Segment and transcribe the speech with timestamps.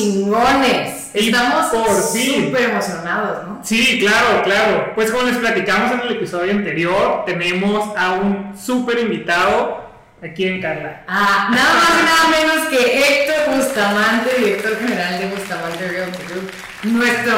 [0.00, 1.10] chingones.
[1.12, 1.66] Y Estamos
[2.12, 3.60] súper emocionados, ¿no?
[3.64, 4.92] Sí, claro, claro.
[4.94, 9.90] Pues como les platicamos en el episodio anterior, tenemos a un súper invitado
[10.22, 11.02] aquí en Carla.
[11.08, 16.50] Ah, nada más y nada menos que Héctor Bustamante, director general de Bustamante Realty Group,
[16.84, 17.34] nuestro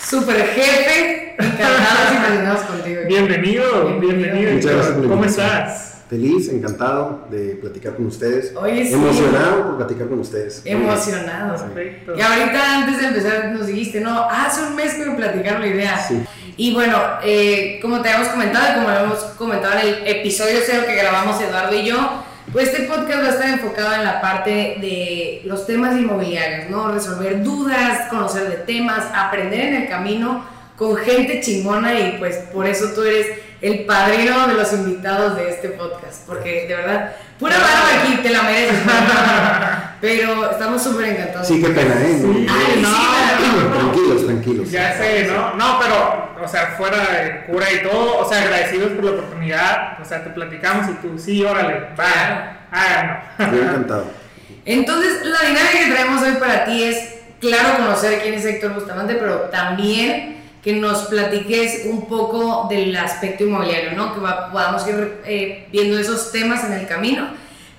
[0.00, 1.34] super jefe.
[1.38, 3.00] Encantados y fascinados contigo.
[3.08, 4.00] Bienvenido, Bienvenido.
[4.00, 4.52] bienvenido.
[4.52, 5.95] Muchas gracias por la ¿Cómo estás?
[6.08, 8.54] Feliz, encantado de platicar con ustedes.
[8.54, 8.94] Oye, sí.
[8.94, 10.62] Emocionado por platicar con ustedes.
[10.64, 11.62] Emocionados.
[11.62, 12.14] Perfecto.
[12.16, 15.66] Y ahorita antes de empezar nos dijiste, no, hace un mes que me platicaron la
[15.66, 15.98] idea.
[15.98, 16.22] Sí.
[16.56, 20.60] Y bueno, eh, como te habíamos comentado y como lo hemos comentado en el episodio
[20.64, 24.20] cero que grabamos Eduardo y yo, pues este podcast va a estar enfocado en la
[24.20, 26.92] parte de los temas inmobiliarios, ¿no?
[26.92, 30.44] Resolver dudas, conocer de temas, aprender en el camino
[30.76, 33.26] con gente chingona y pues por eso tú eres
[33.60, 38.30] el padrino de los invitados de este podcast, porque de verdad, pura barba aquí, te
[38.30, 38.78] la mereces.
[40.00, 41.48] Pero estamos súper encantados.
[41.48, 42.18] Sí, qué pena, ¿eh?
[42.20, 42.46] Sí.
[42.50, 44.70] Ay, No, sí, Tranquilos, tranquilos.
[44.70, 45.54] Ya sé, ¿no?
[45.54, 50.00] No, pero, o sea, fuera de cura y todo, o sea, agradecidos por la oportunidad,
[50.00, 53.56] o sea, te platicamos y tú, sí, órale, va, háganlo.
[53.56, 54.10] Yo encantado.
[54.66, 59.14] Entonces, la dinámica que traemos hoy para ti es, claro, conocer quién es Héctor Bustamante,
[59.14, 60.35] pero también
[60.66, 64.12] que nos platiques un poco del aspecto inmobiliario, ¿no?
[64.12, 67.28] Que va- podamos ir eh, viendo esos temas en el camino.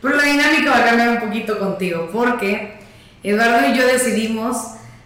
[0.01, 2.77] Pero la dinámica va a cambiar un poquito contigo, porque
[3.23, 4.55] Eduardo y yo decidimos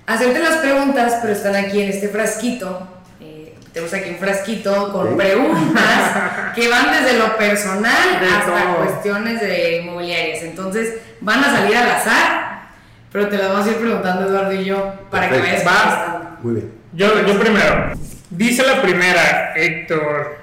[0.05, 2.87] hacerte las preguntas, pero están aquí en este frasquito.
[3.19, 8.75] Eh, tenemos aquí un frasquito con preguntas que van desde lo personal De hasta todo.
[8.85, 10.43] cuestiones de inmobiliarias.
[10.43, 12.67] Entonces, van a salir al azar,
[13.11, 15.71] pero te las vamos a ir preguntando Eduardo y yo para que vayas Perfecto.
[15.73, 15.81] Va.
[15.89, 16.37] contestando.
[16.43, 16.80] Muy bien.
[16.93, 17.93] Yo, yo primero.
[18.29, 20.37] Dice la primera, Héctor,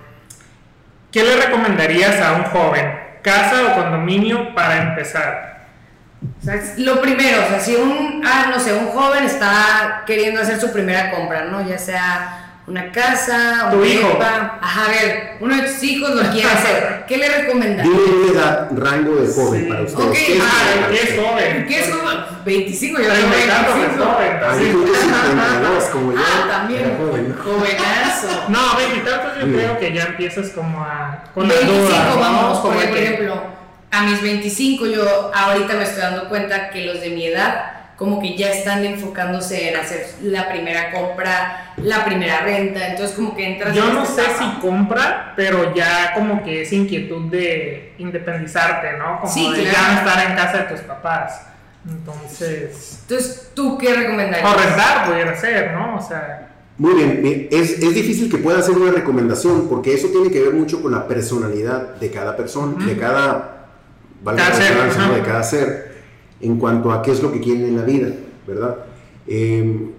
[1.11, 2.99] ¿qué le recomendarías a un joven?
[3.23, 5.67] ¿Casa o condominio para empezar?
[6.79, 10.73] Lo primero, o sea, si un, ah, no sé, un joven está queriendo hacer su
[10.73, 11.67] primera compra, ¿no?
[11.67, 14.09] Ya sea una casa, Tu un hijo.
[14.09, 14.59] depa.
[14.61, 17.05] Ajá, a ver, uno de tus hijos lo quiere hacer.
[17.09, 17.85] ¿Qué le recomendarías?
[17.97, 17.99] Dime
[18.31, 19.69] una edad, rango de joven Sí.
[19.69, 20.07] para ustedes.
[20.07, 20.87] Ok, ¿Qué es ah, joven?
[20.91, 21.67] ¿qué es joven?
[21.67, 22.19] ¿Qué es joven?
[22.45, 24.05] 25, yo tengo y tantos es 25.
[24.05, 24.65] joven, Ah, así.
[24.65, 26.19] yo creo que 52, como yo.
[26.21, 26.81] Ah, también.
[26.85, 27.37] Era joven.
[27.45, 28.29] Jovenazo.
[28.49, 29.53] No, veintitantos yo Mm.
[29.55, 31.25] creo que ya empiezas como a...
[31.35, 32.21] Con las 25 dudas, ¿no?
[32.21, 33.43] vamos, porque de por ejemplo,
[33.91, 38.21] a mis 25 yo ahorita me estoy dando cuenta que los de mi edad como
[38.21, 43.55] que ya están enfocándose en hacer la primera compra, la primera renta, entonces como que
[43.55, 44.39] entras Yo en no sé etapa.
[44.39, 49.21] si compra, pero ya como que es inquietud de independizarte, ¿no?
[49.21, 49.73] Como Sí, de claro.
[49.73, 51.43] ya no estar en casa de tus papás.
[51.89, 53.01] Entonces...
[53.03, 54.49] Entonces, ¿tú qué recomendarías?
[54.49, 55.97] O rentar pudiera ser, ¿no?
[55.97, 56.45] O sea...
[56.77, 57.49] Muy bien.
[57.51, 60.93] Es, es difícil que pueda hacer una recomendación porque eso tiene que ver mucho con
[60.93, 63.67] la personalidad de cada persona, de cada,
[64.23, 65.15] valga Cada ser, ¿no?
[65.15, 65.98] de cada ser,
[66.41, 68.09] en cuanto a qué es lo que quieren en la vida,
[68.47, 68.77] ¿verdad?
[69.27, 69.91] Eh,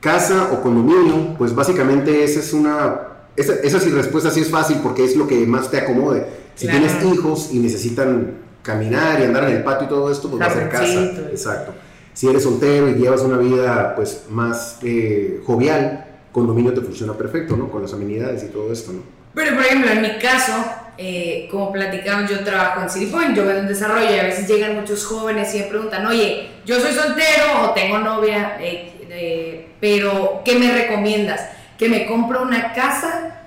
[0.00, 2.98] casa o condominio, pues básicamente esa es una,
[3.36, 6.26] esa, esa sí respuesta sí es fácil porque es lo que más te acomode.
[6.54, 6.86] Si Claro.
[6.86, 8.32] tienes hijos y necesitan
[8.62, 11.04] caminar y andar en el patio y todo esto, pues va a ser casa.
[11.30, 11.72] Exacto.
[12.14, 17.56] Si eres soltero y llevas una vida pues más eh, jovial, condominio te funciona perfecto,
[17.56, 17.70] ¿no?
[17.70, 19.00] Con las amenidades y todo esto, ¿no?
[19.34, 20.52] Pero por ejemplo, en mi caso,
[20.98, 24.48] eh, como platicamos, yo trabajo en City Point, yo vendo un desarrollo y a veces
[24.48, 29.68] llegan muchos jóvenes y me preguntan, oye, yo soy soltero o tengo novia, eh, eh,
[29.78, 31.48] pero ¿qué me recomiendas?
[31.78, 33.42] ¿Que me compre una casa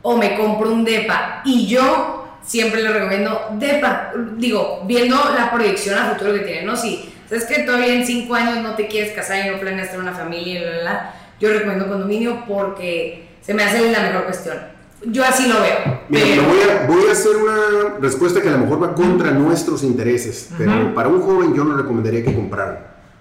[0.00, 1.42] o me compro un DEPA?
[1.44, 6.76] Y yo siempre le recomiendo DEPA, digo, viendo la proyección a futuro que tiene, ¿no?
[6.76, 10.02] Si sabes que todavía en cinco años no te quieres casar y no planeas tener
[10.02, 14.24] una familia, y bla, bla, bla, yo recomiendo condominio porque se me hace la mejor
[14.24, 14.75] cuestión.
[15.06, 16.00] Yo así lo veo.
[16.08, 19.30] Mira, pero- voy, a, voy a hacer una respuesta que a lo mejor va contra
[19.30, 22.78] nuestros intereses, pero para un joven yo no recomendaría que compraran,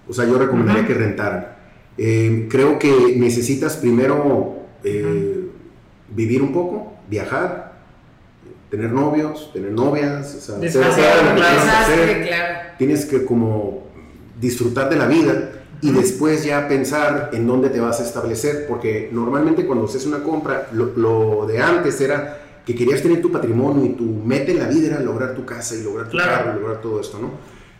[0.08, 1.48] o sea, yo recomendaría que rentaran.
[1.98, 5.48] Eh, creo que necesitas primero eh,
[6.10, 7.74] vivir un poco, viajar,
[8.70, 12.28] tener novios, tener novias, o sea, hacer hacer.
[12.28, 12.54] Claro.
[12.78, 13.86] tienes que como
[14.40, 15.52] disfrutar de la vida
[15.86, 20.24] y después ya pensar en dónde te vas a establecer, porque normalmente cuando haces una
[20.24, 24.60] compra, lo, lo de antes era que querías tener tu patrimonio y tu meta en
[24.60, 26.32] la vida era lograr tu casa y lograr tu Claro.
[26.46, 27.30] carro y lograr todo esto, ¿no?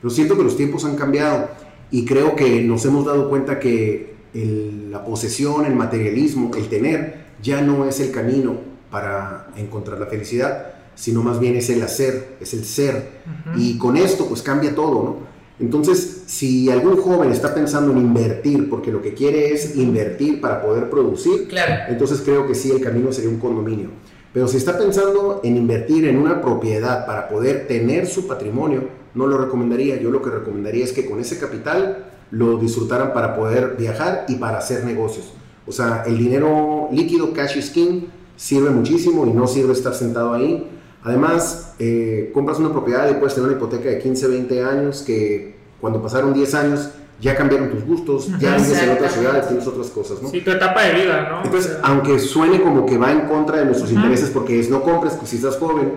[0.02, 1.48] Pero siento que los tiempos han cambiado
[1.90, 7.26] y creo que nos hemos dado cuenta que el- la posesión, el materialismo, el tener,
[7.42, 8.58] ya no es el camino
[8.92, 13.10] para encontrar la felicidad, sino más bien es el hacer, es el ser.
[13.56, 15.35] Y con esto pues cambia todo, ¿no?
[15.60, 20.62] Entonces, si algún joven está pensando en invertir, porque lo que quiere es invertir para
[20.62, 21.84] poder producir, Claro.
[21.88, 23.90] entonces creo que sí, el camino sería un condominio.
[24.34, 29.28] Pero si está pensando en invertir en una propiedad para poder tener su patrimonio, no
[29.28, 29.96] lo recomendaría.
[30.02, 34.36] Yo lo que recomendaría es que con ese capital lo disfrutaran para poder viajar y
[34.36, 35.32] para hacer negocios.
[35.66, 40.34] O sea, el dinero líquido, cash is king, sirve muchísimo y no sirve estar sentado
[40.34, 40.70] ahí.
[41.06, 45.56] Además, eh, compras una propiedad y puedes tener una hipoteca de 15, 20 años que
[45.80, 46.90] cuando pasaron 10 años
[47.22, 50.30] ya cambiaron tus gustos, ya vives en otra ciudad, tienes otras cosas, ¿no?
[50.30, 51.44] Sí, tu etapa de vida, ¿no?
[51.46, 55.14] Entonces, aunque suene como que va en contra de nuestros intereses porque es no compres
[55.14, 55.94] pues, si estás joven,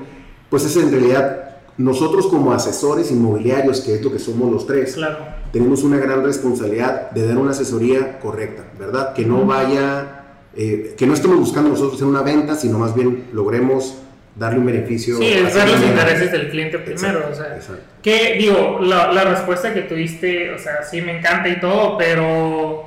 [0.51, 4.93] pues es en realidad nosotros como asesores inmobiliarios, que es lo que somos los tres,
[4.95, 5.19] Claro.
[5.53, 9.15] tenemos una gran responsabilidad de dar una asesoría correcta, ¿verdad?
[9.15, 10.25] Que no vaya,
[10.55, 13.95] eh, que no estemos buscando nosotros hacer una venta, sino más bien logremos
[14.39, 15.17] darle un beneficio.
[15.19, 17.57] Sí, es ver los intereses del cliente primero, Exacto, o sea.
[17.57, 17.83] exacto.
[18.03, 22.87] Que digo, la, la respuesta que tuviste, o sea, sí me encanta y todo, pero.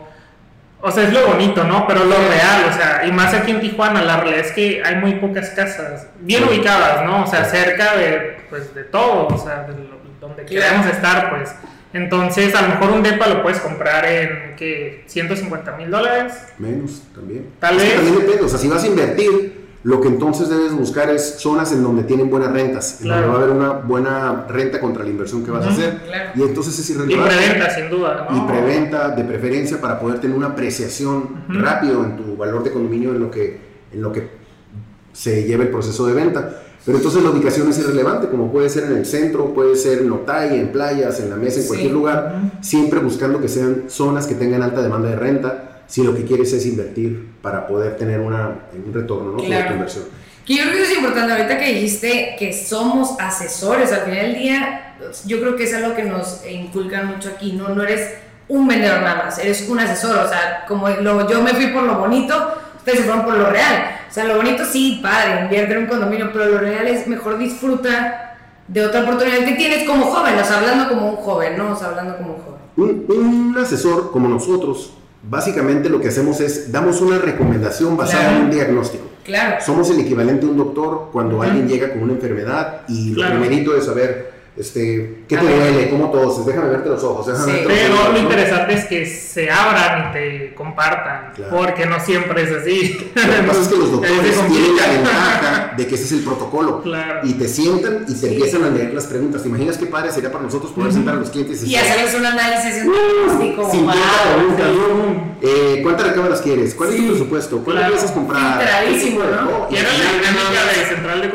[0.84, 1.86] O sea, es lo bonito, ¿no?
[1.88, 4.96] Pero lo real, o sea, y más aquí en Tijuana, la realidad es que hay
[4.96, 6.50] muy pocas casas bien Sí.
[6.50, 7.24] ubicadas, ¿no?
[7.24, 11.54] O sea, cerca de, pues, de todo, o sea, de lo- donde queremos estar, pues.
[11.94, 15.04] Entonces, a lo mejor un DEPA lo puedes comprar en, ¿qué?
[15.06, 16.34] 150 mil dólares.
[16.58, 17.50] Menos también.
[17.60, 17.96] Tal Es que vez.
[17.98, 21.72] También depende, o sea, si vas a invertir, lo que entonces debes buscar es zonas
[21.72, 23.28] en donde tienen buenas rentas, en Claro.
[23.28, 25.98] donde va a haber una buena renta contra la inversión que vas a Ujú, hacer.
[26.06, 26.30] claro.
[26.36, 27.36] Y entonces es Y irrelevante.
[27.36, 28.38] preventa, sin duda, ¿no?
[28.38, 31.18] y preventa de preferencia para poder tener una apreciación
[31.50, 31.60] Ujú.
[31.60, 34.30] rápido en tu valor de condominio en lo que en lo que
[35.14, 36.58] se lleva el proceso de venta.
[36.86, 40.12] Pero entonces la ubicación es irrelevante, como puede ser en el centro, puede ser en
[40.12, 41.68] Otay, en playas, en la mesa, en Sí.
[41.68, 46.16] cualquier lugar, siempre buscando que sean zonas que tengan alta demanda de renta, si lo
[46.16, 49.38] que quieres es invertir para poder tener una, un retorno ¿no?
[49.44, 49.68] Claro.
[49.68, 50.06] tu inversión.
[50.46, 53.92] Que yo creo que eso es importante ahorita que dijiste que somos asesores.
[53.92, 54.96] Al final del día,
[55.26, 57.52] yo creo que es algo que nos inculcan mucho aquí.
[57.54, 58.10] No, no eres
[58.48, 60.18] un vendedor nada más, eres un asesor.
[60.18, 62.34] O sea, como lo- yo me fui por lo bonito,
[62.78, 63.98] ustedes se fueron por lo real.
[64.10, 67.38] O sea, lo bonito sí, padre, invierte en un condominio, pero lo real es mejor
[67.38, 68.38] disfruta
[68.68, 70.36] de otra oportunidad que tienes como joven.
[70.40, 71.74] O sea, hablando como un joven, ¿no?
[71.74, 72.62] O sea, hablando como un joven.
[72.78, 78.38] Un, un asesor como nosotros, básicamente lo que hacemos es damos una recomendación basada Claro.
[78.38, 79.04] en un diagnóstico.
[79.24, 79.58] Claro.
[79.64, 83.36] Somos el equivalente a un doctor cuando alguien llega con una enfermedad y Claro.
[83.36, 87.32] lo primerito es saber este, qué te duele, cómo toses, déjame verte los ojos, Sí.
[87.52, 88.20] verte los Pero ojos, lo ¿no?
[88.20, 91.56] interesante es que se abran y te compartan, Claro.
[91.58, 93.12] porque no siempre es así.
[93.16, 96.20] Lo que pasa es que los doctores tienen la ventaja de que ese es el
[96.20, 96.82] protocolo.
[96.82, 97.22] Claro.
[97.24, 98.28] Y te sientan y te Sí.
[98.28, 99.42] empiezan a leer las preguntas.
[99.44, 102.26] ¿Te imaginas qué padre sería para nosotros poder sentar a los clientes Y hacerles un
[102.26, 103.72] análisis, diagnóstico.
[103.72, 104.68] 50 wow.
[104.68, 105.32] ¿no?
[105.42, 106.76] Eh, ¿Cuántas recámaras quieres?
[106.76, 107.02] ¿Cuál es Sí.
[107.04, 107.56] tu presupuesto?
[107.64, 107.88] ¿Cuánto Claro.
[107.94, 108.58] piensas comprar?
[108.60, 109.68] Filtradísimo, ¿no?
[109.72, 111.30] Y era la dinámica de central de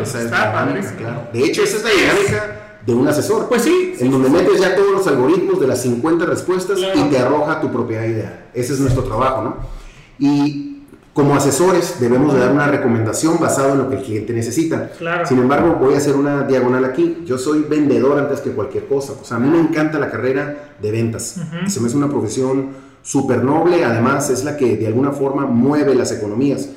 [0.00, 1.28] es Está claro.
[1.32, 3.48] De hecho, esa es la dinámica de un asesor.
[3.48, 7.00] Pues sí, en donde metes ya todos los algoritmos de las 50 respuestas Claro.
[7.00, 8.46] y te arroja tu propiedad ideal.
[8.54, 9.56] Ese es nuestro trabajo, ¿no?
[10.18, 10.70] Y
[11.12, 14.90] como asesores debemos de dar una recomendación basada en lo que el cliente necesita.
[14.98, 15.26] Claro.
[15.26, 17.22] Sin embargo, voy a hacer una diagonal aquí.
[17.24, 19.12] Yo soy vendedor antes que cualquier cosa.
[19.20, 21.36] O sea, a mí me encanta la carrera de ventas.
[21.38, 21.70] Ujú.
[21.70, 22.70] Se me hace una profesión
[23.02, 23.84] súper noble.
[23.84, 26.68] Además, es la que de alguna forma mueve las economías.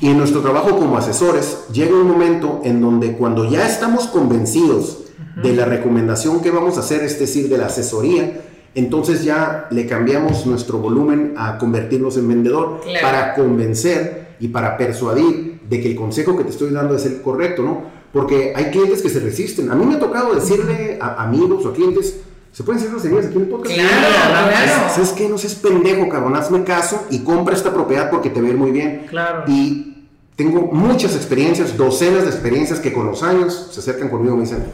[0.00, 5.03] Y en nuestro trabajo como asesores llega un momento en donde cuando ya estamos convencidos
[5.42, 8.40] de la recomendación que vamos a hacer, es decir, de la asesoría,
[8.74, 13.06] entonces ya le cambiamos nuestro volumen a convertirnos en vendedor Claro.
[13.06, 17.20] para convencer y para persuadir de que el consejo que te estoy dando es el
[17.22, 17.82] correcto, ¿no?
[18.12, 19.70] Porque hay clientes que se resisten.
[19.70, 22.16] A mí me ha tocado decirle a amigos o a clientes,
[22.52, 23.74] ¿se pueden decir groserías aquí en el podcast?
[23.74, 23.90] Claro,
[24.50, 24.88] claro.
[24.94, 25.28] ¿Sabes qué?
[25.28, 26.36] No seas pendejo, cabrón.
[26.36, 29.06] Hazme caso y compra esta propiedad porque te va a ir muy bien.
[29.08, 29.44] Claro.
[29.48, 30.06] Y
[30.36, 34.42] tengo muchas experiencias, docenas de experiencias que con los años se acercan conmigo y me
[34.44, 34.64] dicen,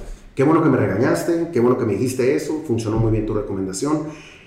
[0.40, 3.34] qué bueno que me regañaste, qué bueno que me dijiste eso, funcionó muy bien tu
[3.34, 4.04] recomendación.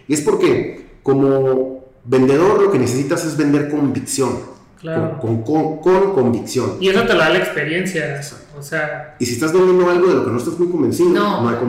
[0.07, 4.39] Y es porque como vendedor lo que necesitas es vender convicción.
[4.81, 5.19] Claro.
[5.19, 6.77] Con, con- con- con convicción.
[6.79, 8.19] Y eso te lo da la experiencia.
[8.57, 11.43] O sea, Y si estás vendiendo algo de lo que no estás muy convencido, No,
[11.43, 11.61] no, hay no.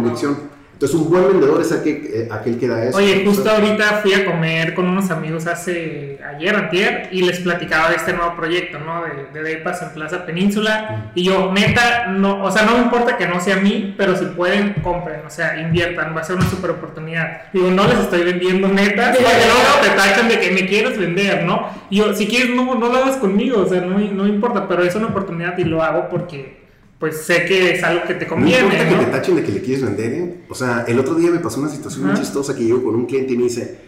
[0.74, 2.98] Entonces un buen vendedor es aquel, eh, aquel que da eso.
[2.98, 7.90] Oye, justo ahorita fui a comer con unos amigos hace ayer, antier, y les platicaba
[7.90, 9.02] de este nuevo proyecto, ¿no?
[9.04, 11.12] De, de Depas en Plaza Península.
[11.14, 14.16] Y yo, neta, no, o sea, no me importa que no sea a mí, pero
[14.16, 17.52] si pueden, compren, o sea, inviertan, va a ser una super oportunidad.
[17.52, 21.44] Digo, no les estoy vendiendo neta, porque luego te tachan de que me quieres vender,
[21.44, 21.68] ¿no?
[21.88, 24.82] Y yo, si quieres, no, no lo hagas conmigo, o sea, no, no importa, pero
[24.82, 26.63] es una oportunidad y lo hago porque,
[26.98, 29.00] pues, sé que es algo que te No conviene, importa que ¿no?
[29.04, 30.44] te tachen de que le quieres vender, ¿eh?
[30.48, 32.20] O sea, el otro día me pasó una situación muy Ajá.
[32.22, 33.78] chistosa que llego con un cliente y me dice,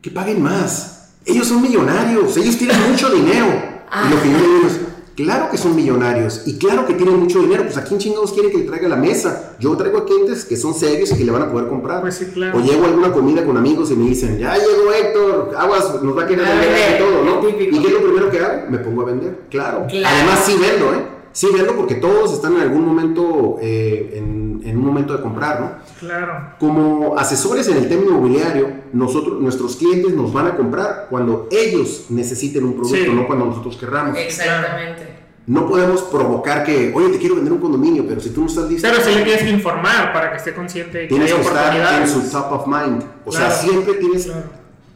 [0.00, 1.12] que paguen más.
[1.26, 3.46] Ellos son millonarios, ellos tienen mucho dinero.
[3.46, 4.80] Y lo que yo le digo es,
[5.16, 7.64] claro que son millonarios y claro que tienen mucho dinero.
[7.64, 9.56] Pues a quién chingados quiere que le traiga la mesa.
[9.60, 12.00] Yo traigo a clientes que son serios y que le van a poder comprar.
[12.00, 12.56] Pues sí, claro.
[12.58, 16.16] O llego a alguna comida con amigos y me dicen, ya llegó Héctor, aguas, nos
[16.16, 17.46] va a querer vender y todo, ¿no?
[17.46, 17.76] típico.
[17.76, 18.70] ¿Y qué es lo primero que hago?
[18.70, 19.86] Me pongo a vender, claro.
[19.90, 20.16] Claro.
[20.16, 21.19] Además sí vendo, ¿eh?
[21.32, 25.60] Sí, véanlo porque todos están en algún momento, eh, en, en un momento de comprar,
[25.60, 25.70] ¿no?
[25.98, 26.54] Claro.
[26.58, 32.06] Como asesores en el tema inmobiliario, nosotros, nuestros clientes nos van a comprar cuando ellos
[32.10, 33.10] necesiten un producto, Sí.
[33.12, 34.16] no cuando nosotros querramos.
[34.18, 35.18] Exactamente.
[35.46, 38.68] No podemos provocar que, oye, te quiero vender un condominio, pero si tú no estás
[38.70, 41.38] listo, Pero sí le tienes que informar para que esté consciente de que tienes hay
[41.40, 43.02] que estar en su top of mind.
[43.24, 43.54] O sea, Claro.
[43.62, 44.42] siempre tienes, Claro.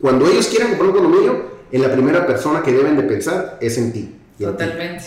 [0.01, 3.79] cuando ellos quieran comprar un condominio, en la primera persona que deben de pensar es
[3.79, 4.15] en ti.
[4.39, 4.45] Y.
[4.45, 5.05] Totalmente.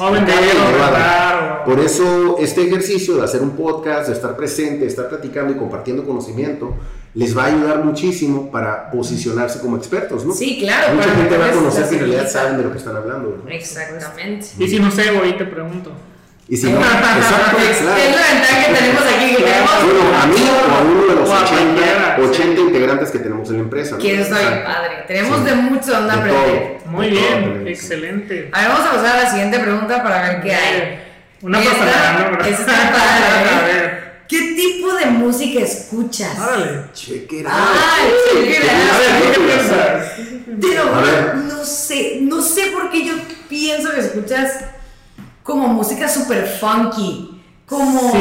[1.66, 5.58] Por eso este ejercicio de hacer un podcast, de estar presente, de estar platicando y
[5.58, 6.76] compartiendo conocimiento,
[7.14, 10.34] les va a ayudar muchísimo para posicionarse como expertos, ¿no?
[10.34, 10.96] Sí, claro.
[10.96, 13.42] Mucha gente va a conocer que en realidad saben de lo que están hablando.
[13.44, 13.50] ¿no?
[13.50, 14.48] Exactamente.
[14.60, 15.92] Y si no sé, voy y te pregunto.
[16.50, 17.98] Y si no, exacto, Es, claro.
[17.98, 21.16] es la ventaja que tenemos aquí, que tenemos Bueno, a mí o a uno de
[21.16, 23.92] los O a 80, cualquiera, 80 integrantes que tenemos en la empresa.
[23.96, 23.98] ¿no?
[24.02, 24.64] que bien Exacto.
[24.66, 25.04] padre.
[25.08, 25.46] Tenemos Sí.
[25.46, 26.78] de mucho donde De aprender.
[26.80, 26.92] todo.
[26.92, 28.50] Muy todo bien, excelente.
[28.54, 31.00] A ver, vamos a pasar a la siguiente pregunta para ver qué hay.
[31.42, 32.40] Una pasada, ¿no?
[32.46, 33.56] esta está padre, ¿eh?
[33.62, 36.38] A ver, ¿Qué tipo de música escuchas?
[36.40, 36.82] órale.
[36.94, 37.54] Check it out.
[37.54, 38.94] Ay, check it out.
[38.94, 41.46] A ver, ¿tú qué piensas?
[41.46, 43.14] No sé, no sé por qué yo
[43.48, 44.52] pienso que escuchas
[45.48, 48.18] como música super funky, como Sí.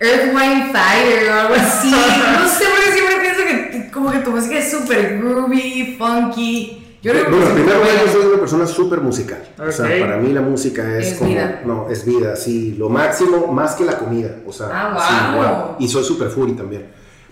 [0.00, 1.90] Earth, Wind, Fire o algo así.
[2.42, 6.78] No sé por qué siempre pienso que como que tu música es super groovy, funky.
[7.02, 9.42] Yo Bueno, primero yo soy una persona súper musical.
[9.58, 11.30] O sea, para mí la música es, Es como.
[11.30, 11.62] vida.
[11.64, 12.74] No, es vida, sí.
[12.78, 14.36] Lo máximo, más que la comida.
[14.46, 15.42] O sea, Ah, wow.
[15.42, 15.76] wow.
[15.80, 16.86] Y soy súper furry también.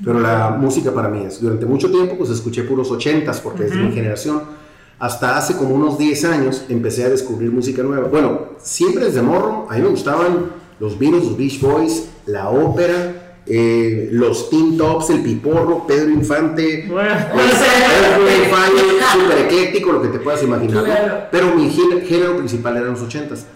[0.05, 1.41] Pero la música para mí es.
[1.41, 4.43] Durante mucho tiempo, pues escuché puros ochentas, porque es de mi generación.
[5.01, 8.09] Hasta hace como unos 10 años empecé a descubrir música nueva.
[8.09, 13.17] Bueno, siempre desde morro, a mí me gustaban los Beatles, los Beach Boys, la ópera.
[13.47, 17.11] eh, los Teen Tops, el Piporro, Pedro Infante, Bueno,
[19.13, 20.85] súper ecléctico, lo que te puedas imaginar.
[20.85, 21.25] Claro.
[21.33, 23.47] Pero mi gé- género principal eran los ochentas.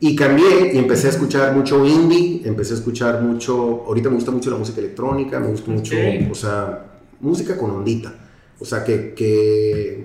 [0.00, 4.30] Y cambié y empecé a escuchar mucho indie, empecé a escuchar mucho, ahorita me gusta
[4.30, 6.30] mucho la música electrónica, me gusta mucho, Ok.
[6.30, 6.84] o sea,
[7.20, 8.14] música con ondita.
[8.60, 10.04] O sea, que, que.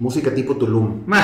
[0.00, 1.02] Música tipo Tulum.
[1.06, 1.18] Me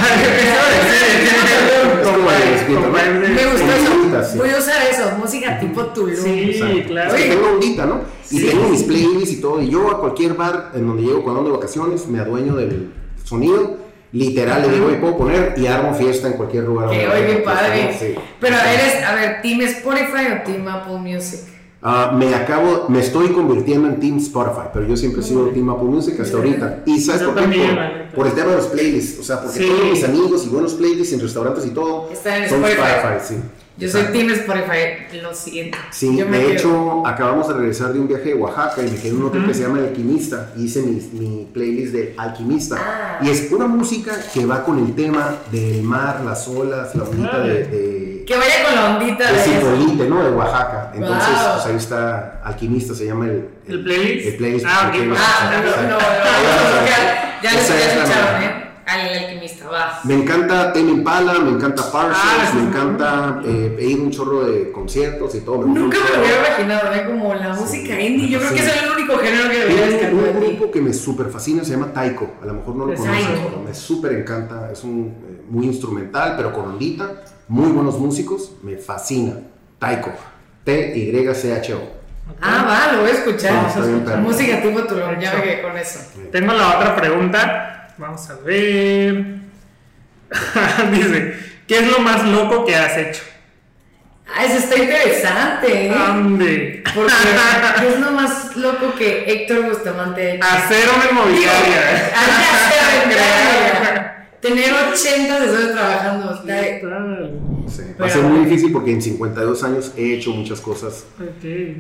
[3.47, 4.37] gustó Con eso.
[4.39, 6.15] Voy a usar eso, música tipo Tulum.
[6.17, 6.89] Sí, Exacto.
[6.89, 7.15] claro.
[7.15, 8.01] Es que tengo ondita, ¿no?
[8.31, 8.47] Y Sí.
[8.47, 9.61] tengo mis playlists y todo.
[9.63, 12.93] Y yo a cualquier bar en donde llego cuando ando de vacaciones, me adueño del
[13.25, 13.79] sonido.
[14.13, 16.89] Literal, le digo, y puedo poner y armo fiesta en cualquier lugar.
[16.91, 17.95] Que hoy bien padre.
[17.99, 18.15] Sí.
[18.41, 21.41] Pero eres, a ver, ¿Team Spotify o Team Apple Music?
[21.89, 25.71] Ah, me acabo, me estoy convirtiendo en Team Spotify, pero yo siempre he sido Team
[25.71, 26.83] Apple Music hasta ahorita.
[26.85, 28.09] Y sabes Yo por qué?
[28.13, 29.21] Por, el tema de los playlists.
[29.21, 29.69] O sea, porque Sí.
[29.69, 33.19] todos mis amigos y buenos playlists en restaurantes y todo en son Spotify.
[33.23, 33.35] sí.
[33.79, 34.05] Yo soy.
[34.11, 35.77] Team Spotify, lo siento.
[35.93, 38.97] Sí, Yo me de hecho, acabamos de regresar de un viaje de Oaxaca y me
[38.97, 40.53] quedé en un hotel que se llama El Alquimista.
[40.57, 42.77] y Hice mi, mi playlist de Alquimista.
[42.81, 43.19] Ah.
[43.23, 47.39] Y es pura música que va con el tema del mar, las olas, la ondita
[47.41, 49.51] de, de, Que vaya con la ondita eso.
[49.51, 50.23] Cipolite, ¿no?
[50.25, 50.91] De Oaxaca.
[50.95, 51.53] Entonces, Wow.
[51.55, 54.27] pues ahí está Alquimista, se llama el, ¿El playlist?
[54.29, 54.67] El playlist.
[54.69, 54.95] Ah, ok.
[55.17, 55.99] Ah, no, no, no,
[57.43, 58.43] ya, lo Esa es la escucharon.
[58.43, 58.63] ¿eh?
[58.87, 60.01] Al alquimista, va.
[60.05, 62.57] Me encanta Tame Impala, me encanta Parsons, Ah, sí.
[62.57, 65.59] me encanta eh, he ido a un chorro de conciertos y todo.
[65.67, 66.21] me Nunca un me chorro.
[66.23, 67.05] hubiera imaginado, ¿eh?
[67.07, 68.29] Como la música indie.
[68.29, 68.65] Yo creo que Sí.
[68.71, 70.47] es el único género que debería un, descartar un ti.
[70.47, 72.35] grupo que me súper fascina, se llama Taiko.
[72.43, 73.49] A lo mejor no lo Pues conoces, Taiko.
[73.51, 74.71] pero me súper encanta.
[74.73, 77.11] Es un eh, muy instrumental, pero con ondita.
[77.49, 79.35] Muy buenos músicos, me fascina.
[79.79, 80.13] Taiko.
[80.65, 81.97] T-Y-C-H-O.
[82.41, 83.53] Ah, va, lo voy a escuchar.
[83.55, 84.19] Ah, bien, perro.
[84.19, 86.01] Música tipo Tulum, ya me quedé con eso.
[86.33, 87.95] Tengo la otra pregunta.
[87.99, 89.37] Vamos a ver.
[90.93, 91.39] Dice,
[91.69, 93.23] ¿qué es lo más loco que has hecho?
[94.35, 95.95] Ah, eso está interesante, ¿eh?
[95.95, 96.83] Ande.
[96.93, 97.13] Porque
[97.89, 100.45] es lo más loco que Héctor Bustamante ha hecho.
[100.45, 102.13] Hacer una inmobiliaria.
[104.49, 106.41] Tener 80 asesores trabajando.
[107.69, 111.05] Sí, Va a ser muy difícil porque en 52 años he hecho muchas cosas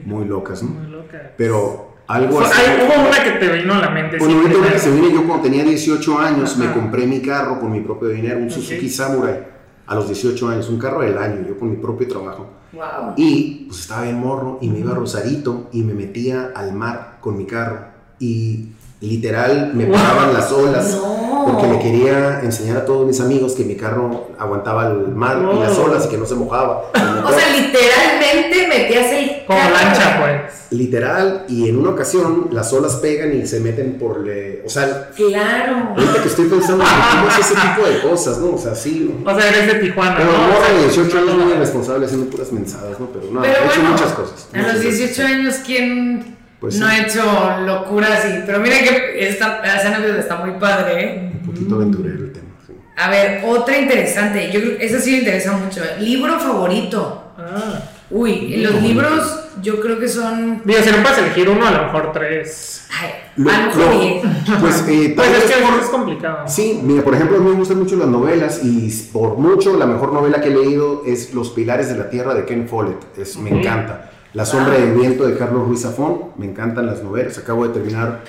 [0.04, 0.70] muy locas, ¿no?
[0.70, 1.32] Muy loca.
[1.36, 2.60] Pero algo Fue- así.
[2.60, 4.18] hay- hubo una que te vino a la mente.
[4.18, 7.60] Bueno, ahorita una que se viene, yo cuando tenía 18 años me compré mi carro
[7.60, 8.50] con mi propio dinero, un.
[8.50, 9.46] Suzuki Samurai,
[9.86, 12.50] a los 18 años, un carro del año, yo con mi propio trabajo.
[12.72, 13.14] Wow.
[13.16, 17.18] Y pues estaba bien morro y me iba a Rosarito y me metía al mar
[17.20, 17.78] con mi carro.
[18.18, 18.70] Y
[19.00, 21.25] literal me paraban las olas No.
[21.44, 25.60] Porque le quería enseñar a todos mis amigos que mi carro aguantaba el mar y
[25.60, 26.90] las olas y que no se mojaba.
[26.92, 29.74] O sea, literalmente metías el Como carro.
[29.74, 30.52] lancha, pues.
[30.70, 34.20] literal, y en una ocasión las olas pegan y se meten por...
[34.20, 35.90] le- o sea, Claro.
[35.96, 38.54] Ahorita que estoy pensando, ¿cómo es ese tipo de cosas, no?
[38.54, 39.14] O sea, sí.
[39.24, 40.64] O sea, eres de Tijuana, Pero ¿no?
[40.64, 43.06] sea, de 18 años no, muy irresponsable haciendo puras mensadas, ¿no?
[43.06, 44.48] Pero no, Pero he hecho muchas cosas.
[44.52, 45.26] A los muchas 18 cosas.
[45.30, 46.92] años, ¿quién Pues no sí.
[46.92, 47.22] ha hecho
[47.64, 48.24] locuras?
[48.26, 51.25] Y, pero miren que esta esa anécdota está muy padre, ¿eh?
[51.56, 52.72] Poquito aventurero el tema, sí.
[52.96, 54.50] A ver, otra interesante.
[54.52, 55.80] Yo creo que esa sí me interesa mucho.
[56.00, 57.22] Libro favorito.
[57.38, 57.82] Ah.
[58.10, 60.62] Uy, los libros yo creo que son.
[60.64, 62.86] Digo, si no puedes elegir uno, a lo mejor tres.
[62.98, 64.22] Ay, Lo- a lo mejor lo- diez.
[64.60, 66.48] pues, eh, Pues es que por- es complicado.
[66.48, 69.86] Sí, mira, por ejemplo, a mí me gustan mucho las novelas y por mucho la
[69.86, 73.18] mejor novela que he leído es Los Pilares de la Tierra de Ken Follett.
[73.18, 74.10] Es, me encanta.
[74.34, 76.26] La Sombra del Viento de Carlos Ruiz Zafón.
[76.36, 77.36] Me encantan las novelas.
[77.38, 78.22] Acabo de terminar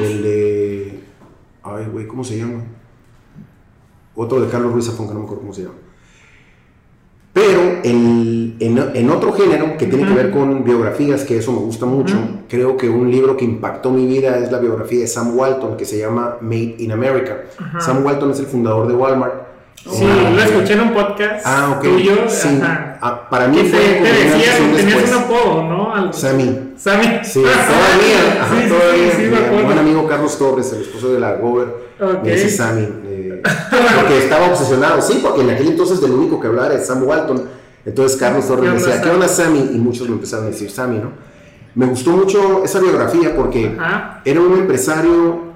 [0.00, 1.03] el de.
[1.64, 2.62] Ay, güey, ¿cómo se llama?
[4.14, 5.74] Otro de Carlos Ruiz Zafón, que no me acuerdo cómo se llama.
[7.32, 11.84] Pero en, en otro género que tiene que ver con biografías, que eso me gusta
[11.84, 12.16] mucho,
[12.48, 15.84] creo que un libro que impactó mi vida es la biografía de Sam Walton, que
[15.84, 17.42] se llama Made in America.
[17.80, 19.43] Sam Walton es el fundador de Walmart.
[19.76, 21.82] Sí, Ah, lo escuché en un podcast Ah, ok.
[21.84, 22.14] tuyo.
[22.28, 22.58] Sí.
[22.62, 22.98] Ajá.
[23.02, 25.94] Ah, para mí Que te, fue te y un tenías un apodo, ¿no?
[25.94, 26.12] Algo.
[26.12, 26.72] Sammy.
[26.78, 27.20] Sammy.
[27.22, 29.12] Sí, todavía, ajá, sí, sí, todavía.
[29.14, 31.68] sí, mi buen amigo Carlos Torres, el esposo de la Gober,
[32.22, 32.88] me dice Sammy.
[33.04, 33.42] eh,
[34.00, 37.42] porque estaba obsesionado, sí, porque en aquel entonces del único que hablaba era Sam Walton.
[37.84, 39.70] Entonces Carlos Torres ¿Qué me decía, ¿qué onda Sammy?
[39.74, 41.10] Y muchos me empezaron a decir Sammy, ¿no?
[41.74, 44.22] Me gustó mucho esa biografía porque Ajá.
[44.24, 45.52] era un empresario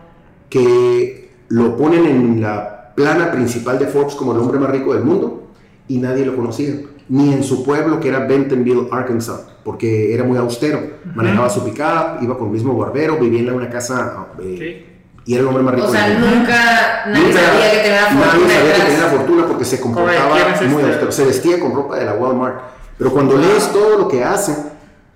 [0.51, 5.05] que lo ponen en la plana principal de Forbes como el hombre más rico del
[5.05, 5.53] mundo
[5.87, 6.75] y nadie lo conocía,
[7.09, 10.81] ni en su pueblo que era Bentonville, Arkansas, porque era muy austero,
[11.15, 14.85] manejaba su pickup, iba con el mismo barbero, vivía en una casa eh,
[15.25, 16.37] y era el hombre más rico O sea, del mundo.
[16.39, 19.81] nunca nadie Nunca- sabía que tenía la Nadie fortuna sabía que tenía fortuna porque se
[19.81, 20.87] comportaba ¿quién es muy este?
[20.93, 22.57] austero, se vestía con ropa de la Walmart,
[22.99, 24.57] pero cuando lees todo lo que hace,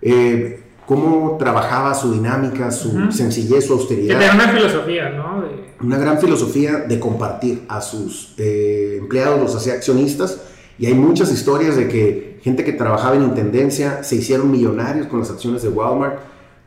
[0.00, 3.12] eh, cómo trabajaba su dinámica, su Ujú.
[3.12, 5.42] sencillez, su Que austeridad tenía una filosofía, ¿no?
[5.42, 10.40] De- una gran filosofía de compartir a sus eh, empleados, los hacía accionistas,
[10.78, 15.20] y hay muchas historias de que gente que trabajaba en intendencia se hicieron millonarios con
[15.20, 16.18] las acciones de Walmart.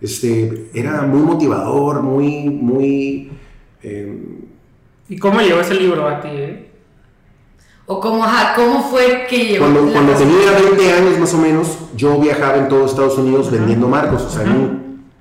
[0.01, 3.31] Este, era muy motivador, muy, muy...
[3.81, 4.19] eh,
[5.07, 6.64] ¿Y cómo llegó ese libro a ti, eh?
[7.87, 9.65] O cómo, ajá, cómo fue que llegó.
[9.65, 13.87] cuando cuando tenía 20 años más o menos, yo viajaba en todo Estados Unidos vendiendo
[13.87, 14.43] marcos, o sea,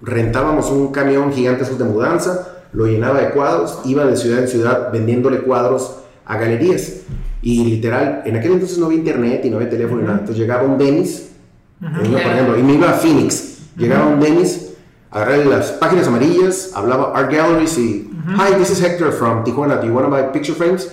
[0.00, 4.48] rentábamos un camión gigante esos de mudanza, lo llenaba de cuadros, iba de ciudad en
[4.48, 7.02] ciudad vendiéndole cuadros a galerías.
[7.42, 10.20] Y literal, en aquel entonces no había internet y no había teléfono ni nada.
[10.20, 13.58] Entonces llegaba un por ejemplo, y me iba a Phoenix.
[13.76, 14.72] Llegaba un Dennis,
[15.10, 19.86] agarraba las páginas amarillas, hablaba Art Galleries y, Hi, this is Hector from Tijuana, do
[19.86, 20.90] you want to buy picture frames?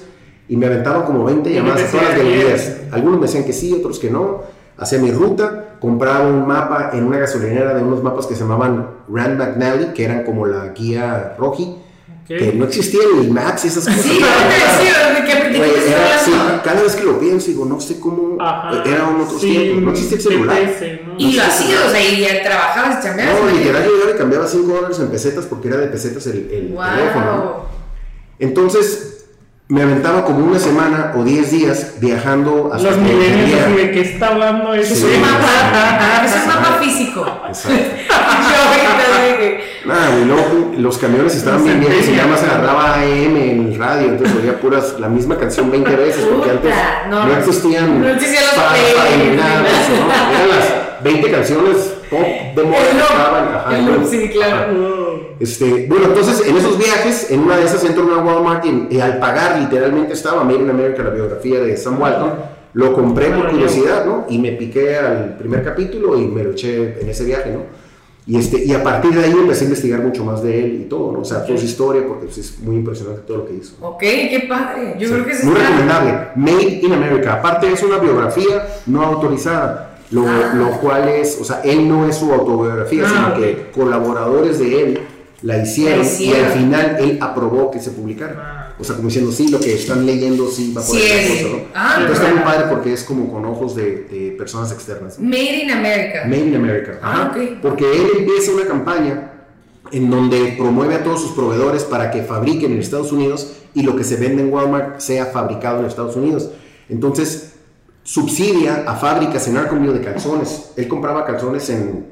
[0.51, 2.65] Y me aventaban como 20 Y llamadas a todas las galerías.
[2.65, 2.93] yes.
[2.93, 4.41] Algunos me decían que sí, otros que no.
[4.77, 8.85] Hacía mi ruta, compraba un mapa en una gasolinera de unos mapas que se llamaban
[9.07, 11.77] Rand McNally, que eran como la guía Roji,
[12.23, 12.27] Ok.
[12.27, 14.01] que no existía el Max y esas cosas.
[14.01, 16.31] Sí, no te decía, ¿de qué, de qué Güey, te estoy era- sí,
[16.65, 18.35] cada vez que lo pienso, digo, no sé cómo.
[18.41, 18.83] Ajá.
[18.85, 20.57] Eran otros Sí, tiempos, no existía el celular.
[21.17, 23.41] Y lo hacías, o sea, y trabajabas y chambeabas.
[23.41, 26.49] No, literal, yo llegaba y cambiaba 5 dólares en pesetas porque era de pesetas el,
[26.51, 26.83] el Wow.
[26.97, 27.25] teléfono.
[27.35, 27.71] ¿no?
[28.39, 29.10] Entonces,
[29.71, 34.01] me aventaba como una semana o 10 días viajando hasta Los que milenios de qué
[34.01, 34.95] está hablando ese.
[34.95, 37.25] Es un mapa, es un mapa físico.
[37.47, 37.79] Exacto.
[38.09, 38.15] Yo
[38.67, 43.67] ahorita dije, Nada, luego los camiones estaban bien viejos y nada más agarraba AM en
[43.67, 46.75] el radio, entonces oía puras, la misma canción 20 veces, porque antes
[47.09, 50.35] no, no, existían no existían los nada eso, ¿no?
[50.35, 52.21] Eran las 20 canciones pop
[52.55, 54.55] de moda El estaban, ajá, el loop, sí, claro.
[54.55, 55.27] Ajá.
[55.39, 58.87] Este, bueno, entonces en esos viajes, en una de esas entro a una Walmart y,
[58.91, 62.33] y al pagar literalmente estaba Made in America, la biografía de Sam Walton,
[62.73, 64.25] lo compré por curiosidad, ¿no?
[64.29, 67.81] Y me piqué al primer capítulo y me lo eché en ese viaje, ¿no?
[68.27, 70.87] Y, este, y a partir de ahí empecé a investigar mucho más de él y
[70.87, 71.19] todo, ¿no?
[71.21, 73.73] O sea, toda su historia, porque pues, es muy impresionante todo lo que hizo.
[73.81, 74.95] ok, qué padre.
[74.99, 76.27] Yo Sí, creo que eso muy está- recomendable.
[76.35, 77.33] Made in America.
[77.33, 80.53] Aparte es una biografía no autorizada, lo, Ah.
[80.55, 83.35] lo cual es, o sea, él no es su autobiografía, Ah, sino ok.
[83.39, 84.99] que colaboradores de él
[85.41, 88.35] la hicieron, y al final él aprobó que se publicara.
[88.37, 88.57] Ah.
[88.79, 91.41] O sea, como diciendo, sí, lo que están leyendo sí va por Sí esa es.
[91.43, 91.63] cosa, ¿no?
[91.75, 95.19] Ah, Entonces está muy padre porque es como con ojos de, de personas externas.
[95.19, 96.23] Made in America.
[96.25, 96.99] Made in America.
[97.01, 97.31] Ah, Ajá.
[97.31, 97.59] ok.
[97.61, 99.31] Porque él empieza una campaña
[99.91, 103.95] en donde promueve a todos sus proveedores para que fabriquen en Estados Unidos y lo
[103.95, 106.49] que se vende en Walmart sea fabricado en Estados Unidos.
[106.89, 107.50] Entonces,
[108.03, 110.71] subsidia a fábricas en Arconville de calzones.
[110.75, 112.11] Él compraba calzones en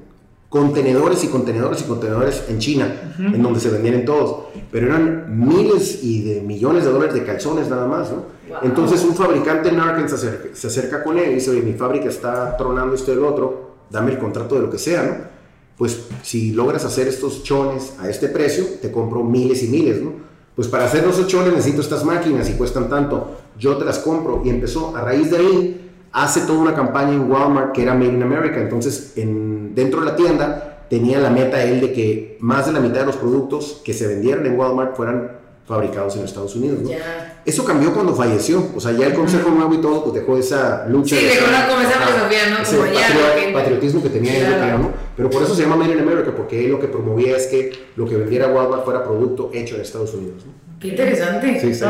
[0.50, 4.48] contenedores y contenedores y contenedores en China, en donde se vendían en todos.
[4.72, 8.40] Pero eran miles y de millones de dólares de calzones nada más, ¿no?
[8.50, 8.58] Wow.
[8.64, 11.74] Entonces un fabricante en Arkansas se acerca, se acerca con él y dice, oye, mi
[11.74, 15.40] fábrica está tronando esto y el otro, dame el contrato de lo que sea, ¿no?
[15.78, 20.14] Pues si logras hacer estos chones a este precio, te compro miles y miles, ¿no?
[20.56, 24.42] Pues para hacer esos chones necesito estas máquinas y cuestan tanto, yo te las compro.
[24.46, 28.14] Y empezó, a raíz de ahí, hace toda una campaña en Walmart que era Made
[28.14, 28.60] in America.
[28.60, 32.80] Entonces, en, dentro de la tienda tenía la meta él de que más de la
[32.80, 36.80] mitad de los productos que se vendieran en Walmart fueran fabricados en Estados Unidos.
[36.82, 36.90] ¿no?
[36.90, 37.44] Ya.
[37.46, 40.88] Eso cambió cuando falleció, o sea, ya el Consejo Nuevo y todo pues dejó esa
[40.88, 41.16] lucha.
[41.16, 42.58] Sí, de dejó esa- como esa filosofía, ¿no?
[42.64, 44.64] ese Como patrio- patriotismo que tenía él, Claro.
[44.64, 44.92] creo, ¿no?
[45.16, 47.72] Pero por eso se llama Made in America, porque él lo que promovía es que
[47.98, 50.44] lo que vendiera Walmart fuera producto hecho en Estados Unidos.
[50.48, 50.69] ¿no?
[50.80, 51.60] Qué interesante.
[51.60, 51.90] Sí, está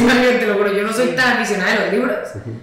[0.00, 0.72] más bien te lo juro.
[0.72, 2.16] Yo no soy tan aficionada de los libros,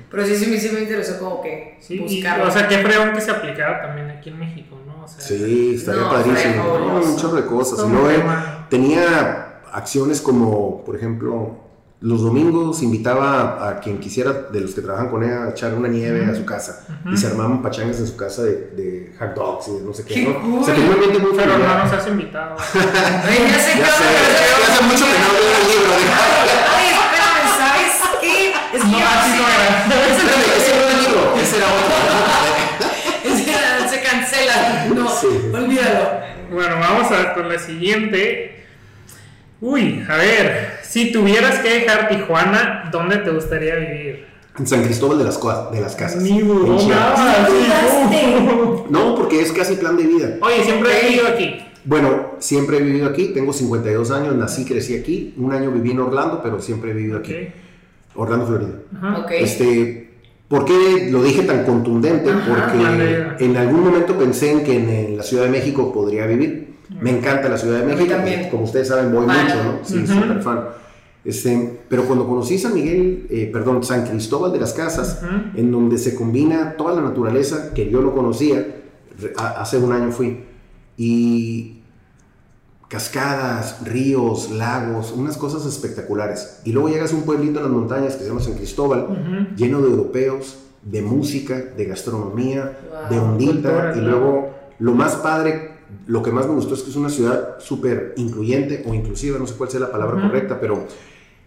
[0.10, 2.48] pero sí, sí, me- sí me interesó como que Sí, y, buscarlo.
[2.48, 5.04] o sea, qué fregón que se aplicara también aquí en México, ¿no?
[5.04, 6.64] O sea, Sí, estaría No, padrísimo.
[6.78, 7.80] No, un chorro de cosas.
[7.80, 8.68] Y él tema.
[8.70, 11.58] tenía acciones como, por ejemplo,
[12.02, 15.88] los domingos invitaba a quien quisiera de los que trabajan con él a echar una
[15.88, 19.68] nieve a su casa y se armaban pachangas en su casa de, de hot dogs
[19.68, 20.14] y de no sé qué.
[20.16, 20.42] ¡Qué ¿no?
[20.42, 20.60] cool!
[20.60, 22.56] O sea, tenía un ambiente muy Pero no nos has invitado.
[22.74, 25.94] Ay, ya sé Ya que sé, ya hace mucho que no leo el libro.
[26.74, 28.50] Ay, espérame, ¿sabes qué?
[28.50, 29.68] Es que No, así sí- no era.
[30.12, 31.94] Espérame, ese no era el libro, ese era otro.
[33.22, 34.86] que se cancela.
[34.96, 35.28] No, Sí.
[35.54, 36.10] olvídalo.
[36.52, 38.61] Bueno, vamos a con la siguiente.
[39.62, 44.26] Uy, a ver, si tuvieras que dejar Tijuana, ¿dónde te gustaría vivir?
[44.58, 46.22] En San Cristóbal de las, Cua- de las Casas.
[46.22, 46.40] Ni.
[48.90, 50.38] No, porque es casi plan de vida.
[50.42, 51.56] Oye, siempre he vivido aquí.
[51.86, 55.34] Bueno, siempre he vivido aquí, tengo 52 años, nací, crecí aquí.
[55.38, 57.34] Un año viví en Orlando, pero siempre he vivido aquí.
[58.16, 58.74] Orlando, Florida.
[58.98, 59.20] Ajá.
[59.20, 59.32] Ok.
[59.32, 60.10] Este,
[60.48, 62.30] ¿Por qué lo dije tan contundente?
[62.30, 62.44] Ajá.
[62.74, 66.71] Porque en algún momento pensé en que en, en la Ciudad de México podría vivir.
[67.00, 68.14] Me encanta la Ciudad de México.
[68.14, 68.50] también.
[68.50, 69.80] Como ustedes saben, voy mucho, ¿no?
[69.84, 70.14] Sí, Ujú.
[70.14, 70.60] súper fan.
[71.24, 75.22] Este, pero cuando conocí San Miguel, eh, perdón, San Cristóbal de las Casas,
[75.56, 78.66] en donde se combina toda la naturaleza que yo no conocía,
[79.38, 80.44] hace un año fui,
[80.98, 81.78] y
[82.88, 86.60] cascadas, ríos, lagos, unas cosas espectaculares.
[86.66, 89.82] Y luego llegas a un pueblito en las montañas que se llama San Cristóbal, lleno
[89.82, 93.10] de europeos, de música, de gastronomía, Wow.
[93.10, 94.50] de ondita, Cultura, y luego
[94.80, 95.72] lo más padre,
[96.08, 99.48] lo que más me gustó es que es una ciudad súper incluyente o inclusiva, no
[99.48, 100.86] sé cuál sea la palabra correcta, pero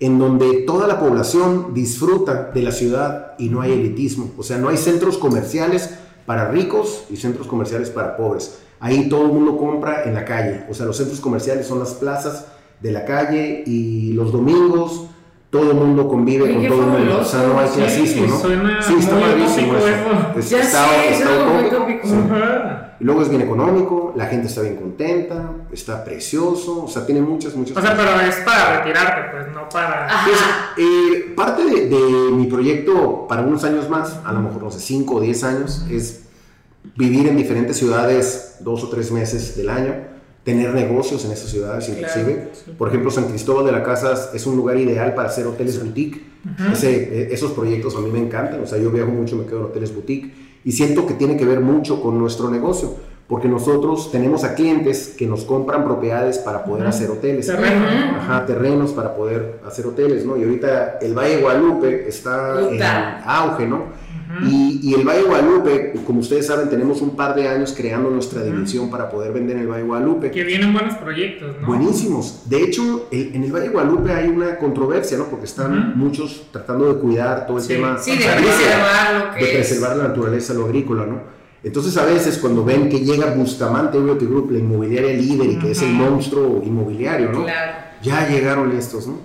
[0.01, 4.59] en donde toda la población disfruta de la ciudad y no hay elitismo, o sea,
[4.59, 5.91] no hay centros comerciales
[6.27, 8.59] para ricos y centros comerciales para pobres.
[8.81, 11.95] Ahí todo el mundo compra en la calle, o sea, los centros comerciales son las
[11.95, 12.47] plazas
[12.81, 15.07] de la calle y los domingos
[15.55, 18.27] todo el mundo convive Oye, con todo el mundo, o sea, no hay Sí, clasismo,
[18.27, 18.39] ¿no?
[18.41, 19.87] suena sí, está padrísimo eso.
[20.37, 22.15] Es- Ya está- sé, está muy sí.
[23.01, 27.21] Y luego es bien económico, la gente está bien contenta, está precioso, o sea, tiene
[27.21, 28.05] muchas, muchas O sea, cosas.
[28.17, 30.07] pero es para retirarte, pues, no para.
[30.07, 30.27] Ajá.
[30.27, 30.39] Pues,
[30.89, 31.99] eh, parte de, de
[32.33, 35.87] mi proyecto para unos años más, a lo mejor, no sé, 5 o 10 años,
[35.89, 36.25] es
[36.97, 39.95] vivir en diferentes ciudades dos o tres meses del año,
[40.45, 42.51] tener negocios en esas ciudades inclusive.
[42.79, 46.23] Por ejemplo, San Cristóbal de las Casas es un lugar ideal para hacer hoteles boutique.
[46.73, 49.61] Ese- eh, esos proyectos a mí me encantan, o sea, yo viajo mucho, me quedo
[49.61, 52.95] en hoteles boutique y siento que tiene que ver mucho con nuestro negocio,
[53.27, 56.91] porque nosotros tenemos a clientes que nos compran propiedades para poder Ujú.
[56.91, 57.47] hacer hoteles.
[57.47, 58.17] Terreno, ¿no?
[58.19, 60.37] Ajá, terrenos para poder hacer hoteles, ¿no?
[60.37, 63.23] Y ahorita el Valle de Guadalupe está en Puta.
[63.25, 63.85] auge, ¿no?
[64.43, 68.43] Y, y el Valle Guadalupe, como ustedes saben, tenemos un par de años creando nuestra
[68.43, 70.31] división para poder vender en el Valle Guadalupe.
[70.31, 71.67] Que vienen buenos proyectos, ¿no?
[71.67, 72.43] Buenísimos.
[72.49, 75.25] De hecho, el- en el Valle Guadalupe hay una controversia, ¿no?
[75.27, 75.99] Porque están Ujú.
[75.99, 77.69] muchos tratando de cuidar todo el Sí.
[77.75, 79.57] tema Sí, de agrícola, preservar lo que de es.
[79.57, 81.21] preservar la naturaleza, lo agrícola, ¿no?
[81.63, 85.71] Entonces, a veces cuando ven que llega Bustamante Realty Group, la inmobiliaria líder y que
[85.71, 87.45] es el monstruo inmobiliario, ¿no?
[87.45, 87.73] Claro.
[88.03, 89.19] ya llegaron estos, ¿no?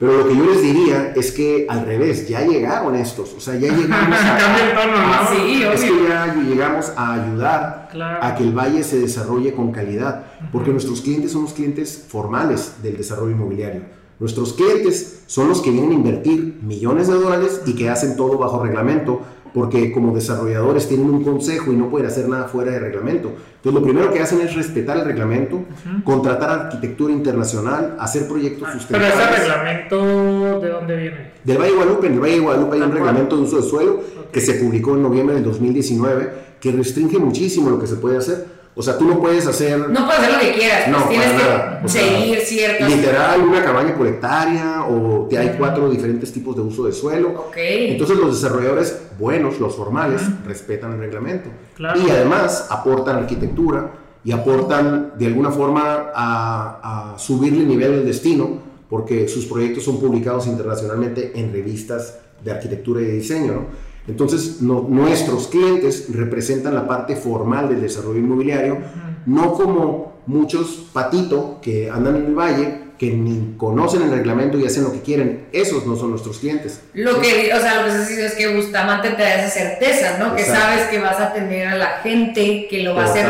[0.00, 3.54] Pero lo que yo les diría es que al revés, ya llegaron estos, o sea,
[3.56, 5.28] ya llegamos a, Cambia el tono, ¿no?
[5.46, 5.96] Sí, es obvio.
[6.02, 8.18] que ya llegamos a ayudar Claro.
[8.24, 12.76] a que el valle se desarrolle con calidad, porque nuestros clientes son los clientes formales
[12.82, 13.82] del desarrollo inmobiliario.
[14.20, 18.38] Nuestros clientes son los que vienen a invertir millones de dólares y que hacen todo
[18.38, 19.20] bajo reglamento,
[19.54, 23.32] porque como desarrolladores tienen un consejo y no pueden hacer nada fuera de reglamento.
[23.56, 25.62] Entonces lo primero que hacen es respetar el reglamento,
[26.04, 29.18] contratar arquitectura internacional, hacer proyectos Pero sustentables.
[29.18, 31.30] ese reglamento, ¿de dónde viene?
[31.44, 32.98] Del Valle de Guadalupe, en el Valle de Guadalupe hay un cual.
[32.98, 34.30] reglamento de uso de suelo Ok.
[34.32, 38.59] que se publicó en noviembre del 2019 que restringe muchísimo lo que se puede hacer.
[38.74, 41.28] O sea, tú no puedes hacer No puedes hacer lo que quieras, pues No, tienes
[41.32, 41.86] para que.
[41.86, 42.90] O sea, seguir ciertas.
[42.90, 47.30] literal una cabaña por hectárea o te hay cuatro diferentes tipos de uso de suelo.
[47.48, 47.56] Ok.
[47.56, 51.50] Entonces los desarrolladores buenos, los formales, respetan el reglamento.
[51.74, 52.00] Claro.
[52.00, 53.90] Y además aportan arquitectura
[54.22, 59.84] y aportan de alguna forma a, a subirle el nivel del destino porque sus proyectos
[59.84, 63.52] son publicados internacionalmente en revistas de arquitectura y de diseño.
[63.52, 63.89] ¿no?
[64.08, 68.78] Entonces no- nuestros clientes representan la parte formal del desarrollo inmobiliario,
[69.26, 74.66] no como muchos patito que andan en el valle que ni conocen el reglamento y
[74.66, 75.46] hacen lo que quieren.
[75.52, 76.82] Esos no son nuestros clientes.
[76.92, 80.18] Lo que, o sea, lo que se dice es que Bustamante te da esa certeza,
[80.18, 80.36] ¿no?
[80.36, 83.26] Que sabes que vas a tener a la gente, que lo va a hacer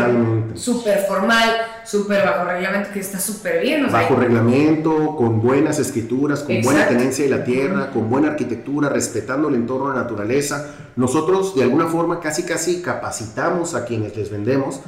[0.55, 0.61] Totalmente.
[0.61, 1.51] súper formal.
[1.85, 3.85] súper bajo reglamento, que está súper bien.
[3.85, 8.29] O sea, bajo reglamento, con buenas escrituras, con buena tenencia de la tierra, con buena
[8.29, 10.75] arquitectura, respetando el entorno de la naturaleza.
[10.97, 14.81] Nosotros, de alguna forma, casi casi capacitamos a quienes les vendemos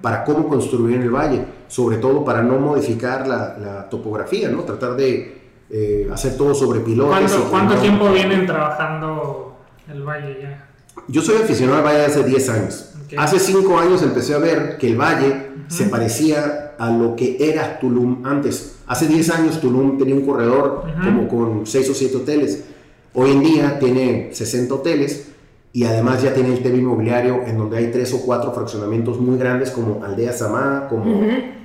[0.00, 4.62] para cómo construir en el valle, sobre todo para no modificar la, topografía, ¿no?
[4.62, 5.38] Tratar de
[5.70, 7.32] eh, hacer todo sobre pilotos.
[7.50, 10.68] ¿Cuánto, tiempo vienen trabajando el valle ya?
[11.06, 12.94] Yo soy aficionado al valle hace 10 años.
[13.16, 17.78] Hace 5 años empecé a ver que el valle se parecía a lo que era
[17.78, 18.76] Tulum antes.
[18.86, 22.64] Hace 10 años Tulum tenía un corredor como con 6 o 7 hoteles.
[23.14, 25.28] Hoy en día tiene 60 hoteles
[25.72, 29.38] y además ya tiene el tema inmobiliario en donde hay 3 o 4 fraccionamientos muy
[29.38, 31.22] grandes como Aldea Samá, como,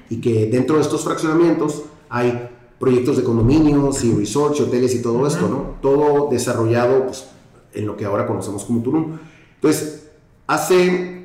[0.10, 5.25] y que dentro de estos fraccionamientos hay proyectos de condominios y resorts, hoteles y todo
[5.25, 5.75] esto, ¿no?
[5.82, 7.27] Todo desarrollado pues,
[7.73, 9.17] en lo que ahora conocemos como Tulum.
[9.56, 10.10] Entonces,
[10.47, 11.22] hace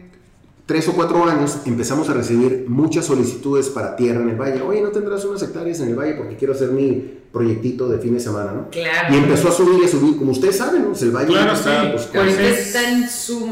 [0.68, 4.60] tres o cuatro años empezamos a recibir muchas solicitudes para tierra en el valle.
[4.60, 6.12] Oye, ¿no tendrás unas hectáreas en el valle?
[6.12, 8.68] Porque quiero hacer mi proyectito de fin de semana, ¿no?
[8.68, 9.14] Claro.
[9.14, 10.18] Y empezó a subir y a subir.
[10.18, 10.92] Como ustedes saben, ¿no?
[10.94, 13.50] el valle claro, está, pues, pues está en su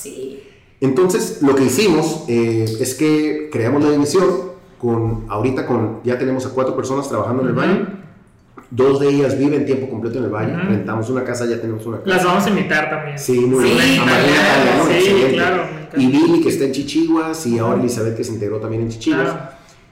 [0.00, 0.40] Sí.
[0.80, 6.46] Entonces, lo que hicimos eh, es que creamos la división con, ahorita con, ya tenemos
[6.46, 8.03] a cuatro personas trabajando en el valle
[8.70, 10.56] Dos de ellas viven tiempo completo en el valle.
[10.56, 12.16] Rentamos una casa, ya tenemos una casa.
[12.16, 13.18] Las vamos a invitar también.
[13.18, 13.78] Sí, muy bien.
[13.78, 15.64] sí, claro.
[15.96, 19.28] Y Billy, que está en Chichiguas, y ahora Elizabeth, que se integró también en Chichiguas.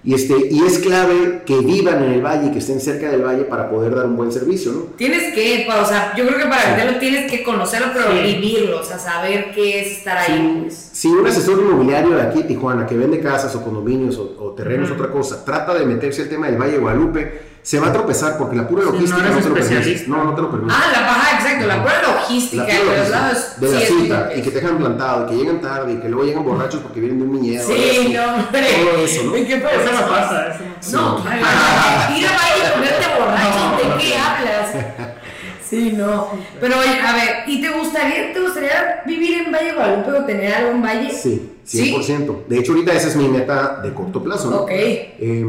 [0.05, 3.45] Y, este, y es clave que vivan en el valle, que estén cerca del valle
[3.45, 4.81] para poder dar un buen servicio, ¿no?
[4.97, 8.85] Tienes que, o sea, yo creo que para venderlo tienes que conocerlo, pero vivirlo, o
[8.85, 10.63] sea, saber qué es estar ahí.
[10.65, 10.91] Pues.
[10.93, 15.09] Si un asesor inmobiliario de aquí, Tijuana, que vende casas o condominios o, terrenos, otra
[15.09, 18.57] cosa, trata de meterse el tema del Valle de Guadalupe, se va a tropezar porque
[18.57, 20.05] la pura logística no, te lo permite.
[20.09, 20.75] No, no te lo permite.
[20.77, 23.39] Ah, la baja, exacto, la pura logística, de los lados.
[23.61, 26.25] De la cita, y que te dejan plantado, y que llegan tarde, y que luego
[26.25, 27.65] llegan borrachos porque vienen de un viñedo.
[27.65, 28.67] Sí, no, hombre.
[28.85, 29.33] Todo eso, ¿no?
[29.33, 29.77] ¿Qué pasa?
[29.77, 30.49] Eso no pasa.
[30.81, 35.17] Eso no, no, ir a Valle y ponerte borracho, ¿de qué hablas?
[35.65, 36.31] Sí, no.
[36.61, 40.53] Pero oye, a ver, ¿y te gustaría, te gustaría vivir en Valle Guadalupe o tener
[40.53, 41.11] algo en Valle?
[41.11, 42.47] Sí, 100%.
[42.49, 44.51] De hecho, ahorita esa es mi meta de corto plazo.
[44.51, 44.57] ¿no?
[44.63, 44.71] Ok.
[44.71, 45.47] Eh,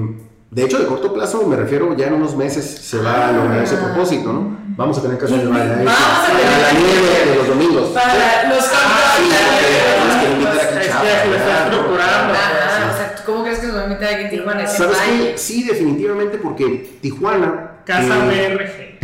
[0.54, 3.64] de hecho, de corto plazo me refiero, ya en unos meses se va a lograr
[3.64, 4.56] ese propósito, ¿no?
[4.78, 7.90] Vamos a tener que hacer la nieve de los domingos.
[7.90, 9.14] Para los ah,
[13.26, 14.68] ¿cómo crees que nos va a invitar aquí en Tijuana?
[14.68, 15.38] ¿Sabes qué?
[15.38, 17.72] Sí, definitivamente, porque Tijuana.
[17.86, 19.00] Casa BRG.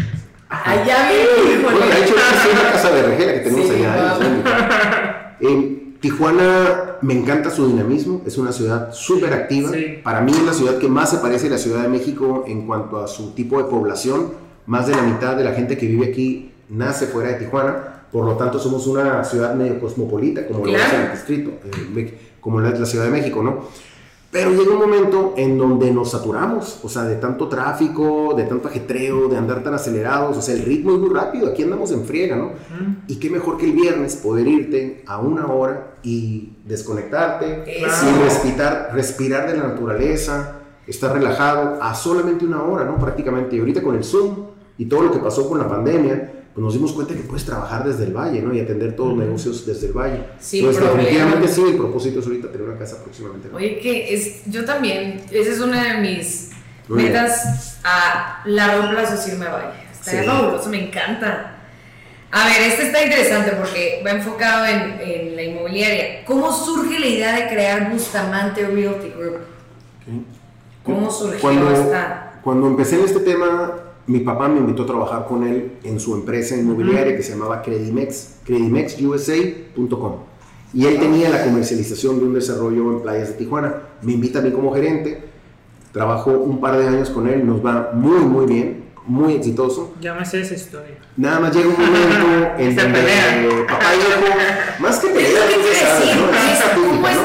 [0.50, 1.64] Allá viene.
[1.64, 4.18] Bueno, de hecho, es una casa BRG la que tenemos allá.
[6.00, 9.72] Tijuana me encanta su dinamismo, es una ciudad súper activa.
[10.04, 12.66] Para mí es la ciudad que más se parece a la Ciudad de México en
[12.66, 14.34] cuanto a su tipo de población.
[14.66, 18.26] Más de la mitad de la gente que vive aquí nace fuera de Tijuana, por
[18.26, 22.80] lo tanto somos una ciudad medio cosmopolita, como lo es el distrito, eh, como es
[22.80, 23.66] la Ciudad de México, ¿no?
[24.32, 28.68] Pero llega un momento en donde nos saturamos, o sea, de tanto tráfico, de tanto
[28.68, 32.06] ajetreo, de andar tan acelerados, o sea, el ritmo es muy rápido, aquí andamos en
[32.06, 32.52] friega, ¿no?
[33.08, 37.66] Y qué mejor que el viernes poder irte a una hora y desconectarte,
[38.00, 43.00] sin respirar, respirar de la naturaleza, estar relajado a solamente una hora, ¿no?
[43.00, 43.56] Prácticamente.
[43.56, 44.36] Y ahorita con el Zoom
[44.78, 47.86] y todo lo que pasó con la pandemia, pues nos dimos cuenta que puedes trabajar
[47.86, 48.54] desde el valle, ¿no?
[48.54, 50.26] Y atender todos los negocios desde el valle.
[50.42, 53.48] Sí, Entonces, definitivamente sí, el propósito es ahorita tener una casa próximamente.
[53.54, 56.50] Oye, que es, yo también, esa es una de mis
[56.90, 59.80] metas a largo plazo, es irme a valle.
[59.94, 61.56] Está fabuloso, me encanta.
[62.30, 66.26] A ver, este está interesante porque va enfocado en, en, la inmobiliaria.
[66.26, 69.40] ¿Cómo surge la idea de crear Bustamante Realty Group?
[70.84, 72.42] ¿Cómo surgió cuando, esta?
[72.44, 76.16] Cuando empecé en este tema, mi papá me invitó a trabajar con él en su
[76.16, 80.16] empresa inmobiliaria que se llamaba Credimex, credimexusa.com.
[80.74, 83.76] Y él tenía la comercialización de un desarrollo en playas de Tijuana.
[84.02, 85.26] Me invita a mí como gerente,
[85.92, 89.94] trabajo un par de años con él, nos va muy, muy bien, muy exitoso.
[90.02, 90.98] Ya me sé esa historia.
[91.16, 95.50] Nada más llega un momento en donde eh, papá y hijo, más que pelear,
[96.76, 97.18] ¿cómo es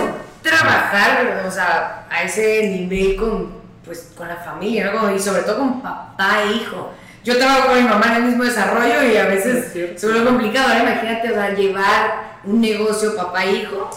[0.42, 5.14] trabajar o sea, a ese nivel con pues con la familia, ¿no?
[5.14, 6.90] y sobre todo con papá e hijo.
[7.24, 10.68] Yo trabajo con mi mamá en el mismo desarrollo y a veces se vuelve complicado.
[10.68, 13.90] Ahora imagínate, o sea, llevar un negocio papá e hijo.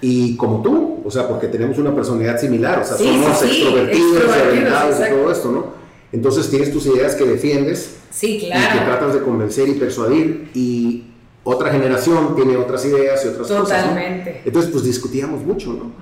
[0.00, 4.96] Y como tú, o sea, porque tenemos una personalidad similar, o sea, somos extrovertidos, orientados
[4.98, 5.66] y todo esto, ¿no?
[6.10, 8.60] Entonces tienes tus ideas que defiendes sí, claro.
[8.60, 11.04] y que tratas de convencer y persuadir y
[11.44, 13.62] otra generación tiene otras ideas y otras cosas.
[13.62, 14.42] Totalmente.
[14.44, 15.92] Entonces, pues discutíamos mucho, ¿no?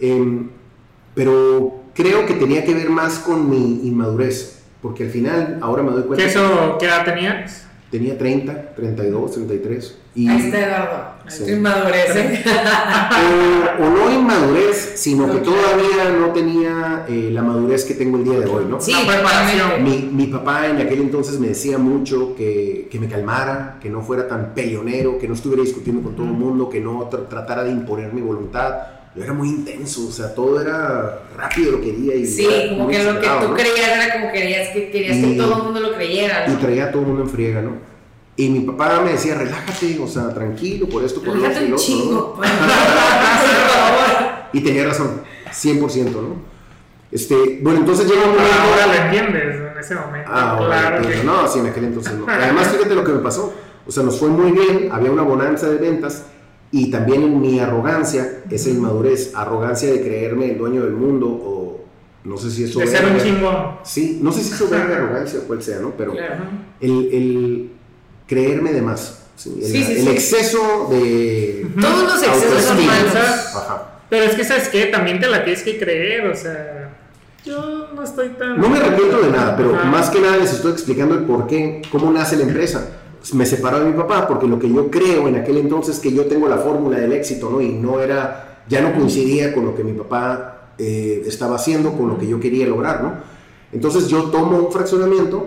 [0.00, 0.48] Eh,
[1.14, 5.90] pero creo que tenía que ver más con mi inmadurez, porque al final ahora me
[5.92, 6.24] doy cuenta...
[6.24, 7.66] ¿Qué, eso, ¿qué edad tenías?
[7.90, 9.98] Tenía 30, 32, 33.
[10.14, 11.12] Y, Ahí está Eduardo.
[11.28, 11.52] Sí.
[11.52, 12.44] Inmadurez, ¿eh?
[13.80, 18.24] o, o no inmadurez, sino que todavía no tenía eh, la madurez que tengo el
[18.24, 18.80] día de hoy, ¿no?
[18.80, 19.84] Sí, La preparación.
[19.84, 24.00] Mi, mi papá en aquel entonces me decía mucho que, que me calmara, que no
[24.02, 27.62] fuera tan peleonero, que no estuviera discutiendo con todo el mundo, que no tra- tratara
[27.64, 28.74] de imponer mi voluntad.
[29.14, 32.94] Yo era muy intenso, o sea, todo era rápido lo quería y Sí, como muy
[32.96, 33.54] que lo que tú ¿no?
[33.54, 36.58] creías era como querías que querías Y- que todo el mundo lo creyera, Y ¿no?
[36.58, 37.72] traía a todo el mundo en friega, ¿no?
[38.36, 41.68] Y mi papá me decía, relájate, o sea, tranquilo, por esto, por lo Relájate otro
[41.68, 44.34] y un chingo, por favor.
[44.54, 45.20] Y tenía razón,
[45.50, 46.36] 100%, ¿no?
[47.10, 48.50] Este, bueno, entonces llega un momento...
[48.62, 50.30] Ahora lo entiendes en ese momento.
[50.32, 51.22] Ah, ahora claro que.
[51.24, 52.24] No, sí, en aquel entonces no.
[52.26, 53.52] Además, fíjate lo que me pasó.
[53.86, 56.24] O sea, nos fue muy bien, había una bonanza de ventas
[56.72, 61.84] y también en mi arrogancia, esa inmadurez, arrogancia de creerme el dueño del mundo o
[62.24, 63.56] no sé si eso de ser un chingón.
[63.84, 65.90] Sí, no sé si eso venga arrogancia o cuál sea, ¿no?
[65.96, 66.44] Pero Claro.
[66.80, 67.70] el, el
[68.26, 69.18] creerme de más.
[69.36, 69.52] ¿sí?
[69.60, 73.14] El, Sí, sí, el exceso de Todos los excesos son malos.
[73.54, 73.88] Ajá.
[74.08, 74.86] Pero es que, ¿sabes qué?
[74.86, 76.90] También te la tienes que creer, o sea.
[77.44, 78.60] Yo no estoy tan.
[78.60, 79.84] No me arrepiento de nada, pero Ajá.
[79.86, 82.88] más que nada les estoy explicando el por qué, cómo nace la empresa.
[83.34, 86.26] Me separó de mi papá porque lo que yo creo en aquel entonces que yo
[86.26, 87.60] tengo la fórmula del éxito, ¿no?
[87.60, 92.08] Y no era, ya no coincidía con lo que mi papá eh, estaba haciendo, con
[92.08, 93.14] lo que yo quería lograr, ¿no?
[93.72, 95.46] Entonces yo tomo un fraccionamiento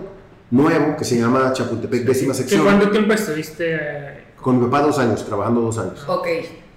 [0.50, 2.62] nuevo que se llama Chapultepec décima ¿Que sección.
[2.64, 3.74] ¿Cuánto tiempo estuviste?
[3.78, 6.04] eh, Con mi papá dos años, trabajando dos años.
[6.08, 6.26] Ok.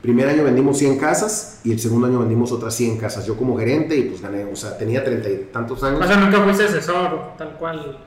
[0.02, 3.26] Primer año vendimos 100 casas y el segundo año vendimos otras 100 casas.
[3.26, 6.00] Yo como gerente y pues gané, o sea, tenía treinta y tantos años.
[6.02, 7.98] O sea, nunca fuiste asesor, tal cual,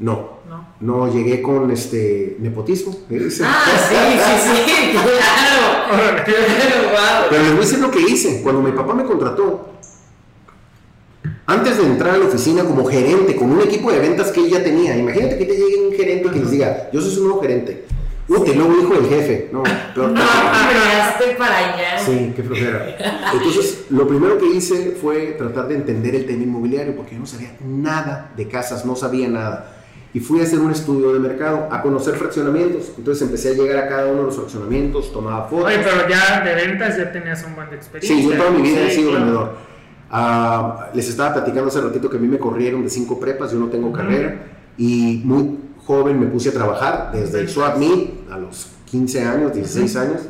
[0.00, 0.68] No, ¿no?
[0.80, 2.96] No, llegué con este nepotismo.
[3.42, 6.18] Ah, sí, sí, sí, claro.
[7.30, 8.42] Pero les voy a decir lo que hice.
[8.42, 9.70] Cuando mi papá me contrató,
[11.46, 14.50] antes de entrar a la oficina como gerente, con un equipo de ventas que él
[14.50, 17.40] ya tenía, imagínate que te llegue un gerente que les diga, yo soy su nuevo
[17.40, 17.86] gerente.
[18.28, 19.48] Uy, el nuevo hijo del jefe.
[19.50, 19.62] No,
[19.94, 20.10] peor.
[20.10, 21.98] No, creaste para allá.
[21.98, 23.30] Sí, qué flojera.
[23.32, 27.26] Entonces, lo primero que hice fue tratar de entender el tema inmobiliario, porque yo no
[27.26, 29.77] sabía nada de casas, no sabía nada.
[30.14, 32.92] Y fui a hacer un estudio de mercado, a conocer fraccionamientos.
[32.96, 35.66] Entonces empecé a llegar a cada uno de los fraccionamientos, tomaba fotos.
[35.66, 38.16] Oye, pero ya de ventas ya tenías un buen de experiencia.
[38.16, 39.24] Sí, yo toda mi vida he Sí, sido claro.
[39.26, 39.52] vendedor.
[40.10, 43.58] Ah, les estaba platicando hace ratito que a mí me corrieron de cinco prepas, yo
[43.58, 44.46] no tengo carrera
[44.78, 49.52] y muy joven me puse a trabajar desde el swap meet a los 15 años,
[49.52, 50.22] 16 años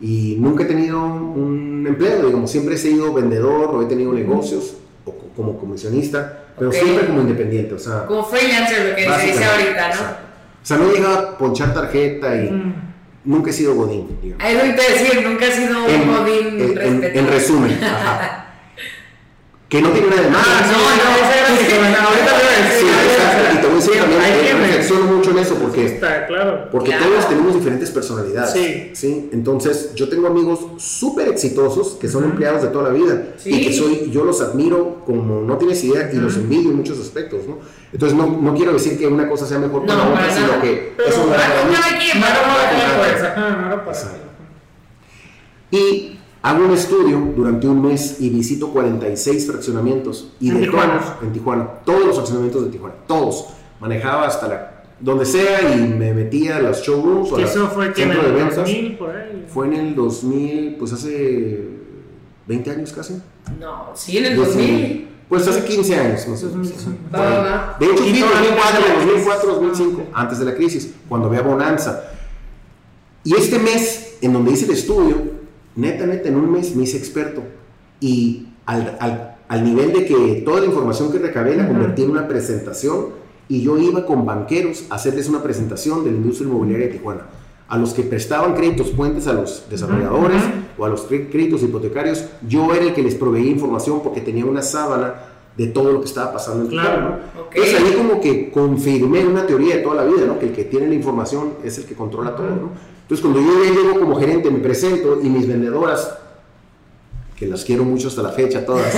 [0.00, 4.76] y nunca he tenido un empleo, digamos, siempre he sido vendedor o he tenido negocios
[5.36, 6.76] como comisionista, pero Ok.
[6.76, 9.94] siempre como independiente, o sea, Como freelancer, lo que se dice ahorita, ¿no?
[9.94, 10.22] exacto.
[10.62, 12.74] O sea, no llegaba a ponchar tarjeta y Mm.
[13.24, 14.44] nunca he sido godín, digamos.
[14.44, 18.49] Ahí lo que decir, nunca has sido un godín en- en- en resumen, ajá.
[19.70, 20.44] Que no tiene nada de malo.
[20.46, 22.04] Ah, no, no, esa era.
[22.04, 22.80] Ahorita lo decir.
[22.80, 23.54] Sí, exacto.
[23.54, 25.86] Y te voy a decir Sí, también, hay eh, quienes- reflexiono mucho en eso porque,
[25.86, 26.68] Está claro.
[26.72, 27.06] porque Claro.
[27.06, 28.50] todos tenemos diferentes personalidades.
[28.52, 28.90] Sí.
[28.94, 29.30] ¿sí?
[29.32, 33.50] Entonces, yo tengo amigos súper exitosos que son empleados de toda la vida Sí.
[33.54, 36.98] y que soy, yo los admiro como no tienes idea y los envidio en muchos
[36.98, 37.58] aspectos, ¿no?
[37.92, 40.32] Entonces, no, no quiero decir que una cosa sea mejor que No, la otra, para
[40.34, 41.38] sino que Pero eso no pues.
[41.38, 43.06] No.
[43.06, 43.40] Exacto.
[45.70, 50.32] Y hago un estudio durante un mes y visito 46 fraccionamientos.
[50.40, 51.00] Y ¿En de Tijuana?
[51.00, 53.46] todos, en Tijuana, todos los fraccionamientos de Tijuana, todos.
[53.80, 57.92] Manejaba hasta la, donde sea y me metía a los showrooms o a eso fue
[57.92, 58.56] que en centro de el ventas.
[58.56, 59.46] 2000, por ahí.
[59.48, 61.68] Fue en el 2000, pues hace
[62.46, 63.20] 20 años casi.
[63.58, 65.08] No, sí, en el 2000.
[65.28, 66.46] Pues hace 15 años, no sé.
[66.46, 66.96] 2005.
[67.10, 67.32] Por ahí.
[67.32, 67.76] Va, va.
[67.78, 69.60] De hecho, Y fui en todavía 2004, antes de la 2004, crisis.
[69.60, 72.04] 2005, antes de la crisis, cuando había bonanza.
[73.22, 75.39] Y este mes, en donde hice el estudio,
[75.76, 77.42] neta, neta, en un mes me hice experto.
[78.00, 82.10] Y al, al- al nivel de que toda la información que recabé la convertí en
[82.10, 83.06] una presentación
[83.48, 87.22] y yo iba con banqueros a hacerles una presentación de la industria inmobiliaria de Tijuana.
[87.68, 90.40] A los que prestaban créditos puentes a los desarrolladores
[90.78, 94.62] o a los créditos hipotecarios, yo era el que les proveía información porque tenía una
[94.62, 95.14] sábana
[95.56, 96.88] de todo lo que estaba pasando en Claro.
[96.96, 97.18] Tijuana.
[97.34, 97.40] ¿no?
[97.42, 97.54] Ok.
[97.56, 100.38] Entonces ahí como que confirmé una teoría de toda la vida, ¿no?
[100.38, 102.70] Que el que tiene la información es el que controla todo, ¿no?
[103.10, 106.14] Entonces cuando yo ya llego como gerente, me presento y mis vendedoras,
[107.36, 108.94] que las quiero mucho hasta la fecha todas.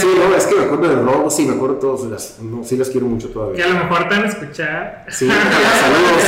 [0.00, 2.76] Sí, no, es que me acuerdo del robo, sí, me acuerdo todas las, no, sí
[2.76, 3.64] las quiero mucho Que todavía.
[3.64, 5.06] a lo mejor te van a escuchar.
[5.10, 6.22] Sí, saludos,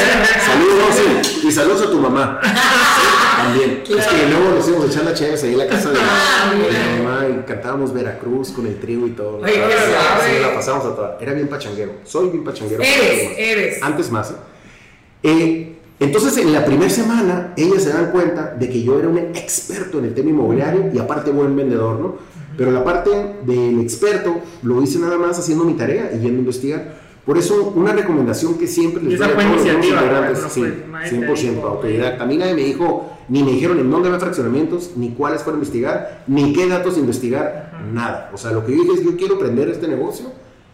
[0.45, 2.41] saludos, sí, y saludos a tu mamá.
[2.43, 2.51] Sí,
[3.43, 3.83] también.
[3.99, 6.57] Es que luego nos íbamos echando chéves ahí en la casa de, Ah, de
[6.99, 9.41] mi mamá y cantábamos Veracruz con el trío y todo.
[9.41, 11.19] Qué Sí, la pasamos a toda.
[11.21, 12.83] Era bien pachanguero, soy bien pachanguero.
[12.83, 13.83] Eres, eres.
[13.83, 14.33] Antes más.
[14.33, 14.35] ¿eh?
[15.23, 19.19] Eh, entonces, en la primera semana, ellas se dan cuenta de que yo era un
[19.19, 22.17] experto en el tema inmobiliario y aparte buen vendedor, ¿no?
[22.57, 23.11] Pero la parte
[23.47, 27.03] del experto lo hice nada más haciendo mi tarea y yendo a investigar.
[27.25, 30.01] Por eso, una recomendación que siempre les doy a todos los iniciativa,
[30.43, 32.25] no sí, fue- nadie te 100% dijo, autodidacta.
[32.25, 35.61] A mí nadie me dijo, ni me dijeron en dónde había fraccionamientos, ni cuáles fueron
[35.61, 38.29] a investigar, ni qué datos investigar, nada.
[38.35, 40.27] O sea, lo que yo dije es, yo quiero aprender este negocio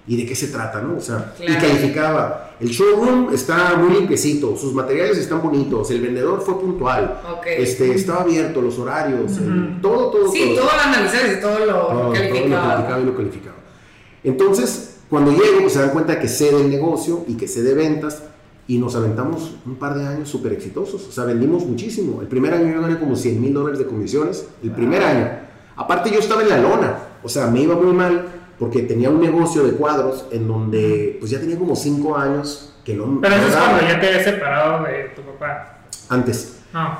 [0.08, 0.96] y de qué se trata, ¿no?
[0.96, 1.60] O sea, y Claro.
[1.68, 2.50] calificaba.
[2.60, 7.46] El showroom está muy limpiecito, sus materiales están bonitos, el vendedor fue puntual, Ok.
[7.46, 10.66] este, estaba abierto, los horarios, el- todo, todo, Sí, todo.
[10.66, 12.98] todo lo analizabas y todo lo Todo, todo lo calificaba.
[13.00, 13.56] y lo calificaba.
[14.24, 17.74] Entonces, cuando llego, pues se dan cuenta que sé del negocio y que sé de
[17.74, 18.22] ventas
[18.66, 21.06] y nos aventamos un par de años súper exitosos.
[21.08, 22.20] O sea, vendimos muchísimo.
[22.20, 24.46] El primer año yo gané como 100 mil dólares de comisiones.
[24.62, 25.28] El primer año.
[25.76, 26.98] Aparte yo estaba en la lona.
[27.22, 28.26] O sea, me iba muy mal
[28.58, 32.94] porque tenía un negocio de cuadros en donde pues ya tenía como 5 años que
[32.94, 35.78] no Pero eso es cuando ya te habías separado de tu papá.
[36.08, 36.60] Antes.
[36.72, 36.98] No.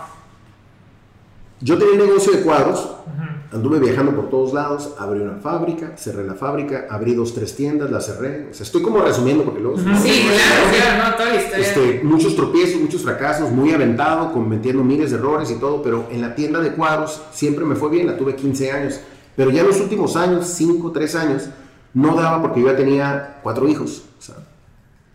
[1.61, 3.39] Yo tenía un negocio de cuadros Ujú.
[3.51, 7.91] Anduve viajando por todos lados, abrí una fábrica, cerré la fábrica, abrí dos, tres tiendas,
[7.91, 8.49] la cerré.
[8.51, 9.79] O sea, estoy como resumiendo porque luego...
[9.79, 9.89] Ujú.
[10.03, 11.67] Sí, claro, claro, no, toda la historia.
[11.67, 16.21] Este, muchos tropiezos, muchos fracasos, muy aventado, cometiendo miles de errores y todo, pero en
[16.21, 19.01] la tienda de cuadros siempre me fue bien, la tuve 15 años.
[19.39, 21.49] Pero ya en los últimos años, 5, 3 años,
[21.95, 24.03] no daba porque yo ya tenía cuatro hijos.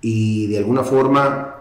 [0.01, 1.55] y de alguna forma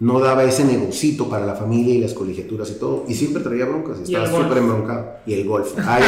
[0.00, 3.04] no daba ese negocito para la familia y las colegiaturas y todo.
[3.08, 5.12] Y siempre traía broncas, ¿Y el estaba súper embroncado.
[5.24, 5.72] Y el golf.
[5.86, 6.02] Ay,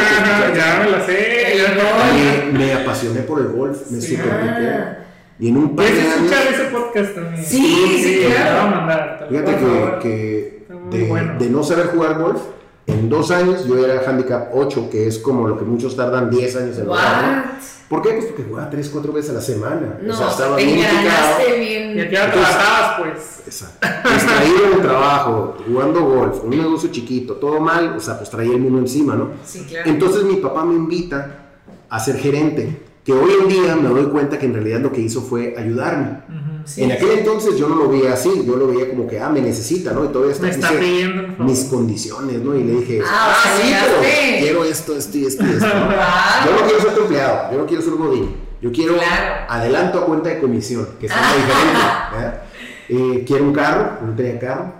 [0.55, 1.55] ya me lo sé.
[1.57, 2.53] ya no.
[2.53, 4.15] me, me apasioné por el golf, me Sí.
[4.17, 4.31] super.
[4.31, 4.97] Ah.
[5.39, 7.43] Y en un par ¿Quieres de años, escuchar ese podcast también?
[7.43, 8.69] Sí, sí, claro.
[8.75, 9.17] mandar.
[9.17, 11.39] te lo fíjate que, que de, bueno.
[11.39, 12.41] de no saber jugar golf,
[12.87, 16.55] en dos años yo era handicap 8, que es como lo que muchos tardan 10
[16.55, 17.59] años en lograr.
[17.89, 18.09] ¿Por qué?
[18.11, 19.99] Pues porque jugaba 3, 4 veces a la semana.
[20.01, 23.43] No, o sea, estaba te bien Y aquí ya trabajabas, pues.
[23.45, 23.87] Exacto.
[24.13, 28.59] Distraído del trabajo, jugando golf, un negocio chiquito, todo mal, o sea, pues traía el
[28.59, 29.29] mundo encima, ¿no?
[29.45, 29.89] Sí, claro.
[29.89, 31.45] Entonces mi papá me invita
[31.89, 34.99] a ser gerente, que hoy en día me doy cuenta que en realidad lo que
[34.99, 36.23] hizo fue ayudarme.
[36.27, 36.56] Ujú.
[36.67, 36.83] Sí.
[36.83, 39.39] En aquel entonces yo no lo veía así, yo lo veía como que, ah, me
[39.41, 40.03] necesita, ¿no?
[40.03, 41.43] Y todavía está, Me está pidiendo.
[41.43, 42.55] mis condiciones, ¿no?
[42.55, 44.01] Y le dije, Ah, sea, sí, pero
[44.39, 45.65] quiero esto, esto y esto y esto.
[46.45, 49.45] Yo no quiero ser tu empleado, yo no quiero ser godín, yo quiero Claro.
[49.49, 52.37] adelanto a cuenta de comisión, que es algo diferente.
[52.89, 54.71] Eh, quiero un carro, no tenía carro,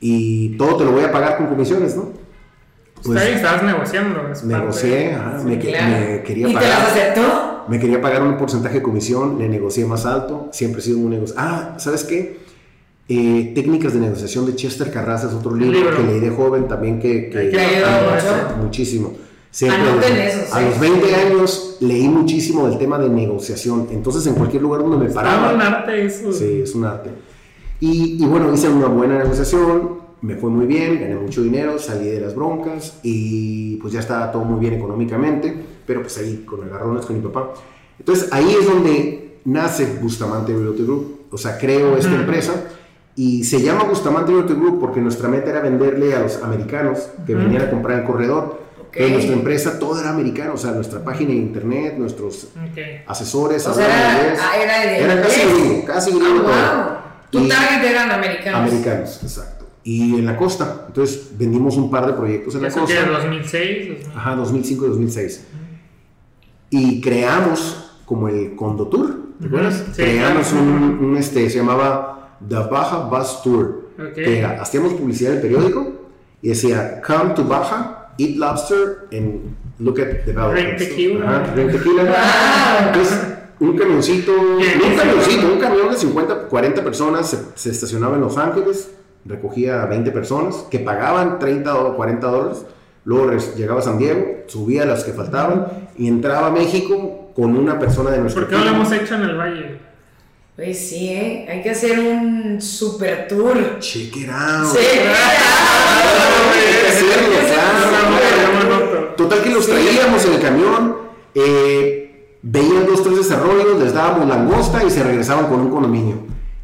[0.00, 2.10] y todo te lo voy a pagar con comisiones, ¿no?
[3.06, 4.22] Bien, estabas negociando.
[4.44, 5.44] negocié, de- ajá, sí.
[5.46, 5.86] me, Claro.
[5.88, 6.78] me quería ¿Y te pagar.
[6.78, 7.47] las aceptó?
[7.68, 11.10] Me quería pagar un porcentaje de comisión, le negocié más alto, siempre he sido un
[11.10, 11.34] negocio.
[11.38, 12.38] Ah, ¿sabes qué?
[13.08, 15.96] Eh, técnicas de negociación de Chester Carrazas, otro libro, libro.
[15.96, 19.12] que leí de joven también que, que que ayudó muchísimo.
[19.50, 20.64] Siempre, eso, a sí.
[20.66, 25.06] los 20 años leí muchísimo del tema de negociación, entonces en cualquier lugar donde me
[25.06, 26.30] Está un paraba, arte eso.
[26.32, 27.10] sí, es un arte.
[27.80, 32.08] Y, y bueno, hice una buena negociación, me fue muy bien, gané mucho dinero, salí
[32.08, 35.56] de las broncas y pues ya estaba todo muy bien económicamente,
[35.88, 37.54] pero pues ahí con agarrones con mi papá.
[37.98, 42.20] Entonces ahí es donde nace Bustamante Realty Group, o sea, creo esta Ujú.
[42.20, 42.52] empresa
[43.16, 47.34] y se llama Bustamante Realty Group porque nuestra meta era venderle a los americanos que
[47.34, 47.42] Ujú.
[47.44, 48.60] venían a comprar el corredor.
[48.80, 48.94] Ok.
[48.96, 52.78] Pero nuestra empresa todo era americano, o sea, nuestra página de internet, nuestros Ok.
[53.06, 56.46] asesores O sea, era, ah, era de Era casi gringo, casi gringo.
[56.48, 57.40] Ah, wow.
[57.42, 58.60] Tu target eran americanos.
[58.70, 59.66] Americanos, exacto.
[59.84, 60.84] Y en la costa.
[60.86, 63.00] Entonces vendimos un par de proyectos en la ¿Eso costa.
[63.00, 63.88] es 2006?
[63.88, 64.16] 2000.
[64.16, 65.44] Ajá, 2005 y 2006.
[66.70, 69.84] Y creamos como el Condotour, ¿te acuerdas?
[69.92, 70.64] sí, creamos claro.
[70.64, 73.88] un, un, este, se llamaba The Baja Bus Tour.
[73.98, 74.14] Ok.
[74.14, 75.92] Que era, hacíamos publicidad en el periódico
[76.40, 80.76] y decía, come to Baja, eat lobster and look at developments.
[80.76, 81.52] Drink tequila.
[81.54, 82.02] Drink tequila.
[82.86, 83.18] Entonces,
[83.60, 88.38] un camioncito, un camioncito, un camión de 50, 40 personas se, se estacionaba en Los
[88.38, 88.92] Ángeles,
[89.24, 92.64] recogía a 20 personas que pagaban 30 o 40 dólares.
[93.08, 97.56] Luego llegaba a San Diego, subía a las que faltaban y entraba a México con
[97.56, 99.78] una persona de nuestro ¿Por qué no lo hemos hecho en el Valle?
[100.54, 101.46] Pues sí, ¿eh?
[101.50, 103.78] Hay que hacer un super tour.
[103.78, 104.76] Check it out.
[104.76, 104.86] Sí.
[109.16, 110.96] Total que los traíamos en el camión,
[111.34, 116.16] eh, veían dos, tres desarrollos, les dábamos langosta y se regresaban con un condominio.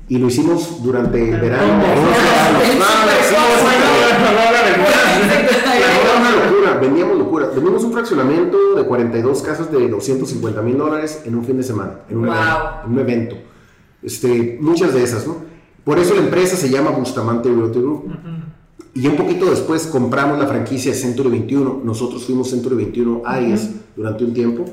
[0.09, 1.81] Y lo hicimos durante el verano.
[1.81, 2.09] ¿Cómo?
[2.09, 2.69] 11 años.
[2.71, 3.77] El No, super sí, combo, sí,
[6.05, 7.47] Era una locura, vendíamos locura.
[7.55, 12.01] Vendimos un fraccionamiento de 42 casas de 250 mil dólares en un fin de semana,
[12.11, 12.35] en un, Wow.
[12.35, 13.37] evento, en un evento.
[14.03, 15.37] Este, muchas de esas, ¿no?
[15.85, 18.11] Por eso la empresa se llama Bustamante Realty Group.
[18.95, 21.81] Y un poquito después compramos la franquicia de Century 21.
[21.85, 24.65] Nosotros fuimos Century 21 Aries durante un tiempo.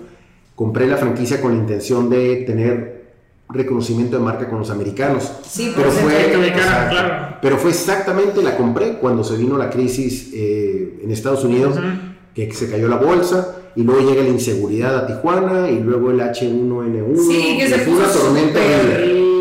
[0.56, 3.02] Compré la franquicia con la intención de tener
[3.50, 5.32] reconocimiento de marca con los americanos.
[5.46, 6.90] Sí, pero pues, fue, Century 21, exacto.
[6.96, 7.36] claro.
[7.42, 11.86] pero fue exactamente la compré cuando se vino la crisis eh, en Estados Unidos, Ujú.
[12.34, 16.20] Que se cayó la bolsa y luego llega la inseguridad a Tijuana, y luego el
[16.20, 17.18] H1N1.
[17.18, 18.60] Sí, que se fue una tormenta.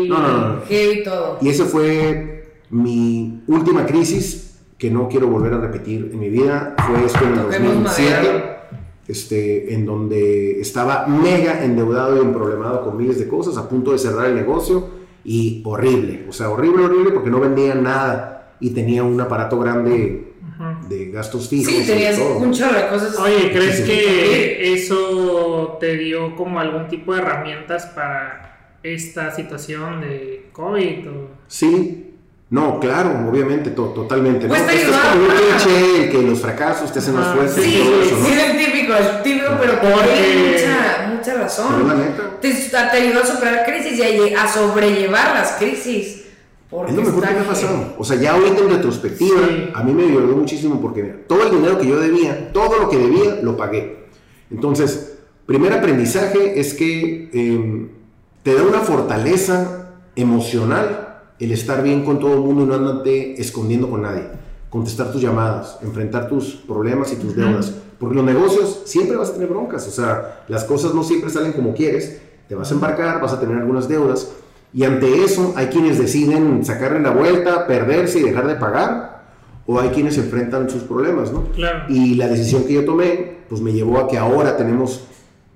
[0.07, 0.61] No, no, no.
[0.67, 1.37] Heavy todo.
[1.41, 6.75] Y esa fue mi última crisis que no quiero volver a repetir en mi vida.
[6.87, 8.69] Fue esto en el Toquemos 2007, madera.
[9.07, 13.99] este, en donde estaba mega endeudado y emproblemado con miles de cosas, a punto de
[13.99, 16.25] cerrar el negocio y horrible.
[16.29, 20.30] O sea, horrible, horrible porque no vendía nada y tenía un aparato grande
[20.87, 21.73] de gastos fijos.
[21.73, 22.37] Sí, tenías todo.
[22.37, 23.17] un chorro de cosas.
[23.19, 23.87] Oye, ¿crees Sí, sí.
[23.87, 31.07] que eso te dio como algún tipo de herramientas para esta situación de COVID?
[31.09, 31.29] O...
[31.47, 32.07] Sí.
[32.49, 34.45] No, claro, obviamente, to- totalmente.
[34.45, 34.49] ¿no?
[34.53, 37.63] Pues te Esto es como un cliché, el que los fracasos te hacen más fuertes
[37.63, 38.25] Sí, y todo eso, ¿no?
[38.25, 41.87] sí, es el típico, el típico, pero Porque- mucha, mucha Pero razón.
[41.87, 42.23] la neta.
[42.41, 46.20] Te, te ayudó a superar crisis y a, a sobrellevar las crisis.
[46.71, 47.93] Porque Es lo mejor que me ha pasado.
[47.99, 49.69] O sea, ya ahorita en retrospectiva, Sí.
[49.73, 52.89] a mí me ayudó muchísimo porque mira, todo el dinero que yo debía, todo lo
[52.89, 54.05] que debía, lo pagué.
[54.49, 57.87] Entonces, primer aprendizaje es que eh,
[58.43, 63.39] te da una fortaleza emocional el estar bien con todo el mundo y no andarte
[63.41, 64.23] escondiendo con nadie.
[64.69, 67.73] Contestar tus llamadas, enfrentar tus problemas y tus deudas.
[67.99, 69.85] Porque los negocios siempre vas a tener broncas.
[69.87, 72.21] O sea, las cosas no siempre salen como quieres.
[72.47, 74.31] Te vas a embarcar, vas a tener algunas deudas.
[74.73, 79.21] Y ante eso hay quienes deciden sacarle la vuelta, perderse y dejar de pagar.
[79.67, 81.43] O hay quienes enfrentan sus problemas, ¿no?
[81.53, 81.85] Claro.
[81.89, 85.07] Y la decisión que yo tomé, pues me llevó a que ahora tenemos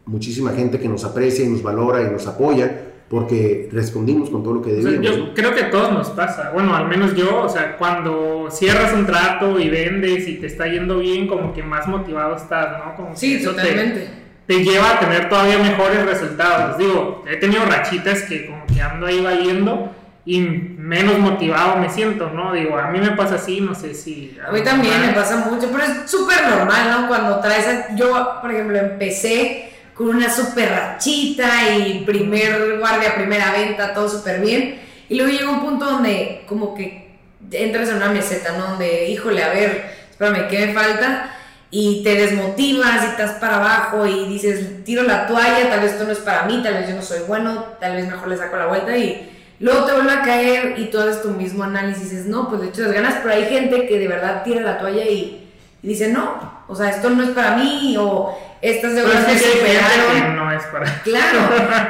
[0.05, 4.55] muchísima gente que nos aprecia y nos valora y nos apoya porque respondimos con todo
[4.55, 5.19] lo que O sea, debíamos.
[5.19, 5.33] yo ¿no?
[5.33, 6.51] creo que a todos nos pasa.
[6.53, 10.67] Bueno, al menos yo, o sea, cuando cierras un trato y vendes y te está
[10.67, 12.95] yendo bien, como que más motivado estás, ¿no?
[12.95, 14.09] Como Sí, eso te- totalmente.
[14.47, 16.77] Te lleva a tener todavía mejores resultados.
[16.77, 19.91] Digo, he tenido rachitas que como que ando ahí valiendo
[20.25, 22.53] y menos motivado me siento, ¿no?
[22.53, 24.37] Digo, a mí me pasa así, no sé si...
[24.47, 27.07] A mí también me pasa mucho, pero es súper normal, ¿no?
[27.07, 33.51] Cuando traes, a- yo, por ejemplo, empecé con una súper rachita y primer guardia, primera
[33.51, 34.79] venta, todo súper bien.
[35.09, 37.05] Y luego llega un punto donde como que
[37.51, 38.69] entras en una meseta, ¿no?
[38.71, 41.31] Donde, híjole, a ver, espérame, ¿qué me falta?
[41.77, 46.05] Y te desmotivas y estás para abajo y dices, tiro la toalla, tal vez esto
[46.05, 48.55] no es para mí, tal vez yo no soy bueno, tal vez mejor le saco
[48.55, 52.15] la vuelta y luego te vuelve a caer y tú haces tu mismo análisis y
[52.15, 54.79] dices, no, pues de hecho las ganas, pero hay gente que de verdad tira la
[54.79, 55.49] toalla y,
[55.83, 59.37] y dice, no, o sea, esto no es para mí o estas Pero deudas me
[59.37, 60.35] superaron.
[60.37, 61.01] no es para...
[61.03, 61.39] Claro,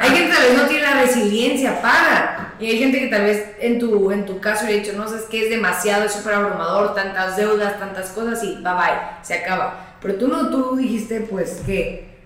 [0.02, 2.45] hay gente que tal vez no tiene la resiliencia para.
[2.60, 5.08] Y hay gente que tal vez en tu, en tu caso le he dicho, no
[5.08, 9.34] sabes que es demasiado, es súper abrumador, tantas deudas, tantas cosas y bye bye, se
[9.34, 9.96] acaba.
[10.00, 12.16] Pero tú no, tú dijiste pues que...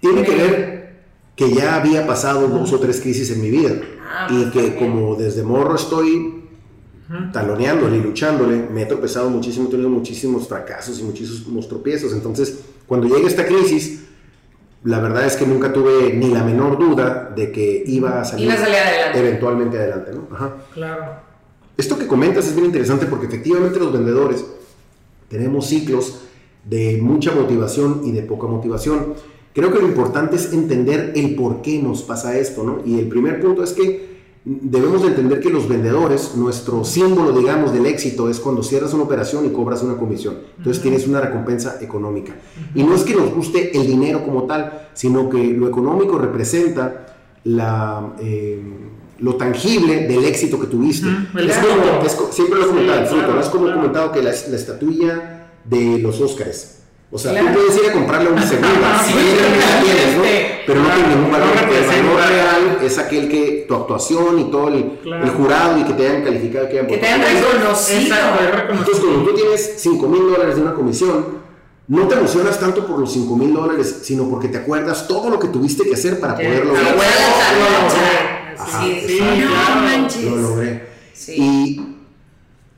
[0.00, 0.88] Tiene que ver
[1.34, 3.72] que ya había pasado dos o tres crisis en mi vida
[4.10, 6.44] Ah, y pues, que como desde morro estoy
[7.32, 12.12] taloneándole y luchándole, me he tropezado muchísimo, he tenido muchísimos fracasos y muchísimos tropiezos.
[12.12, 14.04] Entonces, cuando llega esta crisis,
[14.84, 18.46] la verdad es que nunca tuve ni la menor duda de que iba a salir,
[18.46, 19.18] Iba a salir adelante.
[19.18, 20.12] eventualmente adelante.
[20.14, 20.28] ¿no?
[20.34, 20.56] Ajá.
[20.72, 21.04] Claro.
[21.76, 24.44] Esto que comentas es bien interesante porque efectivamente los vendedores
[25.28, 26.20] tenemos ciclos
[26.64, 29.14] de mucha motivación y de poca motivación.
[29.54, 32.80] Creo que lo importante es entender el por qué nos pasa esto, ¿no?
[32.84, 34.07] Y el primer punto es que
[34.62, 39.02] debemos de entender que los vendedores, nuestro símbolo, digamos, del éxito es cuando cierras una
[39.04, 40.38] operación y cobras una comisión.
[40.56, 42.34] Entonces tienes una recompensa económica.
[42.74, 47.06] Y no es que nos guste el dinero como tal, sino que lo económico representa
[47.44, 48.14] la...
[48.20, 48.62] eh,
[49.20, 51.08] lo tangible del éxito que tuviste.
[51.08, 53.40] Es como- es siempre lo he Sí, comentado, el fruto, claro, ¿no?
[53.40, 53.80] Es como he claro.
[53.80, 56.82] comentado que la, la estatuilla de los Óscares.
[57.10, 57.48] O sea, Claro.
[57.48, 60.22] tú puedes ir a comprarle una segunda, Sí, la tienes, ¿no?
[60.22, 60.58] totalmente.
[60.66, 61.48] Pero no tiene ningún valor.
[61.48, 65.24] no el valor real es aquel que tu actuación y todo el, Claro.
[65.24, 68.14] el jurado y que te hayan calificado, que hayan Que te hayan reconocido.
[68.70, 71.38] Entonces, cuando tú tienes 5 mil dólares de una comisión,
[71.88, 75.38] no te emocionas tanto por los 5 mil dólares, sino porque te acuerdas todo lo
[75.38, 76.94] que tuviste que hacer para poder Ah, lograr.
[76.94, 77.08] bueno,
[80.08, 80.88] Sí, lo logré.
[81.14, 81.32] Sí, sí.
[81.34, 81.42] Sí.
[81.42, 81.96] Y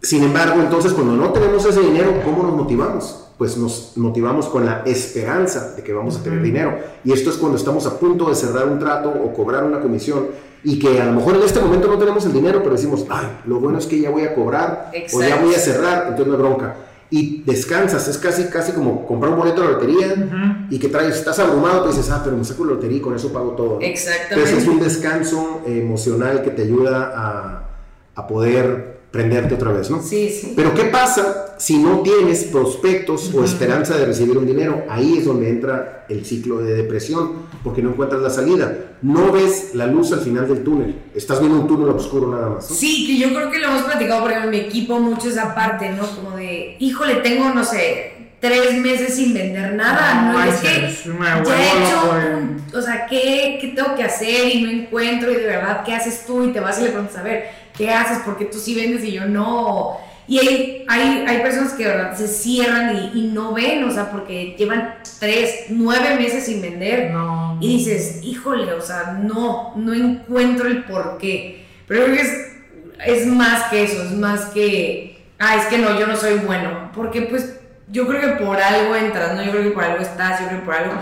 [0.07, 3.25] sin embargo, entonces cuando no tenemos ese dinero, ¿cómo nos motivamos?
[3.41, 6.77] Pues nos motivamos con la esperanza de que vamos a tener dinero.
[7.05, 10.27] Y esto es cuando estamos a punto de cerrar un trato o cobrar una comisión
[10.63, 13.39] y que a lo mejor en este momento no tenemos el dinero, pero decimos, ay,
[13.47, 16.35] lo bueno es que ya voy a cobrar o ya voy a cerrar, entonces no
[16.35, 16.77] hay bronca.
[17.09, 20.67] Y descansas, es casi, casi como comprar un boleto de lotería Ujú.
[20.69, 23.17] y que traes, estás abrumado, pues dices, ah, pero me saco la lotería y con
[23.17, 23.79] eso pago todo.
[23.81, 24.35] Exactamente.
[24.35, 30.03] Entonces es un descanso emocional que te ayuda a, a poder prenderte otra vez, ¿no?
[30.03, 30.53] Sí, sí.
[30.55, 34.85] Pero ¿qué pasa si no tienes prospectos o esperanza de recibir un dinero?
[34.89, 38.97] Ahí es donde entra el ciclo de depresión, porque no encuentras la salida.
[39.03, 40.95] No ves la luz al final del túnel.
[41.15, 42.71] Estás viendo un túnel oscuro nada más.
[42.71, 42.77] ¿no?
[42.77, 45.91] Sí, que yo creo que lo hemos platicado porque en mi equipo mucho esa parte,
[45.91, 46.07] ¿no?
[46.07, 50.33] Como de, híjole, tengo, no sé, tres meses sin vender nada.
[50.33, 54.71] No, es que ya he hecho, o sea, ¿qué, ¿qué, tengo que hacer y no
[54.71, 56.45] encuentro y de verdad, ¿qué haces tú?
[56.45, 57.51] Y te vas y le preguntas, a ver,
[57.81, 58.19] ¿qué haces?
[58.27, 59.97] Porque tú sí vendes y yo no.
[60.29, 64.11] Y hay, hay, hay personas que verdad se cierran y, y, no ven, o sea,
[64.11, 67.13] porque llevan tres, nueve meses sin vender.
[67.59, 71.65] Y dices, híjole, o sea, no, no encuentro el por qué.
[71.89, 72.53] Pero creo que es,
[73.05, 76.93] es más que eso, es más que, ah, es que no, yo no soy bueno.
[76.95, 77.59] Porque pues
[77.89, 79.43] yo creo que por algo entras, ¿no?
[79.43, 80.93] Yo creo que por algo estás, yo creo que por algo.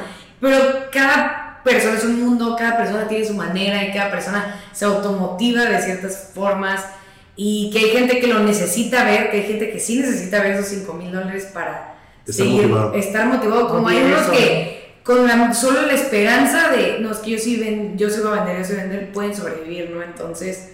[0.40, 0.58] Pero
[0.92, 5.64] cada persona es un mundo, cada persona tiene su manera y cada persona se automotiva
[5.64, 6.84] de ciertas formas.
[7.36, 10.54] Y que hay gente que lo necesita ver, que hay gente que sí necesita ver
[10.54, 11.94] esos 5 mil dólares para
[12.26, 12.94] estar seguir, motivado.
[12.94, 13.68] estar motivado.
[13.68, 17.56] Como hay unos que con la, solo la esperanza de, no, es que yo sí,
[17.56, 20.02] ven, yo sí voy a vender, yo sí voy a vender, pueden sobrevivir, ¿no?
[20.02, 20.70] Entonces,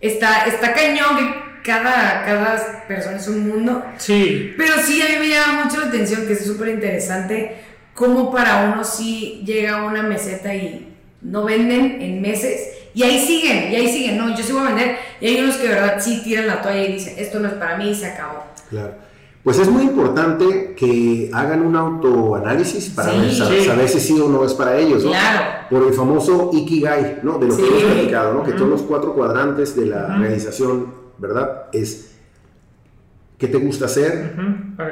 [0.00, 3.84] está, está cañón que cada, cada persona es un mundo.
[3.98, 4.54] Sí.
[4.56, 7.56] Pero sí, a mí me llama mucho la atención, que es súper interesante,
[7.98, 12.68] cómo para uno sí llega una meseta y no venden en meses.
[12.94, 14.96] Y ahí siguen, y ahí siguen, no, yo sí voy a vender.
[15.20, 17.54] Y hay unos que de verdad sí tiran la toalla y dicen, esto no es
[17.54, 18.44] para mí y se acabó.
[18.70, 18.92] Claro.
[19.42, 24.52] Pues es muy importante que hagan un autoanálisis para saber, si sí o no es
[24.54, 25.10] para ellos, ¿no?
[25.10, 25.44] Claro.
[25.70, 27.38] Por el famoso Ikigai, ¿no?
[27.38, 28.44] De lo que hemos platicado, ¿no?
[28.44, 31.66] Que son los cuatro cuadrantes de la realización ¿verdad?
[31.72, 32.07] Es
[33.38, 34.34] qué te gusta hacer,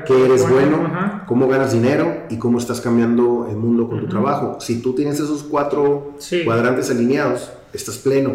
[0.06, 0.88] qué eres bueno,
[1.26, 4.58] cómo ganas dinero y cómo estás cambiando el mundo con tu trabajo.
[4.60, 8.32] Si tú tienes esos cuatro cuadrantes alineados, estás pleno.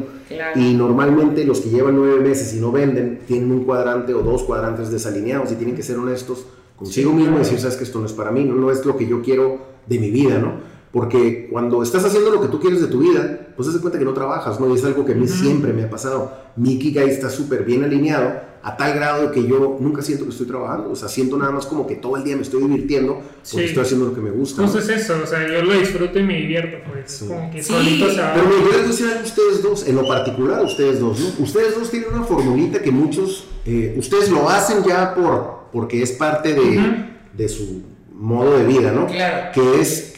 [0.56, 4.44] Y normalmente los que llevan nueve meses y no venden tienen un cuadrante o dos
[4.44, 6.46] cuadrantes desalineados y tienen que ser honestos
[6.76, 8.98] consigo mismo y decir, sabes que esto no es para mí, no, no es lo
[8.98, 10.71] que yo quiero de mi vida, ¿no?
[10.92, 13.98] Porque cuando estás haciendo lo que tú quieres de tu vida, pues te das cuenta
[13.98, 14.70] que no trabajas, ¿no?
[14.70, 16.34] Y es algo que a mí siempre me ha pasado.
[16.58, 20.32] Mi Ikigai está súper bien alineado a tal grado de que yo nunca siento que
[20.32, 20.92] estoy trabajando.
[20.92, 23.84] O sea, siento nada más como que todo el día me estoy divirtiendo porque estoy
[23.84, 24.64] haciendo lo que me gusta.
[24.64, 27.24] Entonces es eso, o sea, yo lo disfruto y me divierto, pues.
[27.26, 28.34] Como que solito se va.
[28.34, 31.44] Pero me gustaría decir a ustedes dos, en lo particular ustedes dos, ¿no?
[31.44, 36.12] Ustedes dos tienen una formulita que muchos, eh, ustedes lo hacen ya por, porque es
[36.12, 37.84] parte de, de su
[38.14, 39.08] modo de vida, ¿no?
[39.08, 39.52] Claro.
[39.54, 40.11] Que es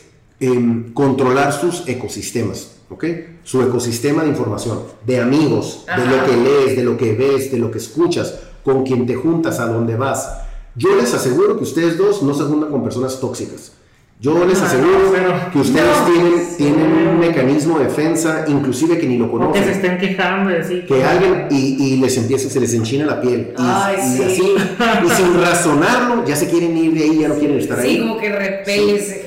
[0.93, 3.05] controlar sus ecosistemas, ¿ok?
[3.43, 7.57] Su ecosistema de información, de amigos, de lo que lees, de lo que ves, de
[7.57, 10.39] lo que escuchas, con quien te juntas, a dónde vas.
[10.75, 13.73] Yo les aseguro que ustedes dos no se juntan con personas tóxicas.
[14.19, 15.11] Yo les aseguro
[15.51, 19.61] que ustedes tienen, tienen un mecanismo de defensa, inclusive que ni lo conocen.
[19.61, 20.85] que se estén quejando y así.
[20.87, 23.53] Que alguien, y, les empieza, se les enchina la piel.
[23.57, 27.77] Y, así, y sin razonarlo, ya se quieren ir de ahí, ya no quieren estar
[27.79, 27.95] ahí.
[27.95, 29.22] Sí, como que repeles ¿no?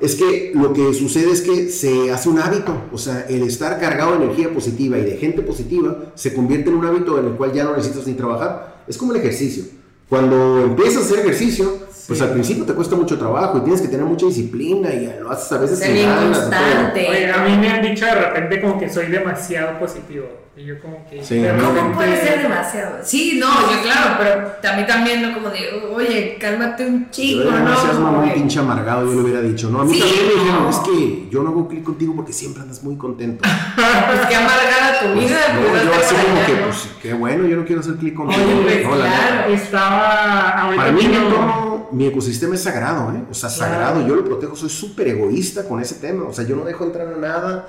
[0.00, 3.80] Es que lo que sucede es que se hace un hábito, o sea, el estar
[3.80, 7.32] cargado de energía positiva y de gente positiva se convierte en un hábito en el
[7.32, 8.82] cual ya no necesitas ni trabajar.
[8.86, 9.64] Es como el ejercicio.
[10.08, 13.88] Cuando empiezas a hacer ejercicio, pues al principio te cuesta mucho trabajo y tienes que
[13.88, 16.48] tener mucha disciplina y lo haces a veces sin ganas.
[16.94, 20.45] Oye, a mí me han dicho de repente como que soy demasiado positivo.
[20.58, 21.22] Y yo como que...
[21.22, 23.00] Sí, ¿Cómo puede ser demasiado?
[23.02, 25.34] Sí, no, yo claro, pero también también, ¿no?
[25.34, 27.58] Como de, oye, cálmate un chico, ¿no?
[27.58, 29.68] No seas un pinche amargado, yo lo hubiera dicho.
[29.68, 32.62] No, a mí también me dijeron, es que yo no hago clic contigo porque siempre
[32.62, 33.42] andas muy contento.
[33.76, 35.36] pues qué amargada tu vida.
[35.60, 38.42] Pues, no, yo así como que, pues, qué bueno, yo no quiero hacer clic contigo.
[38.42, 39.52] Oye, pues, claro.
[39.52, 40.72] Estaba...
[40.74, 43.22] Para mí, no mi ecosistema es sagrado, ¿eh?
[43.30, 46.56] O sea, sagrado, yo lo protejo, soy súper egoísta con ese tema, o sea, yo
[46.56, 47.68] no dejo entrar a nada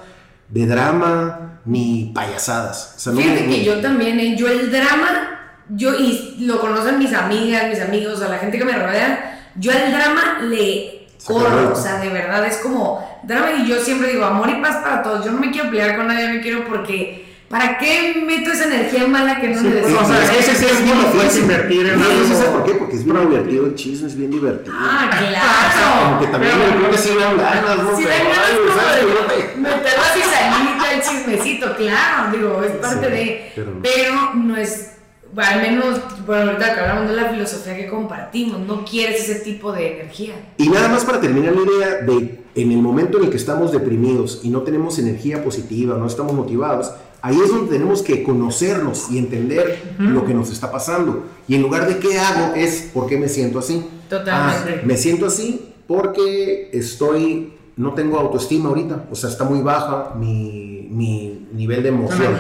[0.50, 2.94] de drama ni payasadas.
[2.98, 4.36] O sea, Fíjate que yo también, ¿eh?
[4.38, 5.40] yo el drama,
[5.70, 9.72] yo, y lo conocen mis amigas, mis amigos, a la gente que me rodea, yo
[9.72, 14.24] el drama le corro, o sea, de verdad es como drama y yo siempre digo
[14.24, 17.27] amor y paz para todos, yo no me quiero pelear con nadie, me quiero porque
[17.50, 20.02] ¿Para qué meto esa energía mala que no sí, necesito?
[20.02, 22.28] O sea, ese sí es bien difícil invertir en algo.
[22.28, 22.74] ¿Sabes por qué?
[22.74, 24.76] Porque es bien divertido el chisme, es bien divertido.
[24.78, 26.10] Ah, claro.
[26.10, 27.98] Como que también creo que sí dan ganas, ¿no?
[27.98, 33.52] Sí dan ganas como meter la cizañita, el chismecito, claro, digo, es parte de...
[33.82, 34.92] Pero no es
[35.36, 39.72] al menos, bueno, ahorita que hablamos de la filosofía que compartimos, no quieres ese tipo
[39.72, 40.34] de energía.
[40.58, 43.72] Y nada más para terminar la idea de, en el momento en el que estamos
[43.72, 46.92] deprimidos y no tenemos energía positiva, no estamos motivados,
[47.22, 51.26] Ahí es donde tenemos que conocernos y entender lo que nos está pasando.
[51.48, 53.86] Y en lugar de qué hago, es por qué me siento así.
[54.10, 54.82] Totalmente.
[54.82, 59.06] Ah, me siento así porque estoy, no tengo autoestima ahorita.
[59.12, 62.38] O sea, está muy baja mi, mi nivel de emoción.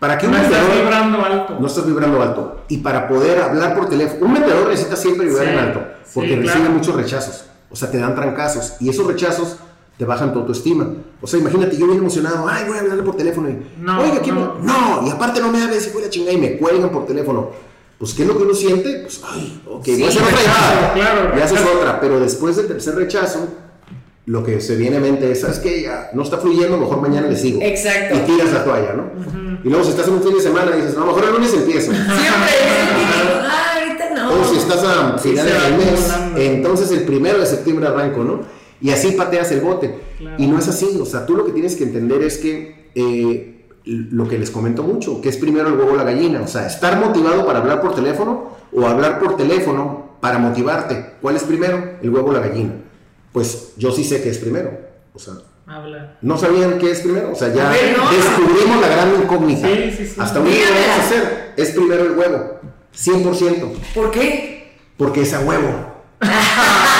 [0.00, 1.56] Para que un no estás vibrando alto.
[1.60, 2.64] No estás vibrando alto.
[2.68, 5.84] Y para poder hablar por teléfono, un vendedor necesita siempre vibrar en alto.
[6.14, 7.44] Porque recibe muchos rechazos.
[7.70, 8.76] O sea, te dan trancazos.
[8.80, 9.58] Y esos rechazos
[10.00, 10.88] te bajan tu autoestima.
[11.20, 14.22] O sea, imagínate, yo bien emocionado, ay, voy a hablarle por teléfono y, no, oiga,
[14.22, 14.54] ¿quién no.
[14.54, 17.50] no, y aparte no me hables y fue la chingada y me cuelgan por teléfono.
[17.98, 19.00] pues ¿qué es lo que uno siente?
[19.00, 20.92] Pues, ay, ok, Sí, voy a hacer otra llamada.
[20.94, 21.38] claro.
[21.38, 23.46] Y haces otra, pero después del tercer rechazo,
[24.24, 25.82] lo que se viene a mente es, ¿sabes qué?
[25.82, 27.60] Ya no está fluyendo, mejor mañana le sigo.
[27.60, 28.16] Exacto.
[28.16, 29.10] Y tiras la toalla, ¿no?
[29.62, 31.92] Y luego si estás en un fin de semana dices, no, mejor el lunes empiezo.
[31.92, 32.22] Siempre
[33.42, 34.40] ah, ahorita no.
[34.40, 38.59] O si estás a va del mes, entonces el primero de septiembre arranco, ¿no?
[38.80, 39.98] Y así pateas el bote.
[40.18, 40.36] Claro.
[40.38, 43.66] Y no es así, o sea, tú lo que tienes que entender es que eh,
[43.84, 46.66] lo que les comento mucho, que es primero el huevo o la gallina, o sea,
[46.66, 51.14] estar motivado para hablar por teléfono o hablar por teléfono para motivarte.
[51.20, 51.94] ¿Cuál es primero?
[52.02, 52.72] El huevo o la gallina.
[53.32, 54.70] Pues yo sí sé que es primero,
[55.14, 55.34] o sea,
[55.66, 56.18] Habla.
[56.20, 58.10] no sabían qué es primero, o sea, ya A ver, no.
[58.10, 59.68] descubrimos la gran incógnita.
[59.68, 60.14] Sí, sí, sí.
[60.18, 60.76] Hasta lo Dígamela.
[60.76, 62.58] vamos a hacer, es primero el huevo,
[62.92, 64.72] 100%, ¿Por qué?
[64.96, 65.68] porque es a huevo.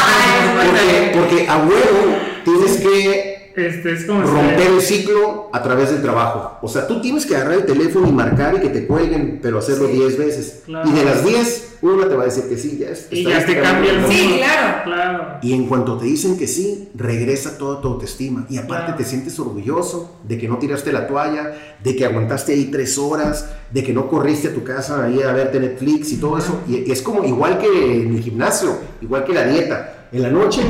[0.64, 4.22] Porque, porque a huevo tienes que Este es como.
[4.22, 6.58] romper el ciclo a través del trabajo.
[6.62, 9.58] O sea, tú tienes que agarrar el teléfono y marcar y que te cuelguen, pero
[9.58, 9.94] hacerlo Sí.
[9.94, 10.62] 10 veces.
[10.66, 10.88] Claro.
[10.88, 13.08] Y de las 10, una te va a decir que sí, ya es.
[13.10, 14.12] Y ya te cambia el mundo.
[14.16, 14.84] Sí, claro.
[14.84, 15.24] Claro.
[15.42, 18.46] Y en cuanto te dicen que sí, regresa toda tu autoestima.
[18.48, 18.96] Y aparte Claro.
[18.98, 21.52] te sientes orgulloso de que no tiraste la toalla,
[21.82, 25.32] de que aguantaste ahí tres horas, de que no corriste a tu casa ahí a
[25.32, 26.60] verte Netflix y todo eso.
[26.68, 27.66] Y y es como igual que
[28.02, 29.96] en el gimnasio, igual que la dieta.
[30.12, 30.62] En la noche,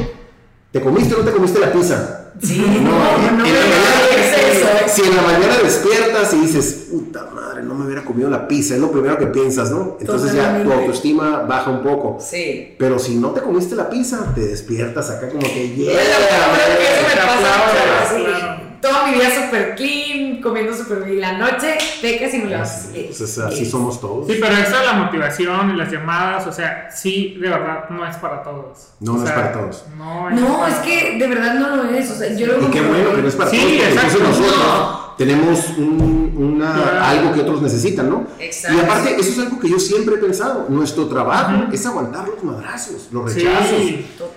[0.72, 2.16] ¿te comiste o no te comiste la pizza?
[2.42, 3.76] Sí, No, no, no, en me la mañana-
[4.16, 4.66] es eso.
[4.88, 8.74] Si en la mañana despiertas y dices, puta madre, no me hubiera comido la pizza,
[8.74, 9.96] es lo primero que piensas, ¿no?
[10.00, 12.18] Entonces ya tu autoestima baja un poco.
[12.20, 12.74] Sí.
[12.78, 17.58] Pero si no te comiste la pizza, te despiertas acá como que, yeah, me pasa
[17.58, 18.24] mucho, sí.
[18.24, 18.69] claro.
[18.80, 21.20] Toda mi vida súper clean, comiendo súper bien.
[21.20, 22.54] La noche, pecas y me.
[22.54, 24.26] Así, pues, así somos todos.
[24.26, 28.06] Sí, pero eso de la motivación y las llamadas, o sea, sí, de verdad, no
[28.06, 28.88] es para todos.
[29.00, 29.84] No, O no es para todos.
[29.98, 32.10] No, es, No, para es que de verdad no lo es.
[32.10, 34.18] O sea, yo lo Y qué bueno que no es para Sí, todos, exacto.
[34.24, 35.14] nosotros No.
[35.18, 37.04] tenemos un- una, Claro.
[37.04, 38.26] algo que otros necesitan, ¿no?
[38.38, 38.78] Exacto.
[38.78, 40.66] Y aparte, eso es algo que yo siempre he pensado.
[40.70, 43.78] Nuestro trabajo es aguantar los madrazos, los rechazos,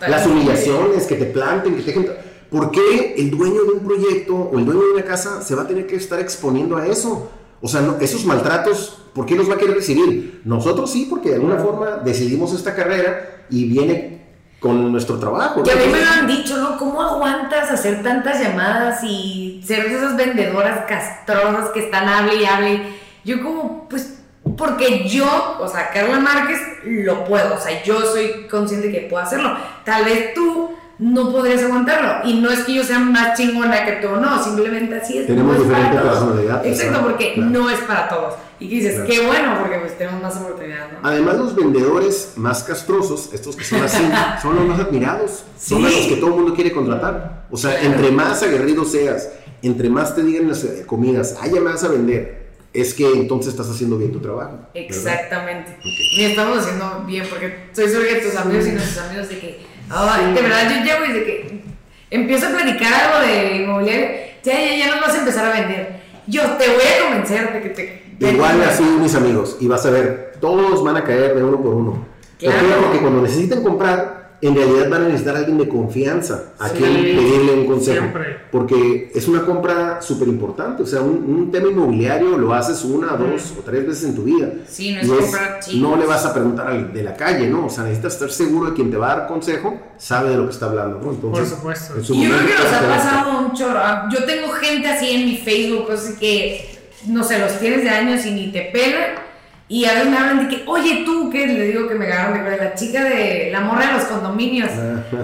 [0.06, 2.33] las humillaciones, que te planten, que te dejen...
[2.54, 5.64] ¿Por qué el dueño de un proyecto o el dueño de una casa se va
[5.64, 7.32] a tener que estar exponiendo a eso?
[7.62, 10.42] O sea, no- esos maltratos, ¿por qué los va a querer recibir?
[10.46, 14.28] Nosotros sí, porque de alguna forma decidimos esta carrera y viene
[14.60, 15.64] con nuestro trabajo.
[15.66, 16.78] Y a mí me lo han dicho, ¿no?
[16.78, 22.46] ¿Cómo aguantas hacer tantas llamadas y ser de esas vendedoras castrosas que están hable y
[22.46, 22.82] hable?
[23.26, 24.20] Yo como, pues,
[24.58, 27.56] porque yo, o sea, Carla Márquez, lo puedo.
[27.56, 29.56] O sea, yo soy consciente que puedo hacerlo.
[29.84, 30.70] Tal vez tú
[31.00, 32.28] no podrías aguantarlo.
[32.30, 34.44] Y no es que yo sea más chingona que tú, no.
[34.44, 35.28] Simplemente así es.
[35.28, 36.20] Tenemos no es para diferente todos.
[36.20, 37.50] personalidad, Exacto, porque claro.
[37.52, 38.34] no es para todos.
[38.60, 39.10] Y dices, Claro.
[39.10, 41.00] qué bueno, porque pues tenemos más oportunidades, ¿no?
[41.08, 44.04] Además, los vendedores más castrosos, estos que son así,
[44.42, 45.44] son los más admirados.
[45.60, 45.86] Son Sí.
[45.86, 47.46] a los que todo el mundo quiere contratar.
[47.52, 49.30] O sea, entre más aguerrido seas,
[49.62, 53.70] entre más te digan las eh, comidas, haya más a vender, es que entonces estás
[53.70, 54.52] haciendo bien tu trabajo.
[54.52, 54.70] ¿verdad?
[54.74, 55.78] Exactamente.
[56.18, 60.34] Ni estamos haciendo bien, porque soy que tus amigos y nuestros amigos de que, ay,
[60.34, 61.64] de verdad yo llego y de que
[62.12, 64.08] empiezo a platicar algo de inmobiliario,
[64.44, 66.04] ya, ya, ya nos vas a empezar a vender.
[66.28, 68.04] Yo te voy a convencer de que te...
[68.32, 71.74] Igual así mis amigos, y vas a ver, todos van a caer de uno por
[71.74, 72.06] uno.
[72.40, 72.82] Claro.
[72.84, 76.76] Porque cuando necesiten comprar, en realidad van a necesitar a alguien de confianza a Sí,
[76.78, 78.00] quien pedirle un consejo.
[78.02, 78.38] siempre.
[78.52, 80.84] Porque es una compra súper importante.
[80.84, 84.24] O sea, un, un tema inmobiliario lo haces una, dos o tres veces en tu
[84.24, 84.50] vida.
[84.68, 87.68] Sí, no es comprar no le vas a preguntar al de la calle, ¿no?
[87.68, 90.46] O sea, necesitas estar seguro de quien te va a dar consejo, sabe de lo
[90.46, 91.12] que está hablando, ¿no?
[91.12, 91.96] Entonces, Por supuesto.
[91.98, 93.80] en su Y yo creo que nos ha pasado un chorro.
[93.80, 96.70] Ah, Yo tengo gente así en mi Facebook, cosas que,
[97.08, 99.23] no sé, los tienes de años y ni te pelan.
[99.70, 102.44] Y a veces me hablan de que, oye, tú, que le digo que me agarraron
[102.44, 104.70] de la chica de la morra de los condominios.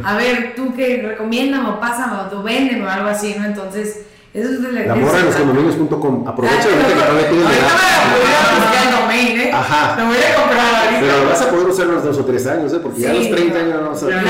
[0.03, 3.45] A ver, tú que recomiéndame o pásame o tú véndeme o algo así, ¿no?
[3.45, 6.27] Entonces, eso es de la La morra de los condominios.com.
[6.27, 8.05] Aprovecha ahorita que todavía tienes Ahorita edad.
[8.09, 9.51] me voy a buscar el domain, ¿eh?
[9.53, 9.81] Ajá.
[9.99, 10.99] Lo voy a comprar ahorita.
[11.01, 12.79] Pero lo vas a poder usar unos dos o tres años, ¿eh?
[12.81, 13.31] Porque ya a los Sí.
[13.31, 14.19] 30 años no vas a La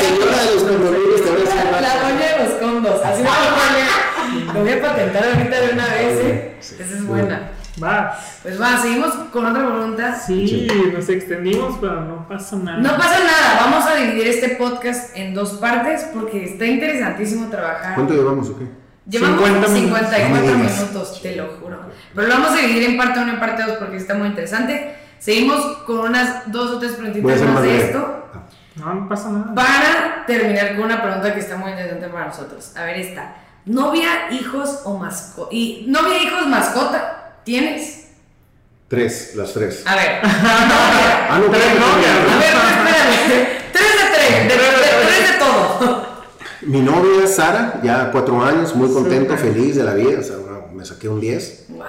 [0.00, 2.98] señora de los condominios te va a decir La, la doña de los condos.
[3.04, 3.28] Así me.
[4.54, 6.56] Lo voy a patentar ahorita de una vez, ¿eh?
[6.60, 7.50] Esa es buena.
[7.82, 8.18] Va.
[8.42, 10.14] Pues va, seguimos con otra pregunta.
[10.18, 12.78] Sí, nos extendimos, pero no pasa nada.
[12.78, 17.94] No pasa nada, vamos a dividir este podcast en dos partes porque está interesantísimo trabajar.
[17.94, 18.66] ¿Cuánto llevamos o qué?
[19.08, 20.10] Llevamos 50 minutos.
[20.10, 20.80] 54 No me digas.
[20.80, 21.80] minutos, te lo juro.
[22.14, 24.94] Pero lo vamos a dividir en parte 1 y parte 2 porque está muy interesante.
[25.18, 28.28] Seguimos con unas dos o tres preguntitas más de esto
[28.76, 29.52] No, no pasa nada.
[29.54, 32.72] para terminar con una pregunta que está muy interesante para nosotros.
[32.76, 33.34] A ver, esta.
[33.68, 35.48] ¿Novia, hijos o mascota?
[35.54, 37.40] ¿Y novia, hijos, mascota?
[37.44, 38.06] ¿Tienes?
[38.88, 39.82] Tres, las tres.
[39.86, 40.22] A ver.
[40.22, 41.28] novia.
[41.30, 42.16] Ah, no, Tres novias.
[42.32, 42.54] A ver,
[42.88, 43.48] espérame.
[43.72, 46.06] Tres de tres, de, de- de- tres de todo.
[46.62, 50.36] Mi novia Sara, ya cuatro años, muy contento, feliz de la vida, o sea,
[50.72, 51.66] me saqué un 10.
[51.68, 51.84] Wow.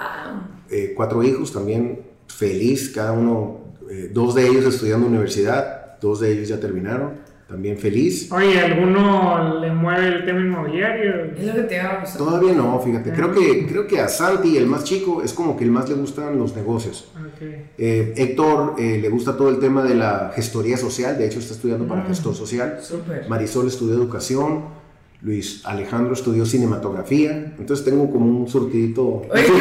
[0.70, 3.60] Eh, cuatro hijos también, feliz, cada uno,
[3.90, 7.20] eh, dos de ellos estudiando universidad, dos de ellos ya terminaron,
[7.50, 8.30] también feliz.
[8.30, 11.32] Oye, ¿alguno le mueve el tema inmobiliario?
[11.36, 12.04] Es lo que te iba a.
[12.04, 15.64] Todavía no, fíjate, creo que, creo que a Santi, el más chico, es como que
[15.64, 17.12] el más le gustan los negocios.
[17.76, 21.54] Eh, Héctor eh, le gusta todo el tema de la gestoría social, de hecho está
[21.54, 22.78] estudiando para gestor social.
[23.28, 24.66] Marisol estudió educación,
[25.22, 29.52] Luis Alejandro estudió cinematografía, entonces tengo como un surtidito, un rico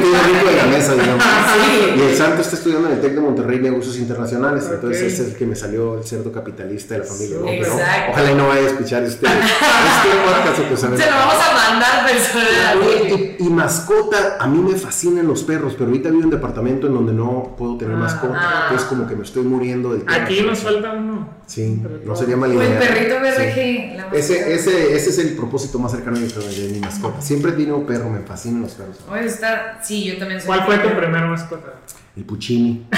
[0.50, 1.24] de la mesa, digamos.
[1.50, 2.00] Sí.
[2.00, 4.74] Y el Santo está estudiando en el TEC de Monterrey Negocios Internacionales, Ok.
[4.76, 7.38] entonces ese es el que me salió el cerdo capitalista de la familia.
[7.40, 7.46] ¿no?
[7.46, 7.74] Pero
[8.12, 11.00] ojalá y no vaya a escuchar este, este podcast, pues, a ver.
[11.00, 13.36] Se lo vamos a mandar personal.
[13.40, 16.88] Y, y mascota, a mí me fascinan los perros, pero ahorita vivo en un departamento
[16.88, 18.00] en donde no puedo tener Ah.
[18.00, 18.62] mascota, Ah.
[18.70, 20.16] entonces como que me estoy muriendo del tema.
[20.24, 21.30] Aquí nos falta uno.
[21.48, 22.80] Sí, Pero no sería mala O el idea.
[22.80, 23.22] perrito Sí.
[23.22, 23.96] BRG.
[23.98, 24.18] mascota.
[24.18, 27.22] Ese, ese, ese es el propósito más cercano de mi, de mi mascota.
[27.22, 28.98] Siempre tenido un perro, me fascinan los perros.
[29.12, 29.80] Oye, está.
[29.84, 30.48] Sí, yo también soy.
[30.48, 31.74] ¿Cuál fue tu primera mascota?
[32.16, 32.86] El Puccini.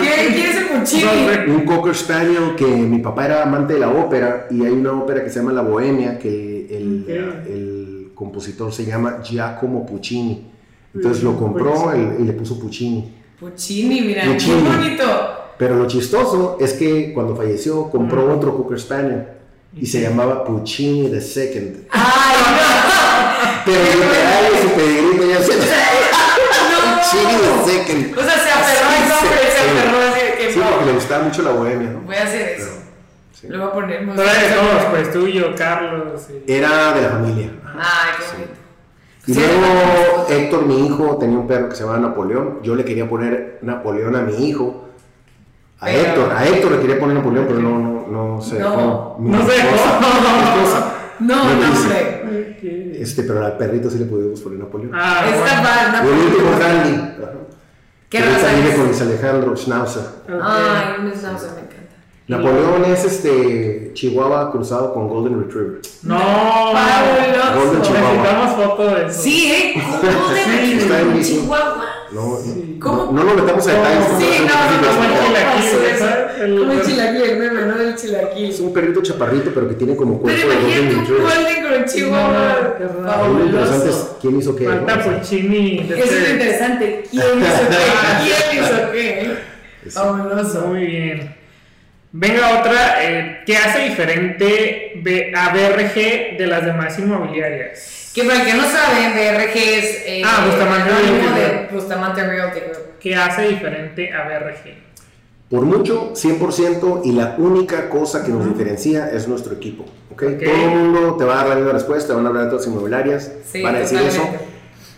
[0.00, 0.32] ¿Qué?
[0.34, 1.52] ¿Quién es el Puccini?
[1.54, 5.22] Un Cocker Spaniel que mi papá era amante de la ópera y hay una ópera
[5.24, 7.46] que se llama La Bohemia que el, Ok.
[7.46, 10.50] el compositor se llama Giacomo Puccini.
[10.94, 13.12] Entonces lo Mm, compró y, y le puso Puccini.
[13.40, 14.62] Puccini, mira, Puccini.
[14.62, 15.04] qué bonito.
[15.58, 18.30] Pero lo chistoso es que cuando falleció compró Mm.
[18.36, 19.24] otro Cocker Spaniel
[19.76, 21.86] y se llamaba Puccini the Second.
[21.90, 22.36] Ay,
[23.64, 25.62] Pero literal su pedigrí ya se no.
[26.96, 28.18] Puccini the Second.
[28.18, 30.70] O sea, se aferró al nombre, se aferró así de que Sí, no.
[30.70, 32.00] porque le gustaba mucho la bohemia, ¿no?
[32.00, 32.70] Voy a hacer eso.
[33.32, 33.46] Sí.
[33.48, 36.22] Lo voy a poner No era de todos, pues tú y yo, Carlos.
[36.46, 37.50] y- Era de la familia.
[37.76, 38.52] Ay, qué bonito.
[39.26, 42.60] Y Sí, luego Héctor, mi hijo, tenía un perro que se llamaba Napoleón.
[42.62, 44.90] Yo le quería poner Napoleón a mi hijo.
[45.84, 48.70] A Pero- Héctor, a Héctor le quería poner Napoleón, pero no, no, no se No.
[48.70, 49.16] dejó.
[49.20, 49.68] Mi No se dejó.
[49.74, 50.94] esposa- mi esposa.
[51.20, 51.72] No, No no.
[51.72, 52.64] Ok.
[52.98, 54.92] Este, pero al perrito sí le pudimos poner Napoleón.
[54.94, 56.58] Ah, Está mal, y el último no.
[56.58, 56.94] Randy.
[56.94, 57.32] Ajá.
[58.08, 58.74] ¿Qué raza vive es?
[58.76, 60.02] con Luis Alejandro Schnauzer.
[60.28, 61.74] Ay, un schnauzer me encanta.
[62.28, 65.80] Napoleón es este Chihuahua cruzado con Golden Retriever.
[66.04, 66.18] No.
[66.18, 68.12] Golden Chihuahua.
[68.12, 69.20] Necesitamos foto de eso.
[69.22, 69.74] Sí, ¿eh?
[70.00, 71.40] ¿Cómo Sí, de está en un bici.
[71.40, 71.73] Chihuahua?
[72.14, 72.78] No, Sí.
[72.80, 73.12] ¿Cómo?
[73.12, 75.10] no nos metamos a porque Sí, es no, no, no, como el
[75.64, 76.44] chilaquil.
[76.44, 77.74] El- Como el chilaquil, el meme, ¿no?
[77.78, 78.50] Del chilaquil.
[78.50, 81.84] Es un perrito chaparrito, pero que tiene como cuerpo de Golden imagínate un golden con
[81.86, 82.76] chihuahua.
[82.78, 84.18] Lo interesante es Fabuloso.
[84.20, 84.64] quién hizo qué.
[84.66, 85.82] Falta Puccini.
[85.88, 87.04] de Eso es lo este- interesante.
[87.10, 88.50] ¿Quién hizo qué?
[88.50, 89.90] ¿Quién hizo qué?
[89.90, 90.60] Fabuloso.
[90.68, 91.34] Muy bien.
[92.12, 95.02] Venga otra, eh, ¿qué hace diferente
[95.34, 98.03] a BRG de las demás inmobiliarias?
[98.14, 101.68] Que para el que no sabe, BRG es eh, Ah, Bustamante Realty de.
[101.74, 102.78] Bustamante Realty Group.
[103.00, 104.84] ¿Qué hace diferente a BRG?
[105.50, 109.84] Por mucho, 100%, y la única cosa que nos diferencia es nuestro equipo.
[110.12, 110.34] ¿okay?
[110.34, 110.42] Ok.
[110.44, 112.66] Todo el mundo te va a dar la misma respuesta, van a hablar de otras
[112.66, 114.36] inmobiliarias, Sí, van a decir totalmente.
[114.36, 114.44] eso,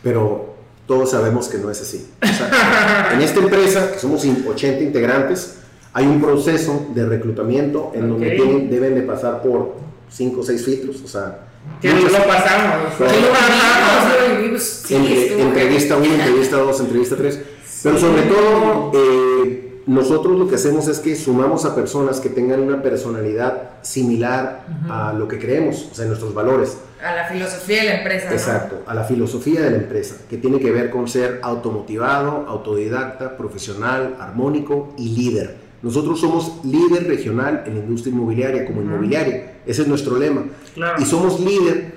[0.02, 0.54] pero
[0.86, 2.08] todos sabemos que no es así.
[2.22, 5.58] O sea, en esta empresa, que somos in- 80 integrantes,
[5.92, 8.34] hay un proceso de reclutamiento en donde Ok.
[8.36, 9.74] tienen- deben de pasar por
[10.10, 11.38] 5 o 6 filtros, o sea,
[11.80, 12.74] Que muchas- lo pasamos.
[12.96, 13.04] Sí.
[13.04, 14.62] Lo vivimos, lo vivimos.
[14.62, 17.40] Sí, entre- estuvo entrevista 1, entrevista 2, entrevista 3.
[17.82, 22.60] Pero sobre todo, eh, nosotros lo que hacemos es que sumamos a personas que tengan
[22.60, 26.78] una personalidad similar a lo que creemos, o sea, nuestros valores.
[27.04, 28.26] A la filosofía de la empresa.
[28.26, 28.32] ¿no?
[28.32, 33.36] Exacto, a la filosofía de la empresa, que tiene que ver con ser automotivado, autodidacta,
[33.36, 35.65] profesional, armónico y líder.
[35.82, 40.44] Nosotros somos líder regional en la industria inmobiliaria como inmobiliaria, ese es nuestro lema.
[40.74, 41.00] Claro.
[41.00, 41.94] Y somos líder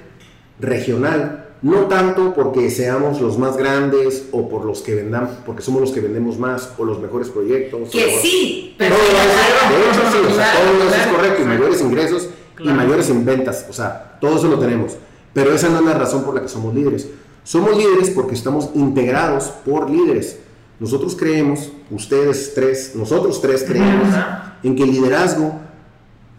[0.59, 5.81] regional, no tanto porque seamos los más grandes o por los que vendan, porque somos
[5.81, 7.89] los que vendemos más o los mejores proyectos.
[7.89, 8.95] Que o- sí, Todo pero.
[8.95, 12.71] eso, de hecho, sí, o sea, todo eso es correcto, y mayores ingresos Claro.
[12.71, 14.97] y mayores en ventas, o sea, todo eso lo tenemos.
[15.33, 17.07] Pero esa no es la razón por la que somos líderes.
[17.43, 20.39] Somos líderes porque estamos integrados por líderes.
[20.79, 24.07] Nosotros creemos, ustedes tres, nosotros tres creemos
[24.63, 25.59] en que el liderazgo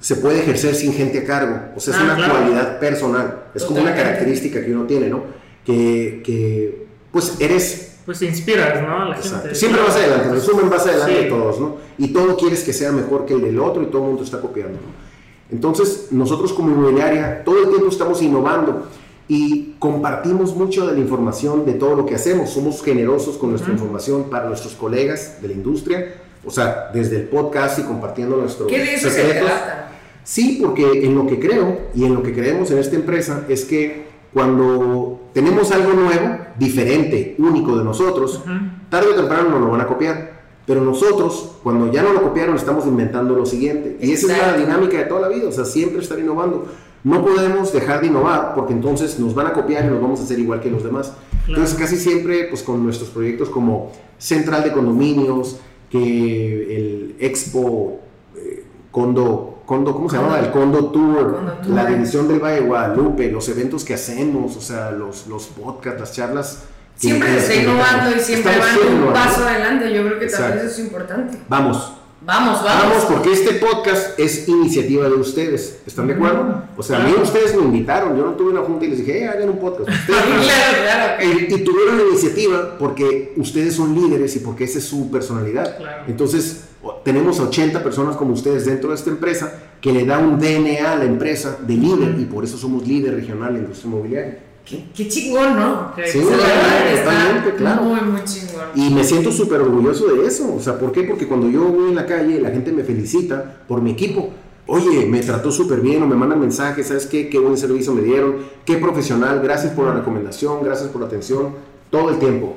[0.00, 1.60] se puede ejercer sin gente a cargo.
[1.76, 2.32] O sea, es Ah, una claro.
[2.34, 3.44] cualidad personal.
[3.54, 5.24] Es como una característica que uno tiene, ¿no?
[5.64, 9.02] Que, que pues eres Pues inspiras, ¿no?
[9.02, 9.40] A la Exacto.
[9.42, 9.54] gente.
[9.54, 11.24] Siempre vas adelante, en resumen vas adelante Sí.
[11.24, 11.76] de todos, ¿no?
[11.98, 14.40] Y todo quieres que sea mejor que el del otro y todo el mundo está
[14.40, 15.10] copiando, ¿no?
[15.52, 18.88] Entonces, nosotros como inmobiliaria todo el tiempo estamos innovando
[19.32, 22.50] y compartimos mucho de la información de todo lo que hacemos.
[22.50, 27.22] Somos generosos con nuestra información para nuestros colegas de la industria, o sea, desde el
[27.28, 29.46] podcast y compartiendo nuestros ¿Qué de eso se secretos.
[29.48, 29.92] trata?
[30.24, 33.64] Sí, porque en lo que creo y en lo que creemos en esta empresa es
[33.64, 34.04] que
[34.34, 38.50] cuando tenemos algo nuevo, diferente, único de nosotros, Ujú.
[38.90, 40.40] tarde o temprano nos lo van a copiar.
[40.66, 43.96] Pero nosotros, cuando ya no lo copiaron, estamos inventando lo siguiente.
[44.00, 46.66] Y esa es la dinámica de toda la vida, o sea, siempre estar innovando.
[47.02, 50.24] No podemos dejar de innovar porque entonces nos van a copiar y nos vamos a
[50.24, 51.12] hacer igual que los demás.
[51.48, 55.58] Entonces casi siempre pues con nuestros proyectos como Central de Condominios,
[55.90, 58.00] que el Expo
[58.36, 60.38] eh, Condo, Condo, ¿cómo se llama?
[60.38, 61.38] El Condo Tour,
[61.68, 66.00] la división del Valle de Guadalupe, los eventos que hacemos, o sea, los, los podcasts,
[66.00, 66.64] las charlas.
[66.96, 69.94] Siempre se está innovando y siempre van un paso adelante.
[69.94, 71.38] Yo creo que también eso es importante.
[71.48, 72.84] Vamos, Vamos, vamos.
[72.84, 75.80] Vamos, porque este podcast es iniciativa de ustedes.
[75.86, 76.64] ¿Están de acuerdo?
[76.76, 78.14] O sea, a mí ustedes me invitaron.
[78.14, 79.88] Yo no tuve una junta y les dije, eh, hagan un podcast.
[80.06, 80.36] claro,
[80.82, 81.24] claro.
[81.24, 85.78] Y, tuvieron la iniciativa porque ustedes son líderes y porque esa es su personalidad.
[86.06, 86.64] Entonces,
[87.04, 90.96] tenemos 80 personas como ustedes dentro de esta empresa que le da un DNA a
[90.96, 94.49] la empresa de líder y por eso somos líder regional en la industria inmobiliaria.
[94.64, 95.92] Qué, chingón, ¿no?
[96.06, 97.82] Sí, totalmente, claro.
[97.82, 98.66] Muy, muy chingón.
[98.74, 100.54] Y me siento súper orgulloso de eso.
[100.54, 101.02] O sea, ¿por qué?
[101.02, 104.30] Porque cuando yo voy en la calle, la gente me felicita por mi equipo.
[104.66, 107.28] Oye, me trató súper bien o me mandan mensajes, ¿sabes qué?
[107.28, 111.54] Qué buen servicio me dieron, qué profesional, gracias por la recomendación, gracias por la atención,
[111.90, 112.54] todo el tiempo.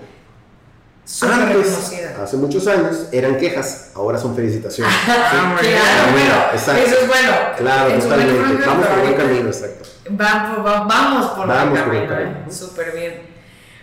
[1.21, 4.93] Antes, hace muchos años, eran quejas, ahora son felicitaciones.
[5.07, 7.31] Ah, claro, eso es bueno.
[7.57, 8.65] Claro, totalmente.
[8.65, 9.89] Vamos por buen camino, exacto.
[10.09, 12.51] vamos por buen camino, ¿eh?
[12.51, 13.21] súper bien.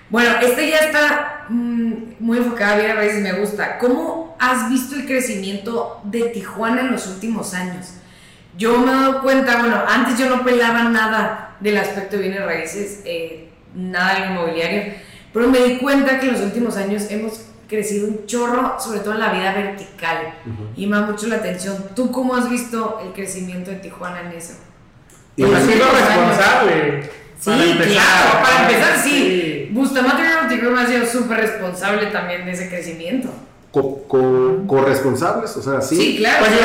[0.08, 3.78] Bueno, este ya está mm, muy enfocado bien a veces me gusta.
[3.78, 7.94] ¿Cómo has visto el crecimiento de Tijuana en los últimos años?
[8.56, 12.44] Yo me he dado cuenta, bueno, antes yo no pelaba nada del aspecto de bienes
[12.44, 17.42] raíces, eh, nada del inmobiliario pero me di cuenta que en los últimos años hemos
[17.68, 20.34] crecido un chorro, sobre todo en la vida vertical.
[20.76, 21.76] Y me da mucho la atención.
[21.94, 24.54] ¿Tú cómo has visto el crecimiento de Tijuana en eso?
[25.36, 27.10] Y ha sido responsable.
[27.38, 29.70] Sí, claro, para empezar, sí.
[29.72, 33.30] Bustamante Group ha sido súper responsable también de ese crecimiento.
[33.70, 35.56] ¿Corresponsables?
[35.56, 35.96] o sea, sí.
[35.96, 36.44] Sí, claro.
[36.46, 36.60] Pues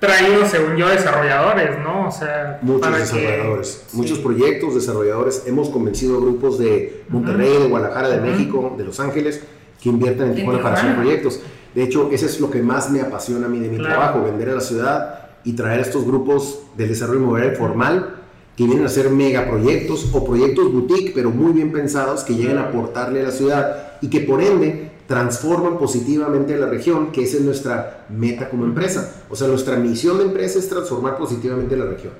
[0.00, 2.08] traído, según yo, desarrolladores, ¿no?
[2.08, 5.44] O sea, muchos desarrolladores, muchos proyectos, desarrolladores.
[5.46, 9.42] Hemos convencido a grupos de Monterrey, de Guadalajara, de México, de Los Ángeles,
[9.80, 11.40] que inviertan en Tijuana para hacer proyectos.
[11.74, 14.48] De hecho, eso es lo que más me apasiona a mí de mi trabajo, vender
[14.48, 18.16] a la ciudad y traer a estos grupos del desarrollo inmobiliario formal
[18.56, 22.64] que vienen a hacer megaproyectos o proyectos boutique, pero muy bien pensados, que lleguen a
[22.64, 27.42] aportarle a la ciudad y que por ende transforman positivamente la región, que esa es
[27.42, 29.24] nuestra meta como empresa.
[29.28, 32.12] O sea, nuestra misión de empresa es transformar positivamente la región.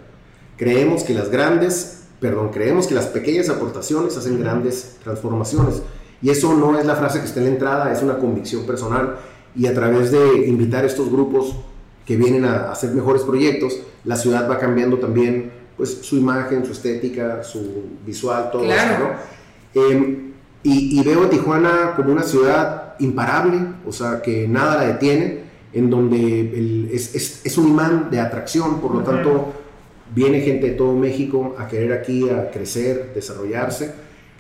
[0.57, 5.83] Creemos que las grandes, perdón, creemos que las pequeñas aportaciones hacen grandes transformaciones.
[6.21, 9.19] Y eso no es la frase que está en la entrada, es una convicción personal.
[9.55, 11.55] Y a través de invitar a estos grupos
[12.05, 16.73] que vienen a hacer mejores proyectos, la ciudad va cambiando también pues, su imagen, su
[16.73, 18.99] estética, su visual, todo eso.
[18.99, 19.81] ¿no?
[19.81, 20.30] Em,
[20.63, 25.89] y, veo a Tijuana como una ciudad imparable, o sea, que nada la detiene, en
[25.89, 29.53] donde es, es, un imán de atracción, por lo tanto,
[30.15, 33.95] viene gente de todo México a querer aquí, a crecer, desarrollarse.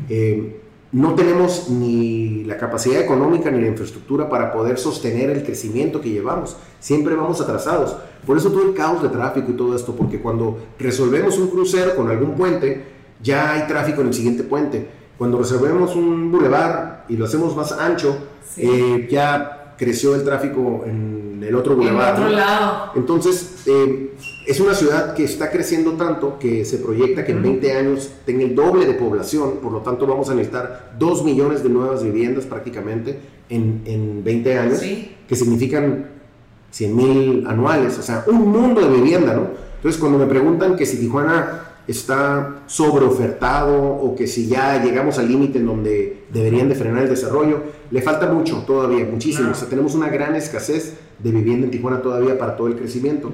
[0.08, 0.60] Eh,
[0.92, 6.10] no tenemos ni la capacidad económica ni la infraestructura para poder sostener el crecimiento que
[6.10, 6.56] llevamos.
[6.80, 7.96] Siempre vamos atrasados.
[8.26, 11.94] Por eso todo el caos de tráfico y todo esto, porque cuando resolvemos un crucero
[11.94, 12.84] con algún puente,
[13.22, 17.72] ya hay tráfico en el siguiente puente cuando resolvemos un bulevar y lo hacemos más
[17.72, 18.16] ancho,
[18.56, 22.16] eh, ya creció el tráfico en el otro bulevar.
[22.16, 22.92] En otro lado.
[22.96, 24.14] Entonces, eh,
[24.46, 28.44] es una ciudad que está creciendo tanto que se proyecta que en 20 años tenga
[28.44, 32.46] el doble de población, por lo tanto vamos a necesitar 2 millones de nuevas viviendas
[32.46, 36.06] prácticamente en, en 20 años, que significan
[36.70, 39.48] 100 mil anuales, o sea, un mundo de vivienda, ¿no?
[39.76, 45.28] Entonces, cuando me preguntan que si Tijuana está sobreofertado o que si ya llegamos al
[45.28, 49.50] límite en donde deberían de frenar el desarrollo, le falta mucho todavía, muchísimo.
[49.50, 53.32] O sea, tenemos una gran escasez de vivienda en Tijuana todavía para todo el crecimiento.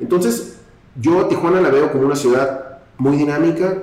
[0.00, 0.58] Entonces,
[1.00, 3.78] yo a Tijuana la veo como una ciudad muy dinámica,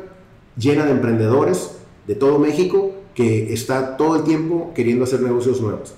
[0.57, 5.93] llena de emprendedores de todo México, que está todo el tiempo queriendo hacer negocios nuevos.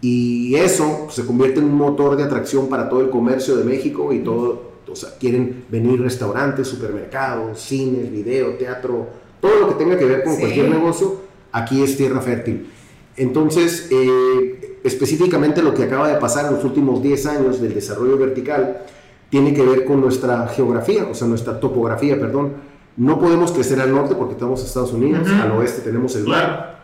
[0.00, 4.12] Y eso se convierte en un motor de atracción para todo el comercio de México
[4.12, 9.08] y todo o sea, quieren venir restaurantes, supermercados, cines, video, teatro,
[9.40, 11.20] todo lo que tenga que ver con cualquier negocio,
[11.52, 12.70] aquí es tierra fértil.
[13.16, 18.16] Entonces, eh, específicamente lo que acaba de pasar en los últimos 10 años del desarrollo
[18.16, 18.82] vertical
[19.28, 22.52] tiene que ver con nuestra geografía, o sea, nuestra topografía, perdón.
[22.96, 26.80] No podemos crecer al norte porque estamos en Estados Unidos, al oeste tenemos el mar,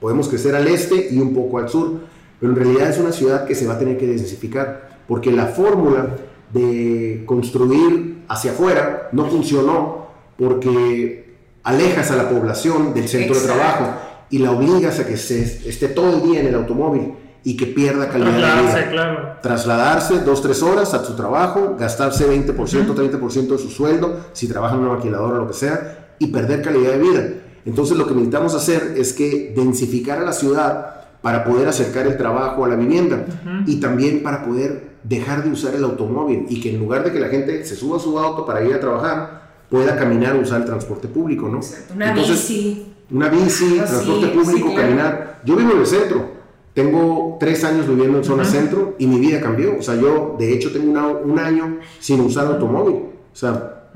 [0.00, 2.00] podemos crecer al este y un poco al sur,
[2.40, 5.46] pero en realidad es una ciudad que se va a tener que densificar, porque la
[5.46, 6.16] fórmula
[6.52, 10.06] de construir hacia afuera no funcionó
[10.38, 13.86] porque alejas a la población del centro de trabajo
[14.30, 17.66] y la obligas a que se esté todo el día en el automóvil y que
[17.66, 18.90] pierda calidad de vida.
[18.90, 19.36] claro.
[19.42, 24.74] Trasladarse dos, tres horas a su trabajo, gastarse 20%, 30% de su sueldo, si trabaja
[24.74, 27.28] en una maquiladora o lo que sea, y perder calidad de vida.
[27.64, 32.16] Entonces lo que necesitamos hacer es que densificar a la ciudad para poder acercar el
[32.16, 33.24] trabajo a la vivienda
[33.66, 37.18] y también para poder dejar de usar el automóvil y que en lugar de que
[37.20, 40.60] la gente se suba a su auto para ir a trabajar, pueda caminar o usar
[40.60, 41.58] el transporte público, ¿no?
[41.58, 42.86] Exacto, Una Entonces, bici.
[43.10, 44.76] una bici, Ah, transporte sí, público, sí, claro.
[44.76, 45.40] caminar.
[45.44, 46.42] Yo vivo en el centro.
[46.74, 49.76] Tengo tres años viviendo en zona centro y mi vida cambió.
[49.78, 52.94] O sea, yo de hecho tengo una- un año sin usar automóvil.
[53.32, 53.88] O sea,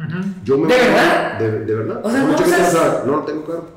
[0.45, 0.67] yo me...
[0.69, 1.39] ¿De verdad?
[1.39, 2.01] De, de verdad.
[2.05, 3.07] O sea, ¿no.
[3.07, 3.76] No, no tengo carro.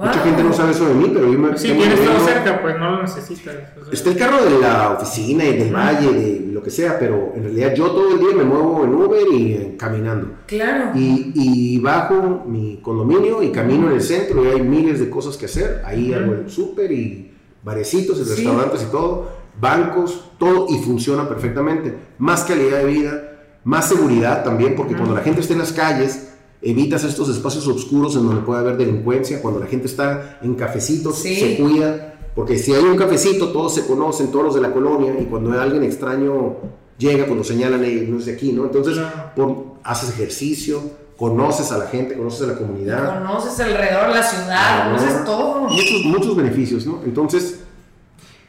[0.00, 0.24] Mucha Wow.
[0.24, 1.58] gente no sabe eso de mí, pero yo me...
[1.58, 3.54] Si tengo tienes todo cerca, pues no lo necesitas.
[3.78, 3.92] o sea.
[3.92, 7.42] Está el carro de la oficina y del valle, de lo que sea, pero en
[7.42, 10.28] realidad yo todo el día me muevo en Uber y eh, caminando.
[10.46, 10.92] Claro.
[10.98, 15.36] Y, y bajo mi condominio y camino en el centro y hay miles de cosas
[15.36, 15.82] que hacer.
[15.84, 16.18] Ahí Ujú.
[16.22, 17.32] hago el súper y
[17.62, 18.30] barecitos, y Sí.
[18.36, 19.28] restaurantes y todo,
[19.60, 21.94] bancos, todo y funciona perfectamente.
[22.16, 23.22] Más calidad de vida,
[23.64, 26.29] más seguridad también, porque cuando la gente está en las calles,
[26.62, 29.40] evitas estos espacios oscuros en donde puede haber delincuencia.
[29.40, 31.36] Cuando la gente está en cafecitos, Sí.
[31.36, 32.06] se cuida.
[32.34, 35.58] Porque si hay un cafecito, todos se conocen, todos los de la colonia, y cuando
[35.60, 36.56] alguien extraño
[36.96, 38.64] llega, cuando señalan, "Ey, no es de aquí, ¿no?
[38.64, 38.98] Entonces,
[39.34, 40.80] por- haces ejercicio,
[41.16, 43.18] conoces a la gente, conoces a la comunidad.
[43.22, 44.98] Conoces alrededor la ciudad, Amor.
[44.98, 45.60] conoces todo.
[45.68, 47.00] Muchos, muchos beneficios, ¿no?
[47.04, 47.60] Entonces,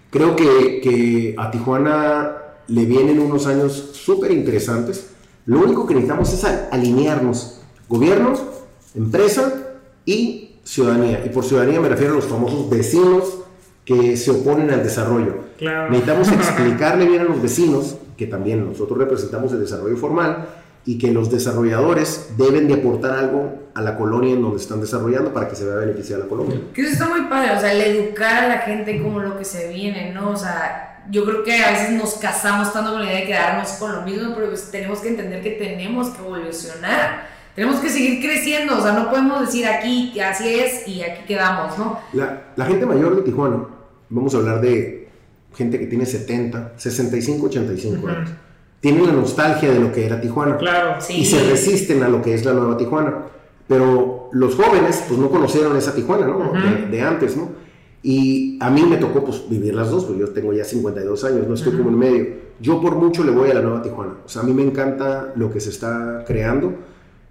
[0.10, 2.38] creo que, que a Tijuana
[2.68, 5.08] le vienen unos años súper interesantes.
[5.46, 7.61] Lo único que necesitamos es alinearnos.
[7.92, 8.34] Gobierno,
[8.96, 9.52] empresa
[10.06, 11.24] y ciudadanía.
[11.26, 13.40] Y por ciudadanía me refiero a los famosos vecinos
[13.84, 15.40] que se oponen al desarrollo.
[15.58, 15.90] Claro.
[15.90, 20.48] Necesitamos explicarle bien a los vecinos, que también nosotros representamos el desarrollo formal,
[20.86, 25.34] y que los desarrolladores deben de aportar algo a la colonia en donde están desarrollando
[25.34, 26.62] para que se vea beneficiada la colonia.
[26.74, 29.44] Que eso está muy padre, o sea, el educar a la gente como lo que
[29.44, 30.30] se viene, ¿no?
[30.30, 33.70] O sea, yo creo que a veces nos casamos tanto con la idea de quedarnos
[33.74, 38.22] con lo mismo, pero pues tenemos que entender que tenemos que evolucionar, tenemos que seguir
[38.22, 42.00] creciendo, o sea, no podemos decir aquí que así es y aquí quedamos, ¿no?
[42.14, 43.66] La, la gente mayor de Tijuana,
[44.10, 45.10] vamos a hablar de
[45.54, 48.08] gente que tiene 70, 65, 85 Ujú.
[48.08, 48.30] años,
[48.80, 50.96] tienen la nostalgia de lo que era Tijuana Claro.
[51.00, 51.18] Sí.
[51.22, 53.14] y se resisten a lo que es la nueva Tijuana.
[53.68, 56.38] Pero los jóvenes, pues no conocieron esa Tijuana, ¿no?
[56.40, 56.54] Ujú.
[56.54, 57.50] de, de antes, ¿no?
[58.04, 61.48] Y a mí me tocó, pues, vivir las dos, porque yo tengo ya 52 años,
[61.48, 61.84] no estoy Ujú.
[61.84, 62.28] como en medio.
[62.60, 64.14] Yo por mucho le voy a la nueva Tijuana.
[64.26, 66.74] O sea, a mí me encanta lo que se está creando.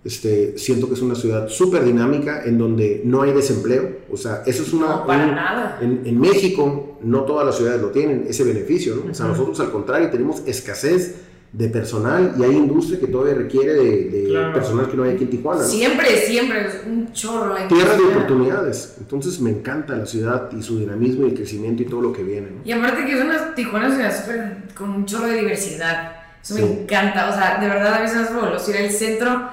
[0.03, 3.99] Este, siento que es una ciudad súper dinámica en donde no hay desempleo.
[4.11, 4.87] O sea, eso es una...
[4.87, 5.79] No, para un- nada.
[5.83, 9.11] en, en México no todas las ciudades lo tienen, ese beneficio, ¿no?
[9.11, 11.17] O sea, nosotros al contrario tenemos escasez
[11.53, 14.55] de personal y hay industria que todavía requiere de, de Claro.
[14.55, 15.61] personal que no hay aquí en Tijuana.
[15.63, 15.67] ¿no?
[15.69, 17.57] Siempre, siempre, es un chorro.
[17.69, 18.95] Tierra de oportunidades.
[19.01, 22.23] Entonces me encanta la ciudad y su dinamismo y el crecimiento y todo lo que
[22.23, 22.47] viene.
[22.53, 22.61] ¿no?
[22.65, 26.13] Y aparte que es una Tijuana ciudad súper con un chorro de diversidad.
[26.43, 26.63] Eso Sí.
[26.63, 27.29] me encanta.
[27.29, 29.51] O sea, de verdad a veces es fabuloso ir al centro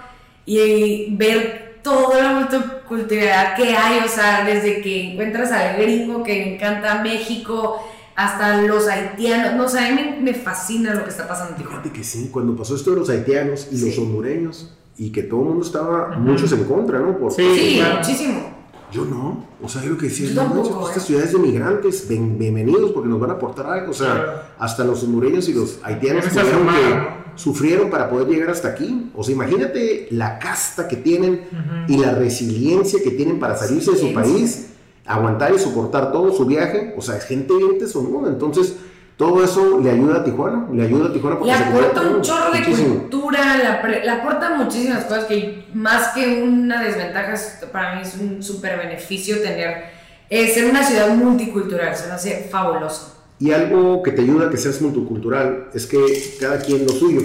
[0.47, 3.99] y ver toda la multiculturalidad que hay.
[4.03, 7.77] O sea, desde que encuentras al gringo que le encanta México
[8.15, 9.55] hasta los haitianos.
[9.55, 11.81] No, o sea, a mí me, me fascina lo que está pasando en Tijuana.
[11.83, 15.41] Fíjate que sí, cuando pasó esto de los haitianos y los hondureños y que todo
[15.41, 17.15] el mundo estaba, muchos en contra, ¿no?
[17.19, 17.97] Por- Sí, Sí, claro.
[17.99, 18.57] muchísimo.
[18.91, 20.89] Yo no, o sea, yo lo que decía, no, tampoco, manches, ¿eh?
[20.91, 24.85] estas ciudades de migrantes, ven- bienvenidos porque nos van a aportar algo, o sea, hasta
[24.85, 27.26] los hondureños y los haitianos tuvieron.
[27.37, 31.41] Sufrieron para poder llegar hasta aquí, o sea, imagínate la casta que tienen
[31.87, 34.67] y la resiliencia que tienen para salirse de su país,
[35.05, 38.75] aguantar y soportar todo su viaje, o sea, es gente bien tesonuda, entonces
[39.15, 42.21] todo eso le ayuda a Tijuana, le ayuda a Tijuana Le porque se aporta un
[42.21, 42.95] chorro de muchísimo.
[42.99, 48.15] cultura, le, le aporta muchísimas cosas que más que una desventaja, es- para mí es
[48.15, 49.85] un súper beneficio tener,
[50.29, 53.16] eh, ser una ciudad multicultural, se me hace fabuloso.
[53.39, 55.97] Y algo que te ayuda a que seas multicultural es que
[56.39, 57.21] cada quien lo suyo.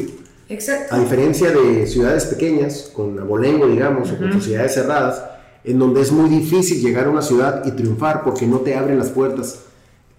[0.49, 0.95] Exacto.
[0.95, 5.25] A diferencia de ciudades pequeñas, con abolengo, digamos, o con sociedades cerradas,
[5.65, 8.99] en donde es muy difícil llegar a una ciudad y triunfar porque no te abren
[8.99, 9.61] las puertas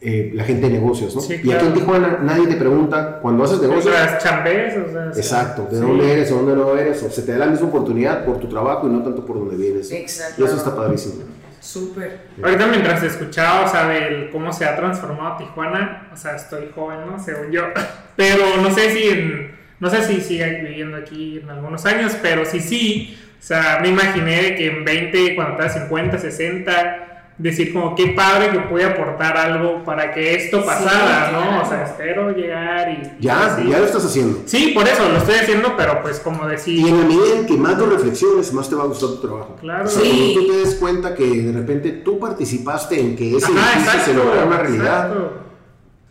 [0.06, 1.22] eh, la gente de negocios, ¿no?
[1.22, 1.68] Sí, Y aquí claro.
[1.68, 5.82] en Tijuana nadie te pregunta, cuando haces negocios, sea, chambés, o sea, exacto, de sí.
[5.82, 8.50] dónde eres o dónde no eres, o se te da la misma oportunidad por tu
[8.50, 9.90] trabajo y no tanto por donde vienes.
[9.94, 10.42] Exacto.
[10.42, 11.24] Y eso está padrísimo.
[11.64, 12.28] Súper.
[12.44, 17.00] Ahorita mientras escuchaba, o sea, del cómo se ha transformado Tijuana, o sea, estoy joven,
[17.10, 17.18] ¿no?
[17.18, 17.64] Según yo.
[18.18, 19.50] Pero no sé si
[19.80, 23.90] no sé si siga viviendo aquí en algunos años, pero si sí, o sea, me
[23.90, 27.03] imaginé que en 20, cuando estaba 50, 60,
[27.38, 31.42] decir como qué padre que pude aportar algo para que esto Sí, pasara, ¿no?
[31.42, 31.62] claro.
[31.64, 32.94] O sea, espero llegar y...
[33.20, 33.68] y Ya, así.
[33.68, 34.42] ya lo estás haciendo.
[34.46, 37.46] Sí, por eso lo estoy haciendo, pero pues como Y decir, en la medida en
[37.48, 39.56] que más lo reflexiones, más te va a gustar tu trabajo.
[39.60, 39.86] claro.
[39.86, 40.10] O sea, Sí.
[40.10, 43.92] cuando tú te des cuenta que de repente tú participaste en que ese Ajá, edificio
[43.92, 45.34] se exacto, lograra una realidad, exacto.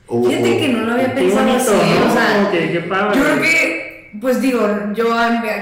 [0.08, 2.10] O- Fíjate que no lo había pensado bonito, así, ¿no?
[2.10, 3.16] o sea, Qué- qué padre.
[3.18, 3.81] yo creo que,
[4.20, 4.60] pues digo,
[4.94, 5.06] yo,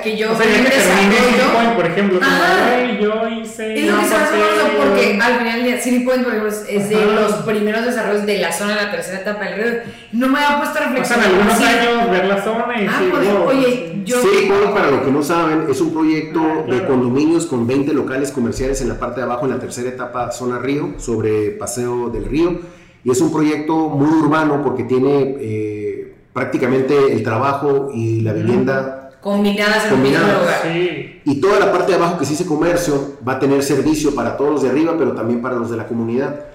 [0.02, 2.74] que yo O sea, desarrollo, Point, por ejemplo, como, Ajá.
[2.74, 3.74] "Ay, yo hice.
[3.80, 4.34] Es lo no que se hace
[4.78, 5.22] porque yo-".
[5.24, 7.04] al final del día City Point, por ejemplo, es- de Ajá.
[7.06, 9.80] los primeros desarrollos de la zona de la tercera etapa del río.
[10.12, 11.26] No me había puesto a Pasan reflexionar.
[11.26, 11.64] algunos así.
[11.64, 14.02] años ver la zona y Ah, sí, pues, wow, oye, sí.
[14.04, 14.20] yo.
[14.22, 16.80] City Point, para los que no saben, es un proyecto Ah, claro.
[16.80, 20.32] de condominios con 20 locales comerciales en la parte de abajo, en la tercera etapa,
[20.32, 22.58] zona río, sobre Paseo del Río.
[23.04, 29.10] Y es un proyecto muy urbano porque tiene eh, prácticamente el trabajo y la vivienda.
[29.20, 30.60] Combinadas en un mismo Combinadas, lugar.
[30.64, 34.14] Sí, Y toda la parte de abajo que se dice comercio va a tener servicio
[34.14, 36.46] para todos los de arriba, pero también para los de la comunidad.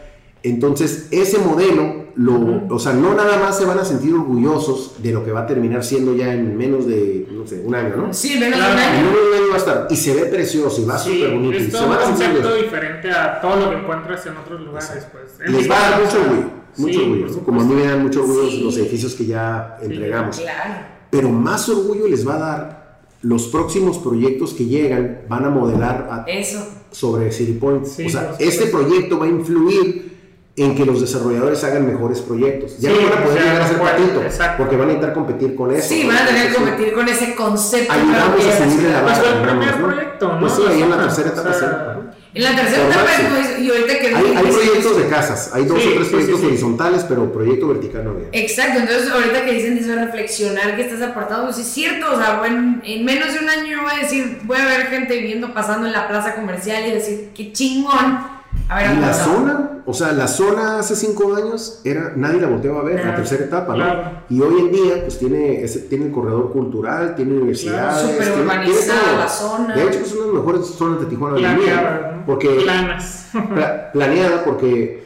[0.41, 5.11] Entonces, ese modelo, lo, o sea, no nada más se van a sentir orgullosos de
[5.11, 8.13] lo que va a terminar siendo ya en menos de, no sé, un año, ¿no?
[8.13, 8.75] Sí, menos Claro.
[8.75, 9.05] de un En año.
[9.07, 9.87] menos de un año va a estar.
[9.89, 11.53] Y se ve precioso y va sí, súper bonito.
[11.53, 14.37] y es se todo un a sentir concepto diferente a todo lo que encuentras en
[14.37, 15.07] otros lugares.
[15.11, 15.49] Pues.
[15.51, 16.47] Les va a dar mucho orgullo,
[16.77, 17.27] mucho Sí, orgullo.
[17.27, 18.61] por Como a mí me dan mucho orgullo Sí.
[18.63, 20.39] los edificios que ya Sí, entregamos.
[20.39, 20.73] Claro.
[21.09, 26.07] Pero más orgullo les va a dar los próximos proyectos que llegan, van a modelar
[26.11, 26.65] a- Eso.
[26.91, 27.85] sobre City Point.
[27.85, 30.13] Sí, o sea, este proyecto va a influir
[30.57, 32.77] en que los desarrolladores hagan mejores proyectos.
[32.79, 34.63] Ya Sí, no van a poder o sea, llegar a ser no patito, exacto.
[34.63, 35.89] porque van a intentar competir con eso.
[35.89, 36.09] Sí, ¿no?
[36.09, 37.91] van a tener que competir con ese concepto.
[37.93, 39.29] Ayudamos a subirle la Pues vara.
[39.29, 39.87] fue el primer ¿no?
[39.87, 40.39] proyecto, ¿no?
[40.39, 41.94] Pues sí, ahí en la O sea, tercera etapa.
[42.35, 45.81] En la tercera etapa, pues, y ahorita que Hay, hay proyectos de casas, hay dos
[45.81, 46.47] Sí, o tres proyectos sí, sí.
[46.47, 48.27] horizontales, pero proyecto vertical no había.
[48.33, 52.17] Exacto, entonces ahorita que dicen eso de reflexionar que estás apartado, pues es cierto, o
[52.17, 55.15] sea, bueno, en menos de un año yo voy a decir, voy a ver gente
[55.17, 58.35] viviendo, pasando en la plaza comercial y decir, qué chingón
[58.67, 62.79] haber Y la zona, o sea, la zona hace cinco años era nadie la volteaba
[62.81, 63.83] a ver, la Claro, tercera etapa, ¿no?
[63.83, 64.11] claro.
[64.29, 68.31] Y hoy en día, pues tiene, ese, tiene el corredor cultural, tiene universidades, Súper tiene-
[68.31, 69.17] tiene urbanizada todo.
[69.19, 69.75] la zona.
[69.75, 72.14] De hecho, es una de las mejores zonas de Tijuana planeadas, ¿no?
[72.25, 73.27] Porque Planas.
[73.53, 75.03] pla- planeada, porque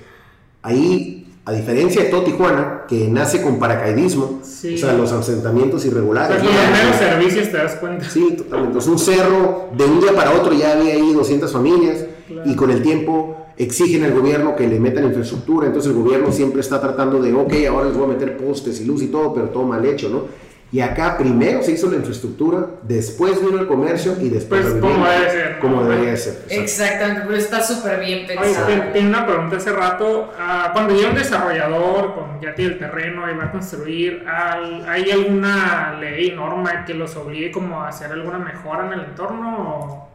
[0.62, 4.76] ahí, a diferencia de todo Tijuana, que nace con paracaidismo, Sí.
[4.76, 6.38] o sea, los asentamientos irregulares.
[6.38, 6.52] con ¿no?
[6.90, 8.10] los servicios te das cuenta.
[8.10, 8.78] Sí, totalmente.
[8.78, 12.50] Entonces, un cerro, de un día para otro ya había ahí 200 familias Claro.
[12.50, 15.68] y con el tiempo exigen al gobierno que le metan infraestructura.
[15.68, 18.86] Entonces, el gobierno siempre está tratando de, ok, ahora les voy a meter postes y
[18.86, 20.24] luz y todo, pero todo mal hecho, ¿no?
[20.72, 25.04] Y acá primero se hizo la infraestructura, después vino el comercio y después Pues, como
[25.08, 25.60] debe ser, ¿no?
[25.62, 26.34] Como debería ser.
[26.48, 26.54] exacto.
[26.62, 28.68] Exactamente, pero está súper bien Oye, pensado.
[28.94, 30.32] tenía una pregunta hace rato.
[30.40, 34.86] ah, cuando llega un desarrollador, con, ya tiene el terreno y va a construir, ¿hay,
[34.88, 39.58] hay alguna ley, norma que los obligue como a hacer alguna mejora en el entorno?
[39.58, 40.10] ¿O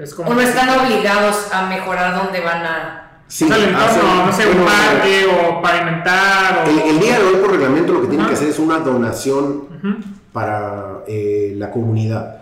[0.00, 3.06] es como O no están obligados a mejorar donde van a...
[3.26, 6.64] Sí, o sea, el entorno, no sé, un parque o pavimentar?
[6.66, 8.78] O, El, el día de hoy, por reglamento, lo que tienen que hacer es una
[8.80, 9.96] donación Ujú.
[10.32, 12.36] para eh, la comunidad.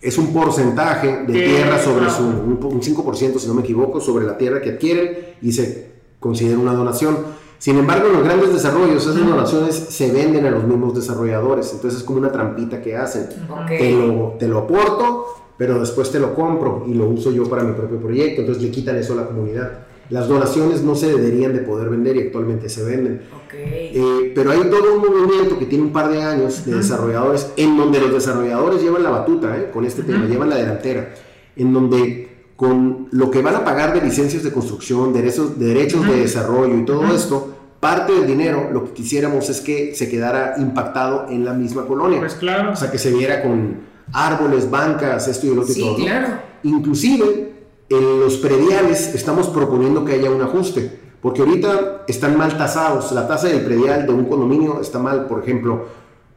[0.00, 4.26] Es un porcentaje de tierra sobre su, un, un 5%, si no me equivoco, sobre
[4.26, 7.16] la tierra que adquieren y se considera una donación.
[7.58, 11.72] Sin embargo, en los grandes desarrollos, esas donaciones se venden a los mismos desarrolladores.
[11.72, 13.28] Entonces es como una trampita que hacen.
[13.50, 13.68] Ok.
[13.68, 15.26] Te, lo, te lo aporto,
[15.56, 18.42] pero después te lo compro y lo uso yo para mi propio proyecto.
[18.42, 19.86] Entonces le quitan eso a la comunidad.
[20.10, 23.22] Las donaciones no se deberían de poder vender y actualmente se venden.
[23.52, 27.76] Eh, pero hay todo un movimiento que tiene un par de años de desarrolladores en
[27.76, 31.14] donde los desarrolladores llevan la batuta eh, con este tema, llevan la delantera,
[31.56, 36.20] en donde con lo que van a pagar de licencias de construcción, derechos, derechos de
[36.20, 41.26] desarrollo y todo esto, parte del dinero lo que quisiéramos es que se quedara impactado
[41.28, 42.18] en la misma colonia.
[42.20, 42.72] Pues claro.
[42.72, 43.78] O sea, que se viera con
[44.12, 45.98] árboles, bancas, esto y el otro y todo.
[45.98, 46.04] ¿no?
[46.04, 46.28] claro.
[46.62, 47.53] Inclusive
[47.88, 53.12] en los prediales estamos proponiendo que haya un ajuste, porque ahorita están mal tasados.
[53.12, 55.86] La tasa del predial de un condominio está mal, por ejemplo.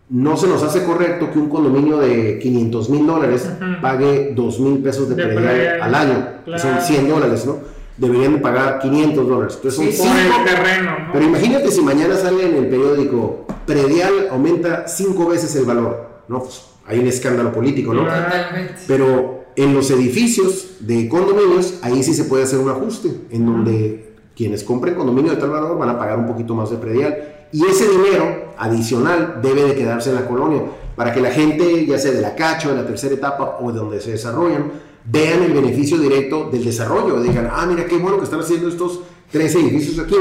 [0.10, 3.82] No se nos hace correcto que un condominio de 500 mil dólares Ujú.
[3.82, 6.86] pague 2 mil pesos de, De predial, predial, al año, que son claro.
[6.86, 7.58] 100 dólares, ¿no?
[7.98, 9.54] Deberían de pagar 500 dólares.
[9.56, 11.14] Entonces Sí, son Por el cinco- terreno, ¿no?
[11.14, 16.08] pero imagínate si mañana sale en el periódico, predial aumenta cinco veces el valor.
[16.30, 18.04] No, pues hay un escándalo político, ¿no?
[18.06, 18.24] Claro.
[18.26, 18.74] Totalmente.
[18.88, 24.14] Pero en los edificios de condominios, ahí sí se puede hacer un ajuste, en donde
[24.36, 27.48] quienes compren condominio de tal valor van a pagar un poquito más de predial.
[27.52, 30.62] Y ese dinero adicional debe de quedarse en la colonia,
[30.96, 33.80] para que la gente, ya sea de la cacho, de la tercera etapa o de
[33.80, 34.72] donde se desarrollan,
[35.06, 37.20] vean el beneficio directo del desarrollo.
[37.20, 39.00] Digan, ah, mira qué bueno que están haciendo estos
[39.32, 40.16] tres edificios aquí,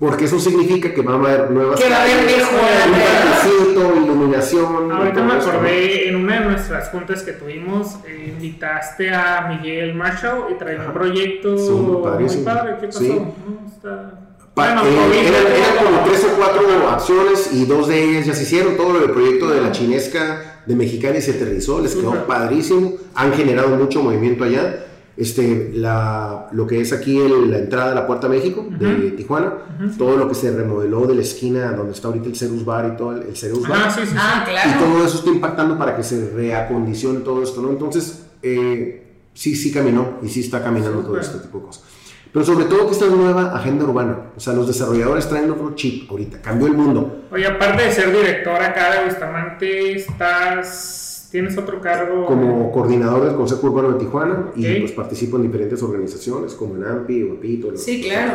[0.00, 4.90] porque eso significa que van a haber nuevas Que va a haber mejora, iluminación.
[4.90, 10.44] Ahorita me acordé, en una de nuestras juntas que tuvimos, eh, invitaste a Miguel Marshall
[10.50, 12.02] y traía un proyecto Sí, muy
[12.44, 12.76] padre.
[12.80, 12.98] ¿Qué pasó?
[12.98, 13.08] Sí.
[13.10, 14.14] No, está-
[14.54, 18.42] Bueno, eh, eran, eran como tres o cuatro acciones y dos de ellas ya se
[18.44, 18.76] hicieron.
[18.76, 22.24] Todo el proyecto de la chinesca de Mexicali se aterrizó, les quedó Súper.
[22.24, 22.94] padrísimo.
[23.14, 24.86] Han generado mucho movimiento allá.
[25.20, 29.12] Este, la, lo que es aquí el- la entrada a la Puerta México de.
[29.12, 29.52] Tijuana,
[29.98, 32.96] todo lo que se remodeló de la esquina donde está ahorita el Cerus Bar y
[32.96, 33.78] todo el, el Cerus Bar.
[33.86, 34.16] Ah, sí, sí, sí.
[34.18, 34.80] Ah, Y claro.
[34.84, 37.70] todo eso está impactando para que se reacondicione todo esto, ¿no?
[37.70, 41.84] Entonces, eh, sí, sí caminó y sí está caminando todo este tipo de cosas.
[42.32, 46.08] Pero sobre todo que esta nueva agenda urbana, o sea, los desarrolladores traen otro chip
[46.08, 47.24] ahorita, cambió el mundo.
[47.32, 52.26] Oye, aparte de ser director acá de Bustamante, estás, tienes otro cargo.
[52.26, 56.84] Como coordinador del Consejo Urbano de Tijuana y pues participo en diferentes organizaciones como en
[56.84, 57.76] AMPI, Guapito.
[57.76, 58.32] Sí, claro.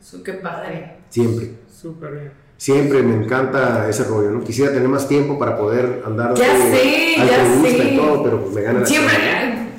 [0.00, 0.96] Su, qué padre.
[1.08, 2.32] Siempre, Súper bien.
[2.56, 4.44] siempre me encanta ese rollo, ¿no?
[4.44, 7.92] Quisiera tener más tiempo para poder andar Ya de sé, ya sé.
[7.92, 9.14] y todo, pero pues me gana la Siempre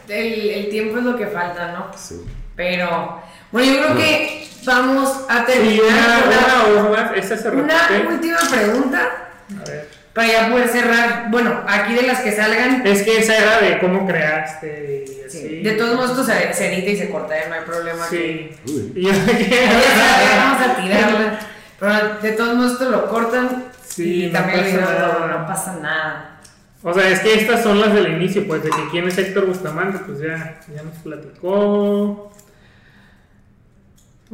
[0.08, 1.88] el, el tiempo es lo que falta, ¿no?
[1.98, 2.22] Sí.
[2.56, 3.20] Pero,
[3.52, 5.84] bueno, yo creo que vamos a Sí, terminar
[6.28, 9.30] una, la- una, una, última pregunta
[9.62, 9.88] A ver.
[10.18, 11.28] Para ya poder cerrar.
[11.30, 15.38] Bueno, aquí de las que salgan, Es que esa era de cómo creaste y así.
[15.42, 17.44] sí, de todos modos esto se, se edita y se corta, ¿eh?
[17.48, 18.04] no hay problema.
[18.08, 18.50] Sí.
[18.66, 18.94] Uy.
[18.98, 21.40] Y yo vamos a tirarla.
[21.80, 25.28] Pero de todos modos esto lo cortan Sí, y no también pasa video nada.
[25.28, 26.40] no pasa nada.
[26.82, 29.46] O sea, es que estas son las del inicio, pues de que quién es Héctor
[29.46, 32.32] Bustamante, pues ya, ya nos platicó.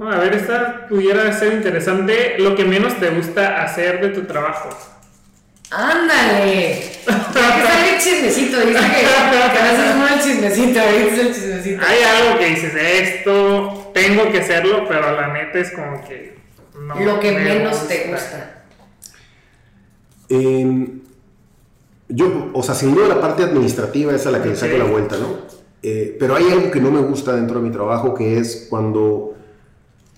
[0.02, 2.36] A ver, esta pudiera ser interesante.
[2.40, 4.70] Lo que menos te gusta hacer de tu trabajo.
[5.76, 6.82] ¡Ándale!
[7.08, 11.34] Ya que sale el chismecito, dice que, que a veces no el chismecito, es el
[11.34, 11.84] chismecito.
[11.86, 16.38] Hay algo que dices, esto tengo que hacerlo, pero la neta es como que
[16.80, 17.00] no.
[17.00, 18.64] Lo que me menos te gusta.
[20.30, 20.88] Eh,
[22.10, 24.80] yo, o sea, sin duda la parte administrativa es a la que le saco Ok.
[24.80, 25.38] la vuelta, ¿no?
[25.82, 29.36] Eh, pero hay algo que no me gusta dentro de mi trabajo, que es cuando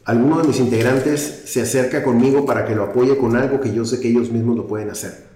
[0.03, 3.84] alguno de mis integrantes se acerca conmigo para que lo apoye con algo que yo
[3.86, 5.34] sé que ellos mismos lo pueden hacer.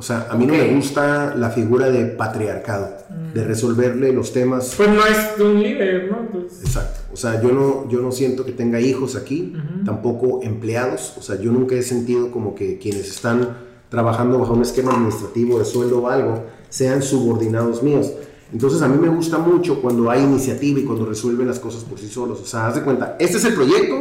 [0.00, 0.58] O sea, a mí no Ok.
[0.60, 2.88] me gusta la figura de patriarcado,
[3.34, 4.72] de resolverle los temas.
[4.74, 6.26] Pues no es de un líder, ¿no?
[6.32, 7.00] Pues, Exacto.
[7.12, 9.84] O sea, yo no, yo no siento que tenga hijos aquí, Ujú.
[9.84, 11.12] tampoco empleados.
[11.18, 13.58] O sea, yo nunca he sentido como que quienes están
[13.90, 18.10] trabajando bajo un esquema administrativo de sueldo o algo sean subordinados míos.
[18.54, 21.98] Entonces a mí me gusta mucho cuando hay iniciativa y cuando resuelven las cosas por
[21.98, 22.40] sí solos.
[22.40, 23.96] O sea, haz de cuenta, este es el proyecto,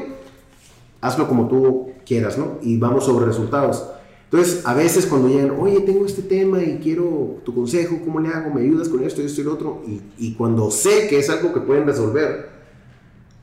[1.01, 2.57] hazlo como tú quieras, ¿no?
[2.61, 3.83] Y vamos sobre resultados.
[4.31, 8.29] Entonces, a veces cuando llegan, oye, tengo este tema y quiero tu consejo, ¿cómo le
[8.29, 8.53] hago?
[8.53, 9.81] ¿Me ayudas con esto, esto y lo otro?
[9.87, 12.47] Y, y cuando sé que es algo que pueden resolver,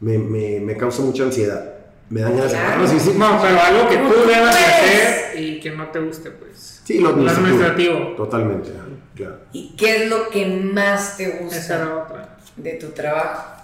[0.01, 1.73] me, me, me causa mucha ansiedad.
[2.09, 2.83] Me dan ganas Claro.
[2.85, 3.11] "Ah, sí, sí".
[3.19, 6.83] no, pero algo que tú tú debas hacer y que no te guste, pues.
[6.85, 7.99] Sí, lo Lo administrativo.
[8.17, 8.71] Totalmente,
[9.17, 9.39] claro.
[9.53, 12.39] ¿Y qué es lo que más te Esa gusta era otra.
[12.57, 13.55] de tu trabajo?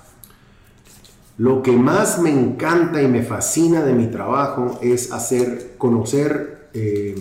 [1.38, 7.14] Lo que más me encanta y me fascina de mi trabajo es hacer conocer eh,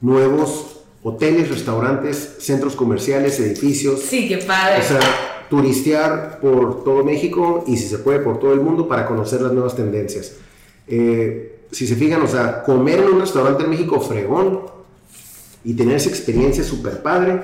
[0.00, 4.00] nuevos hoteles, restaurantes, centros comerciales, edificios.
[4.00, 4.80] Sí, qué padre.
[4.80, 5.00] O sea,
[5.48, 9.52] turistear por todo México y si se puede por todo el mundo para conocer las
[9.52, 10.32] nuevas tendencias.
[10.86, 14.60] Eh, si se fijan, o sea, comer en un restaurante en México fregón
[15.64, 17.36] y tener esa experiencia súper padre,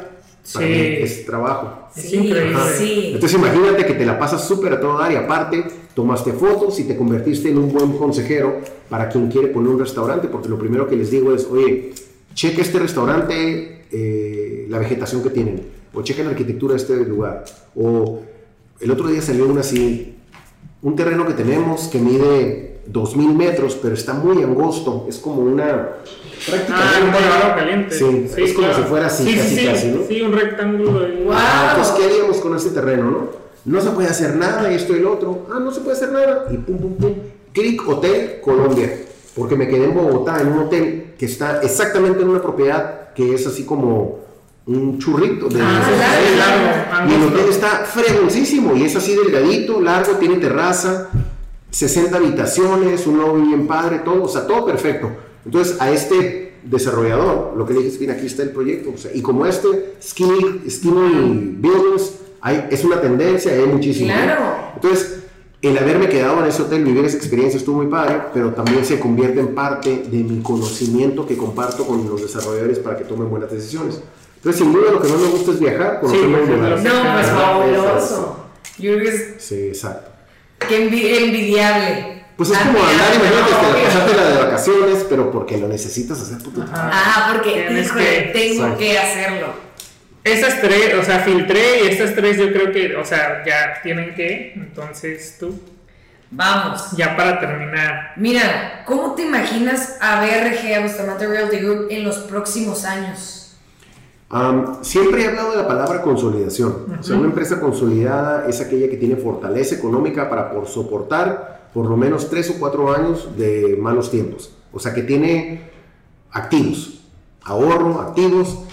[0.52, 0.72] para Sí.
[0.72, 1.88] mí es trabajo.
[1.96, 2.32] Sí,
[2.78, 3.10] sí.
[3.14, 5.64] Entonces imagínate que te la pasas súper a todo dar y aparte
[5.96, 8.58] tomaste fotos y te convertiste en un buen consejero
[8.90, 11.94] para quien quiere poner un restaurante, porque lo primero que les digo es, oye,
[12.34, 15.62] checa este restaurante, eh, la vegetación que tienen,
[15.94, 18.20] o checa la arquitectura de este lugar, o
[18.78, 20.16] el otro día salió una así,
[20.82, 25.64] un terreno que tenemos que mide 2000 metros, pero está muy angosto, es como una...
[25.64, 25.96] Ah,
[26.46, 27.94] prácticamente- un cuadrado caliente.
[27.98, 30.00] Sí, es como si fuera así, sí, casi, sí, casi, ¿no?
[30.06, 31.06] Sí, un rectángulo.
[31.06, 31.22] ahí.
[31.24, 31.38] Guau.
[31.40, 33.45] Ah, ¿qué haríamos con ese terreno, no?
[33.66, 35.46] No se puede hacer nada, esto y lo otro.
[35.52, 36.46] Ah, no se puede hacer nada.
[36.50, 37.14] Y pum, pum, pum.
[37.52, 39.02] Clic Hotel Colombia.
[39.34, 43.34] Porque me quedé en Bogotá, en un hotel que está exactamente en una propiedad que
[43.34, 44.20] es así como
[44.66, 50.36] un churrito de Ah, Y el hotel está fregoncísimo y es así delgadito, largo, tiene
[50.36, 51.08] terraza,
[51.70, 55.10] 60 habitaciones, un lobby bien padre, todo, o sea, todo perfecto.
[55.44, 58.92] Entonces, a este desarrollador, lo que le dije es, mira, aquí está el proyecto.
[58.94, 62.12] o sea, y como este, Skinny, skinny Buildings,
[62.46, 64.12] hay, es una tendencia, hay muchísimo.
[64.12, 64.40] Claro.
[64.74, 65.18] Entonces,
[65.62, 69.00] el haberme quedado en ese hotel, vivir esa experiencia estuvo muy padre, pero también se
[69.00, 73.50] convierte en parte de mi conocimiento que comparto con los desarrolladores para que tomen buenas
[73.50, 74.00] decisiones.
[74.36, 76.82] Entonces, sin duda, lo que más me gusta es viajar, conocer Sí, lugares.
[76.84, 78.46] No, pues fabuloso.
[78.78, 80.10] Yo creo que es Sí, exacto.
[80.70, 82.24] envi- envidiable.
[82.36, 85.56] Pues es como andar, Admirable, imagínate, no, te la pasaste la de vacaciones, pero porque
[85.56, 86.90] lo necesitas hacer puto Ajá.
[86.92, 89.46] Ah, porque Tienes híjole, que- tengo que hacerlo.
[90.26, 94.12] Esas tres, o sea, filtré y estas tres yo creo que, o sea, ya tienen
[94.12, 95.56] que, entonces tú,
[96.32, 96.90] Vamos.
[96.96, 98.12] ya para terminar.
[98.16, 103.56] Mira, ¿cómo te imaginas a BRG, a Bustamante Realty Group, en los próximos años?
[104.28, 106.98] Am, siempre he hablado de la palabra consolidación.
[106.98, 111.86] O sea, una empresa consolidada es aquella que tiene fortaleza económica para por soportar por
[111.86, 114.52] lo menos tres o cuatro años de malos tiempos.
[114.72, 115.70] O sea, que tiene
[116.32, 117.04] activos,
[117.44, 118.65] ahorro, activos,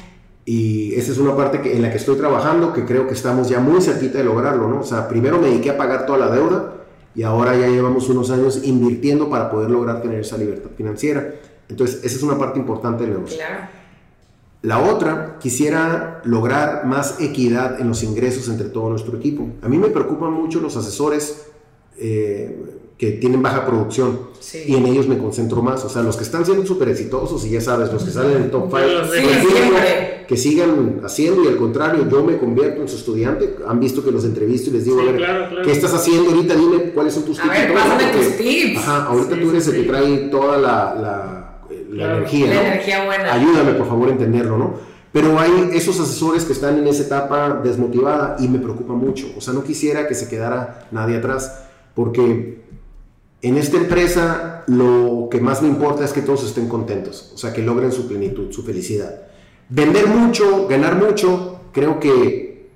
[0.45, 3.47] y esa es una parte que, en la que estoy trabajando, que creo que estamos
[3.49, 4.79] ya muy cerquita de lograrlo, ¿no?
[4.81, 6.73] O sea, primero me dediqué a pagar toda la deuda
[7.15, 11.33] y ahora ya llevamos unos años invirtiendo para poder lograr tener esa libertad financiera.
[11.69, 13.37] Entonces, esa es una parte importante del negocio.
[13.37, 13.67] Claro.
[14.63, 19.47] La otra, quisiera lograr más equidad en los ingresos entre todo nuestro equipo.
[19.61, 21.47] A mí me preocupan mucho los asesores
[21.97, 22.63] eh,
[22.97, 24.63] que tienen baja producción Sí.
[24.67, 25.83] y en ellos me concentro más.
[25.85, 28.43] O sea, los que están siendo súper exitosos y ya sabes, los que salen en
[28.43, 29.27] el top 5, Los de- Sí.
[30.27, 33.55] Que sigan haciendo y al contrario, yo me convierto en su estudiante.
[33.67, 35.65] Han visto que los entrevisto y les digo, Sí, a ver, claro, claro.
[35.65, 36.55] ¿qué estás haciendo ahorita?
[36.55, 37.53] Dime cuáles son tus A tips.
[37.55, 38.77] ver, pásame Porque- tus tips.
[38.79, 41.59] Ajá, ahorita Sí, tú eres sí, el que trae toda la, la,
[41.89, 42.17] la Claro.
[42.17, 42.47] energía.
[42.47, 42.61] La ¿no?
[42.61, 43.33] energía buena.
[43.33, 44.73] Ayúdame, por favor, a entenderlo, ¿no?
[45.11, 49.27] Pero hay esos asesores que están en esa etapa desmotivada y me preocupa mucho.
[49.37, 52.63] O sea, no quisiera que se quedara nadie atrás, porque
[53.43, 57.53] en esta empresa lo que más me importa es que todos estén contentos, o sea,
[57.53, 59.21] que logren su plenitud, su felicidad.
[59.75, 62.69] Vender mucho, ganar mucho, creo que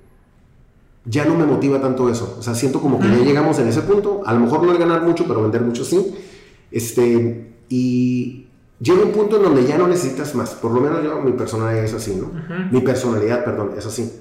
[1.04, 2.34] ya no me motiva tanto eso.
[2.40, 4.22] O sea, siento como que ya llegamos en ese punto.
[4.26, 6.12] A lo mejor no el ganar mucho, pero vender mucho sí.
[6.72, 8.48] Este, y
[8.80, 10.56] llega un punto en donde ya no necesitas más.
[10.56, 12.32] Por lo menos yo, mi personalidad es así, ¿no?
[12.72, 14.12] Mi personalidad, perdón, es así.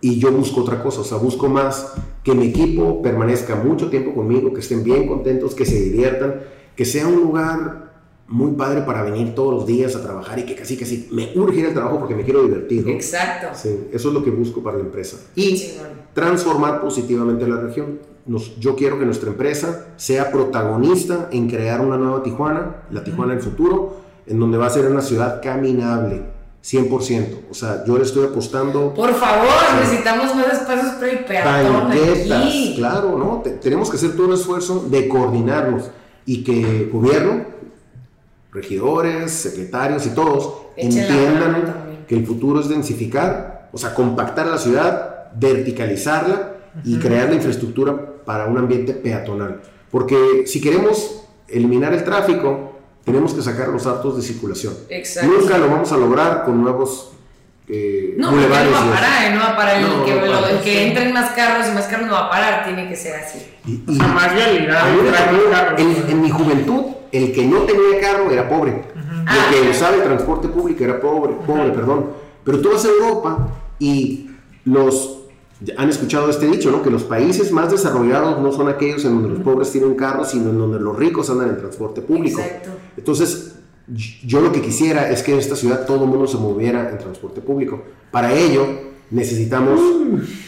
[0.00, 1.94] Y yo busco otra cosa, o sea, busco más
[2.24, 6.40] que mi equipo permanezca mucho tiempo conmigo, que estén bien contentos, que se diviertan,
[6.74, 7.83] que sea un lugar
[8.26, 11.60] muy padre para venir todos los días a trabajar y que casi casi me urge
[11.60, 12.92] ir al trabajo porque me quiero divertir, ¿no?
[12.92, 13.48] Exacto.
[13.54, 15.18] Sí, eso es lo que busco para la empresa.
[15.36, 15.72] Y
[16.14, 17.98] transformar positivamente la región.
[18.26, 23.34] Nos- yo quiero que nuestra empresa sea protagonista en crear una nueva Tijuana, la Tijuana
[23.34, 23.96] del futuro,
[24.26, 26.22] en donde va a ser una ciudad caminable,
[26.62, 27.40] 100%.
[27.50, 29.76] O sea, yo le estoy apostando Por favor, Sí.
[29.80, 31.90] necesitamos más espacios para el peatón
[32.76, 33.42] claro, ¿no?
[33.44, 35.90] Te- tenemos que hacer todo un esfuerzo de coordinarnos
[36.24, 37.44] y que gobierno,
[38.54, 44.58] regidores, secretarios y todos Echen entiendan que el futuro es densificar, o sea, compactar la
[44.58, 46.52] ciudad, verticalizarla
[46.84, 47.94] y crear la infraestructura
[48.24, 49.60] para un ambiente peatonal.
[49.90, 54.74] Porque si queremos eliminar el tráfico, tenemos que sacar los autos de circulación.
[54.88, 55.30] Exacto.
[55.30, 57.10] Nunca lo vamos a lograr con nuevos
[57.68, 59.34] eh, No, porque no va a parar, ¿eh?
[59.34, 60.78] no va a parar el No, que, no para, el que sí.
[60.78, 63.38] entren más carros y más carros no va a parar, tiene que ser así.
[63.66, 65.80] Y- O y- sea, más carros.
[65.80, 66.82] en, en mi juventud,
[67.14, 68.82] el que no tenía carro era pobre.
[69.26, 69.70] Ah, El que claro.
[69.70, 72.06] usaba el transporte público era pobre, pobre, perdón.
[72.44, 74.30] Pero tú vas a Europa y
[74.64, 75.20] los
[75.78, 76.82] han escuchado este dicho, ¿no?
[76.82, 80.50] Que los países más desarrollados no son aquellos en donde los pobres tienen carros, sino
[80.50, 82.40] en donde los ricos andan en transporte público.
[82.40, 82.70] Exacto.
[82.96, 83.54] Entonces,
[83.86, 86.98] yo lo que quisiera es que en esta ciudad todo el mundo se moviera en
[86.98, 87.82] transporte público.
[88.10, 88.66] Para ello,
[89.14, 89.80] necesitamos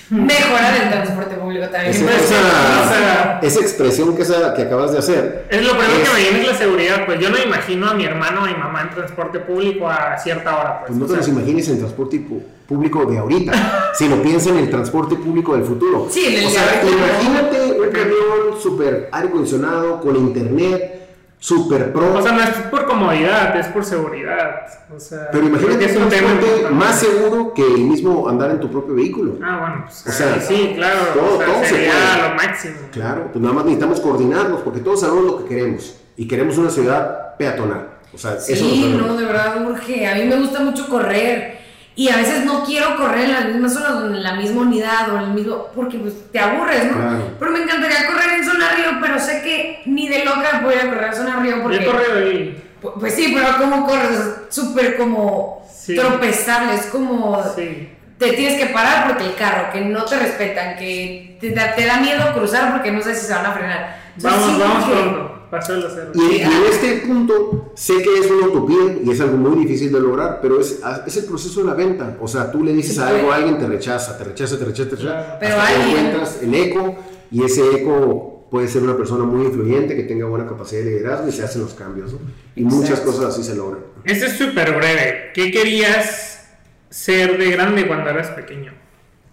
[0.09, 1.91] Mejorar el transporte público también.
[1.91, 5.47] esa, Pues, esa- o sea- esa expresión que, esa- que acabas de hacer.
[5.51, 7.07] Es lo primero Es- que me viene es la seguridad.
[7.07, 10.17] Pues yo no imagino a mi hermano o a mi mamá en transporte público a
[10.17, 10.79] cierta hora.
[10.81, 12.25] Pues, Pues no te los imagines en transporte
[12.69, 13.53] público de ahorita,
[13.99, 16.07] sino piensa en el transporte público del futuro.
[16.09, 20.95] Sí, en el o sea, imagínate un camión súper aire acondicionado, con internet,
[21.39, 22.15] súper pro.
[22.15, 24.67] O sea, no es por comodidad, es por seguridad.
[24.95, 26.31] O sea, pero imagínate que es un tema
[26.71, 29.35] más seguro que el mismo andar en tu propio vehículo.
[29.45, 31.01] Ah, bueno, pues O sea, sí, claro.
[31.15, 32.29] todo- o sea, todo se puede.
[32.29, 32.75] lo máximo.
[32.93, 36.71] Claro, pues nada más necesitamos coordinarnos porque todos sabemos lo que queremos y queremos una
[36.71, 37.89] ciudad peatonal.
[38.15, 39.07] O sea, eso Sí, sabemos.
[39.09, 40.07] no, de verdad urge.
[40.07, 41.59] A mí me gusta mucho correr.
[41.97, 45.10] Y a veces no quiero correr en las mismas zonas, o en la misma unidad
[45.12, 45.66] o en el mismo.
[45.74, 46.93] porque pues te aburres, ¿no?
[46.94, 47.31] Claro.
[47.39, 50.89] Pero me encantaría correr en zona río, pero sé que ni de loca voy a
[50.90, 51.78] correr a zona río porque.
[51.78, 52.62] Yo he corrido ahí.
[52.82, 54.10] Pu- Pues sí, pero ¿cómo corres?
[54.10, 55.94] Es súper como Sí.
[55.97, 57.43] tropezable, es como...
[57.55, 57.93] Sí.
[58.18, 61.85] Te tienes que parar porque el carro, que no te respetan, que te da, te
[61.86, 63.97] da miedo cruzar porque no sabes si se van a frenar.
[64.16, 65.36] Entonces, Vamos, sí, vamos pronto.
[65.51, 66.10] Pasó el acero.
[66.14, 69.93] Y, y en este punto sé que es una utopía y es algo muy difícil
[69.93, 72.16] de lograr, pero es, es el proceso de la venta.
[72.20, 74.90] O sea, tú le dices Sí, algo a alguien, te rechaza, te rechaza, te rechaza,
[74.90, 75.12] te rechaza.
[75.12, 75.36] Claro.
[75.40, 76.97] Pero hasta que alguien- encuentras el eco
[77.31, 81.28] y ese eco puede ser una persona muy influyente que tenga buena capacidad de liderazgo
[81.28, 82.12] y se hacen los cambios.
[82.12, 82.18] ¿no?
[82.55, 83.12] Y muchas Exacto.
[83.12, 83.81] cosas así se logran.
[84.05, 85.31] Este es súper breve.
[85.35, 86.44] ¿Qué querías
[86.90, 88.73] ser de grande cuando eras pequeño?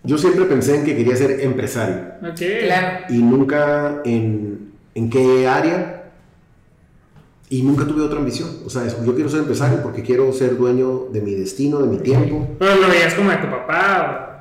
[0.04, 2.42] Yo siempre pensé en que quería ser empresario Ok.
[2.66, 3.06] Claro.
[3.10, 6.03] y nunca en, en qué área
[7.54, 8.50] y nunca tuve otra ambición.
[8.66, 11.98] O sea, yo quiero ser empresario porque quiero ser dueño de mi destino, de mi
[11.98, 12.48] tiempo.
[12.58, 14.33] Pero lo veías como de tu papá.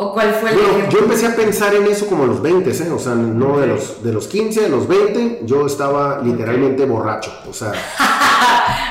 [0.00, 0.90] ¿O cuál fue el Bueno, ejemplo?
[0.96, 2.90] yo empecé a pensar en eso como a los 20, ¿eh?
[2.92, 7.32] O sea, no de los, de los 15 a los 20, yo estaba literalmente borracho.
[7.50, 7.72] O sea,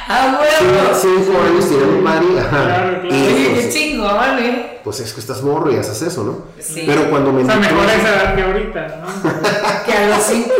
[0.09, 0.93] ¡Ah, huevo!
[0.93, 2.37] cinco años tirando mari.
[2.37, 2.49] ajá.
[2.49, 3.09] Claro, claro.
[3.09, 4.79] Pues, qué chingón, ¿eh?
[4.83, 6.41] pues es que estás morro y haces eso, ¿no?
[6.59, 6.83] Sí.
[6.85, 9.29] Pero cuando me O sea, mejor a esa edad que ahorita, ¿no?
[9.85, 10.55] Que a los 50,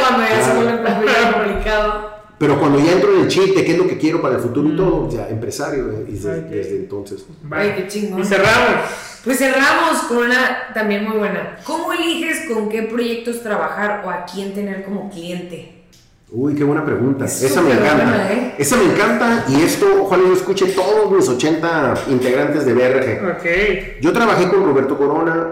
[0.00, 2.17] cuando ya se vuelve complicado.
[2.38, 4.40] Pero cuando ya entro en el chip de qué es lo que quiero para el
[4.40, 6.46] futuro y todo, ya empresario, eh, y desde, Ok.
[6.46, 7.26] desde entonces.
[7.42, 7.74] Vale.
[7.74, 8.20] qué chingón.
[8.20, 8.84] Y cerramos.
[9.24, 11.56] Pues cerramos con una también muy buena.
[11.64, 15.74] ¿Cómo eliges con qué proyectos trabajar o a quién tener como cliente?
[16.30, 17.24] Uy, qué buena pregunta.
[17.24, 17.94] Es Esa me encanta.
[18.04, 18.54] buena, ¿eh?
[18.58, 23.30] Esa me encanta y esto ojalá lo escuche todos mis 80 integrantes de BRG.
[23.30, 24.00] Ok.
[24.02, 25.46] Yo trabajé con Roberto Corona,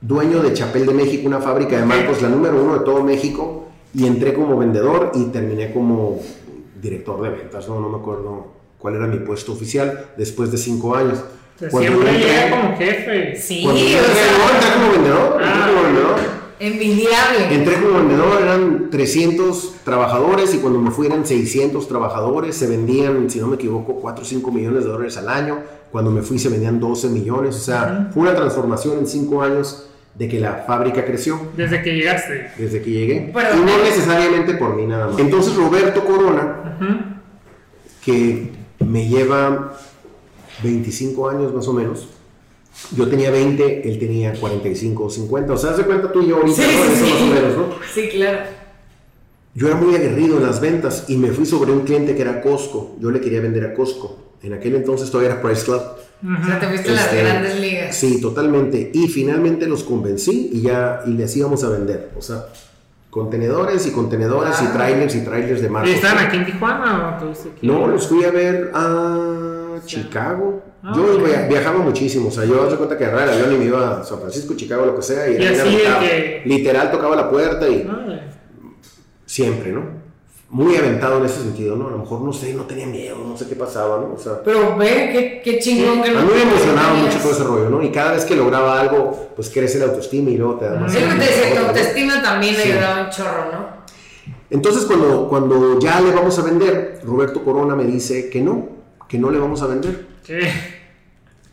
[0.00, 3.69] dueño de Chapel de México, una fábrica de marcos, la número uno de todo México,
[3.94, 6.20] y entré como vendedor y terminé como
[6.80, 8.46] director de ventas, no, no me acuerdo
[8.78, 11.18] cuál era mi puesto oficial después de cinco años.
[11.70, 13.36] Cuando siempre entré- llega como jefe.
[13.36, 15.86] Sí, cuando o entré, sea, no, entré como vendedor, entré Ah, como ok.
[15.86, 16.40] vendedor.
[16.60, 17.54] envidiable.
[17.54, 23.28] Entré como vendedor, eran 300 trabajadores y cuando me fui eran 600 trabajadores, se vendían,
[23.30, 25.58] si no me equivoco, 4 o 5 millones de dólares al año,
[25.90, 29.86] cuando me fui se vendían 12 millones, o sea, fue una transformación en 5 años
[30.20, 32.50] de que la fábrica creció Desde que llegaste.
[32.58, 35.18] desde que llegué, Pero- y no necesariamente por mí nada más.
[35.18, 36.94] Entonces Roberto Corona, Ujú.
[38.04, 38.50] que
[38.84, 39.78] me lleva
[40.62, 42.06] 25 años más o menos,
[42.94, 46.28] yo tenía 20, él tenía 45 o 50, o sea, haz de cuenta tú y
[46.28, 46.94] yo ahorita, Sí, ¿no?
[46.94, 47.12] sí.
[47.12, 47.64] más o menos, ¿no?
[47.94, 48.38] Sí, claro.
[49.54, 52.42] Yo era muy aguerrido en las ventas y me fui sobre un cliente que era
[52.42, 52.96] Costco.
[53.00, 54.18] Yo le quería vender a Costco.
[54.42, 55.80] En aquel entonces todavía era Price Club.
[56.22, 57.96] O sea, te fuiste a las Este, grandes ligas.
[57.96, 58.90] Sí, totalmente.
[58.92, 62.10] Y finalmente los convencí y ya y les íbamos a vender.
[62.18, 62.44] O sea,
[63.08, 64.72] contenedores y contenedores y Ah.
[64.72, 65.94] trailers y trailers de ¿Y marcos.
[65.94, 67.66] estaban aquí en Tijuana o tuviste aquí?
[67.66, 70.62] No, los fui a ver a Chicago.
[70.82, 71.18] Ah, yo
[71.48, 72.28] viajaba muchísimo.
[72.28, 74.54] O sea, yo de cuenta que agarraba el avión y me iba a San Francisco,
[74.54, 75.28] Chicago, lo que sea.
[75.28, 76.08] Y, Y así inevitable.
[76.08, 77.86] que- Literal tocaba la puerta y
[79.26, 79.99] siempre, ¿no?
[80.52, 81.86] Muy aventado en ese sentido, ¿no?
[81.86, 84.14] A lo mejor, no sé, no tenía miedo, no sé qué pasaba, ¿no?
[84.14, 87.30] O sea, Pero ve, qué, qué chingón que a no mí me emocionaba mucho todo
[87.32, 87.82] ese rollo, ¿no?
[87.84, 90.92] Y cada vez que lograba algo, pues crece la autoestima y luego te da más...
[90.92, 92.72] Sí, te decía, tu autoestima también Sí.
[92.72, 93.66] ayudaba un chorro, ¿no?
[94.50, 98.68] Entonces, cuando, cuando ya le vamos a vender, Roberto Corona me dice que no,
[99.08, 100.06] que no le vamos a vender.
[100.26, 100.50] ¿Qué?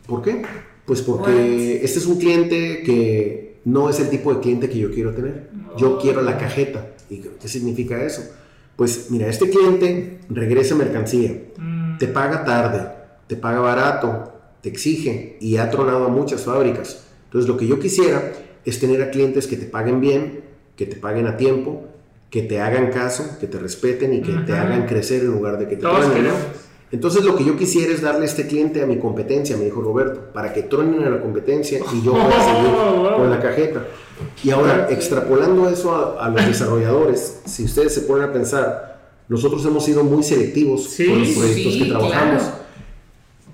[0.08, 0.42] ¿Por qué?
[0.84, 1.84] Pues porque What?
[1.84, 5.50] este es un cliente que no es el tipo de cliente que yo quiero tener.
[5.76, 6.84] Yo quiero la cajeta.
[7.08, 8.22] ¿Y qué significa eso?
[8.78, 12.88] Pues mira, este cliente regresa mercancía, Mm, te paga tarde,
[13.26, 17.02] te paga barato, te exige y ha tronado a muchas fábricas.
[17.24, 18.32] Entonces lo que yo quisiera
[18.64, 20.44] es tener a clientes que te paguen bien,
[20.76, 21.88] que te paguen a tiempo,
[22.30, 25.66] que te hagan caso, que te respeten y que te hagan crecer en lugar de
[25.66, 26.06] que te Todos.
[26.90, 30.32] Entonces lo que yo quisiera es darle este cliente a mi competencia, me dijo Roberto,
[30.32, 33.86] para que truenen a la competencia y yo pueda seguir con la cajeta.
[34.42, 38.98] Y ahora, extrapolando eso a, a los desarrolladores, si ustedes se ponen a pensar,
[39.28, 42.42] nosotros hemos sido muy selectivos Sí, con los proyectos sí, que trabajamos.
[42.42, 42.58] claro.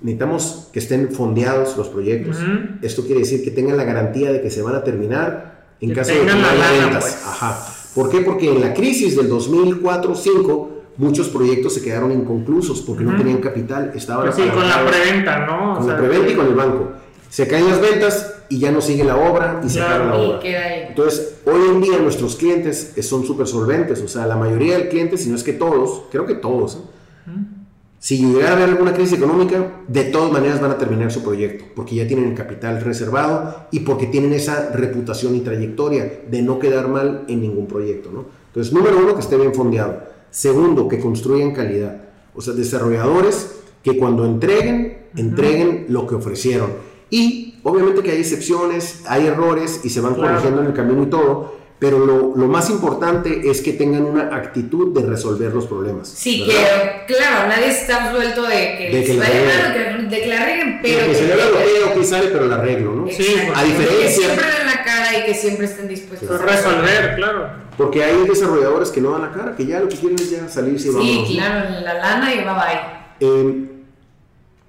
[0.01, 2.37] Necesitamos que estén fondeados los proyectos.
[2.37, 2.77] Ujú.
[2.83, 5.95] Esto quiere decir que tengan la garantía de que se van a terminar en Que
[5.95, 7.03] caso de que no haya ventas.
[7.03, 7.23] pues.
[7.25, 7.67] Ajá.
[7.95, 8.21] ¿Por qué?
[8.21, 13.91] Porque en la crisis del 2004-2005 muchos proyectos se quedaron inconclusos porque no tenían capital,
[13.95, 15.73] estaban Pues sí, con la preventa, ¿no?
[15.73, 16.91] O con la preventa y con el banco.
[17.29, 20.03] Se caen las ventas y ya no sigue la obra y se Claro.
[20.05, 20.39] acaba la obra.
[20.39, 20.85] queda ahí.
[20.89, 25.21] Entonces, hoy en día nuestros clientes son súper solventes, o sea, la mayoría de clientes,
[25.23, 27.31] si no es que todos, creo que todos, ¿eh?
[27.99, 31.65] si llegara a haber alguna crisis económica, de todas maneras van a terminar su proyecto,
[31.75, 36.59] porque ya tienen el capital reservado y porque tienen esa reputación y trayectoria de no
[36.59, 38.25] quedar mal en ningún proyecto, ¿no?
[38.47, 40.03] Entonces, número uno, que esté bien fondeado.
[40.39, 41.95] Segundo, que construyan calidad.
[42.35, 43.51] O sea, desarrolladores
[43.81, 46.71] que cuando entreguen, entreguen lo que ofrecieron.
[47.09, 50.31] Y obviamente que hay excepciones, hay errores y se van Claro.
[50.31, 54.35] corrigiendo en el camino y todo, pero lo, lo más importante es que tengan una
[54.35, 56.09] actitud de resolver los problemas.
[56.09, 57.05] Sí, ¿verdad?
[57.05, 60.79] que claro, nadie está absuelto de que, De que la que, de que la reguen,
[60.81, 63.07] pero que se le lo que sale, pero la arreglo, ¿no?
[63.09, 64.83] Sí, a diferencia- que siempre den la
[65.19, 67.49] y que siempre estén dispuestos Pues a resolver, claro.
[67.77, 70.47] Porque hay desarrolladores que no dan la cara, que ya lo que quieren es ya
[70.47, 71.35] salirse y Sí, vámonos, ¿no?
[71.35, 72.95] claro, la lana y bye bye.
[73.19, 73.71] Eh,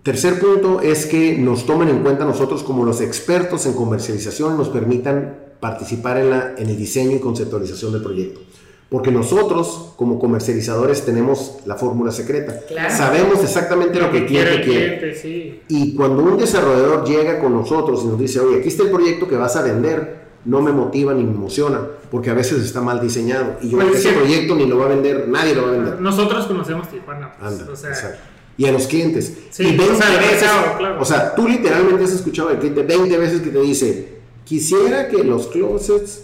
[0.03, 4.69] tercer punto es que nos tomen en cuenta nosotros como los expertos en comercialización nos
[4.69, 8.41] permitan participar en, la, en el diseño y conceptualización del proyecto.
[8.89, 12.61] Porque nosotros, como comercializadores, tenemos la fórmula secreta.
[12.69, 12.95] Claro.
[12.97, 14.63] Sabemos exactamente lo que quiere.
[14.63, 15.61] cliente, sí.
[15.69, 19.27] Y cuando un desarrollador llega con nosotros y nos dice, oye, aquí está el proyecto
[19.27, 23.01] que vas a vender, no me motiva ni me emociona, porque a veces está mal
[23.01, 23.57] diseñado.
[23.61, 24.15] Y yo, Pues ese sí.
[24.15, 26.01] proyecto ni lo va a vender, nadie lo va a vender.
[26.01, 27.35] Nosotros conocemos Tijuana.
[27.39, 28.19] pues, Anda, o sea, exacto.
[28.59, 29.37] Y a los clientes.
[29.51, 30.97] Sí, y 20 o sea, veces, mercado, claro.
[31.01, 35.23] o sea, tú literalmente has escuchado al cliente 20 veces que te dice, quisiera que
[35.25, 36.23] los closets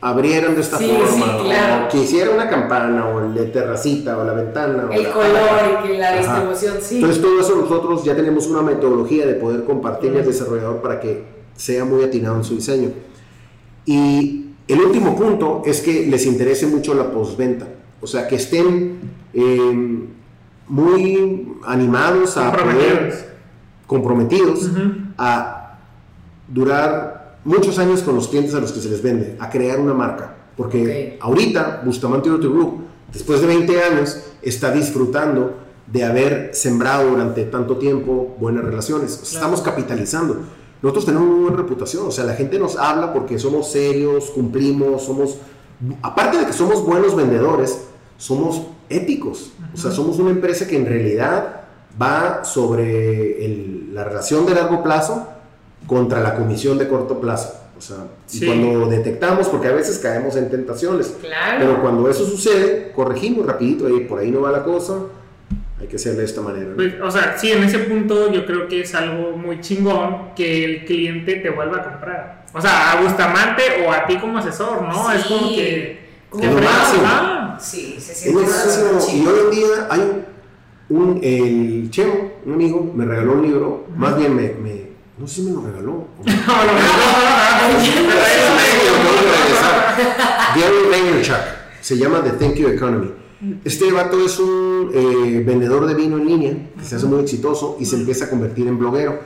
[0.00, 1.84] abrieran de esta Sí, forma, sí, claro.
[1.86, 4.86] o quisiera una campana, o el de terracita, o la ventana.
[4.88, 6.18] o El la- color y que la Ajá.
[6.18, 6.94] distribución, sí.
[6.96, 11.24] Entonces todo eso nosotros ya tenemos una metodología de poder compartirle al desarrollador para que
[11.56, 12.90] sea muy atinado en su diseño.
[13.86, 17.66] Y el último punto es que les interese mucho la postventa,
[18.00, 18.98] o sea, que estén
[19.32, 19.98] eh,
[20.68, 22.88] muy animados a Comprometidos.
[23.14, 23.34] poder
[23.86, 24.80] comprometidos Ujú.
[25.18, 25.78] a
[26.48, 29.92] durar muchos años con los clientes a los que se les vende, a crear una
[29.94, 30.34] marca.
[30.56, 37.44] Porque ahorita Bustamante Auto Group, después de 20 años, está disfrutando de haber sembrado durante
[37.44, 39.18] tanto tiempo buenas relaciones.
[39.20, 40.44] O sea, Estamos capitalizando.
[40.84, 45.02] Nosotros tenemos muy buena reputación, o sea, la gente nos habla porque somos serios, cumplimos,
[45.02, 45.38] somos,
[46.02, 47.86] aparte de que somos buenos vendedores,
[48.18, 49.52] somos éticos.
[49.72, 51.62] O sea, somos una empresa que en realidad
[52.00, 55.26] va sobre el- la relación de largo plazo
[55.86, 57.54] contra la comisión de corto plazo.
[57.78, 57.96] O sea,
[58.30, 58.44] y Sí.
[58.46, 61.56] cuando detectamos, porque a veces caemos en tentaciones, Claro.
[61.60, 64.98] pero cuando eso sucede, corregimos rapidito, "Ey, por ahí no va la cosa,
[65.84, 66.70] hay que hacerle de esta manera.
[66.70, 66.76] ¿no?
[66.76, 70.64] Pues, o sea, sí, en ese punto yo creo que es algo muy chingón que
[70.64, 72.44] el cliente te vuelva a comprar.
[72.54, 75.12] O sea, a Bustamante o a ti como asesor, ¿no?
[75.12, 75.56] Es como Sí.
[75.56, 76.04] que...
[76.30, 77.02] Como que lo máximo.
[77.04, 78.98] ah, Sí, se Es siente lo máximo.
[79.12, 80.22] Y hoy en día hay
[80.88, 84.84] un, el Chemo, un amigo, me regaló un libro, más bien me, me-
[85.18, 85.92] no sé si me lo regaló.
[85.92, 86.72] o- No, lo
[90.56, 91.36] Gary Vaynerchuk,
[91.80, 93.12] se llama The Thank You Economy.
[93.64, 97.76] Este vato es un eh, vendedor de vino en línea que se hace muy exitoso
[97.80, 99.18] y se empieza a convertir en bloguero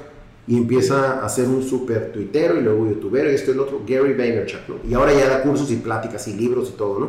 [0.47, 3.82] y empieza a ser un super tuitero y luego youtubero y esto y lo otro,
[3.86, 4.74] Gary Vaynerchuk, ¿no?
[4.89, 7.09] Y ahora ya da cursos y pláticas y libros y todo, ¿no?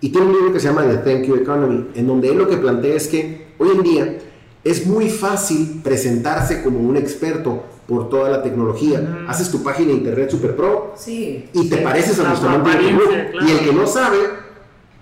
[0.00, 2.46] Y tiene un libro que se llama The Thank You Economy, en donde él lo
[2.48, 4.18] que plantea es que hoy en día
[4.62, 9.24] es muy fácil presentarse como un experto por toda la tecnología.
[9.28, 11.46] Haces tu página de internet super pro, Sí.
[11.54, 12.64] y te pareces a Group.
[12.64, 13.46] claro.
[13.46, 14.18] Y el que no sabe,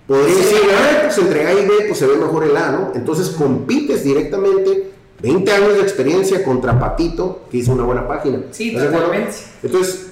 [0.07, 2.91] podría decir, ah, pues entre A y B, pues se ve mejor el A, ¿no?
[2.95, 4.91] Entonces compites directamente
[5.21, 8.43] 20 años de experiencia contra Patito, que hizo una buena página.
[8.51, 9.33] Sí, totalmente.
[9.63, 10.07] Entonces,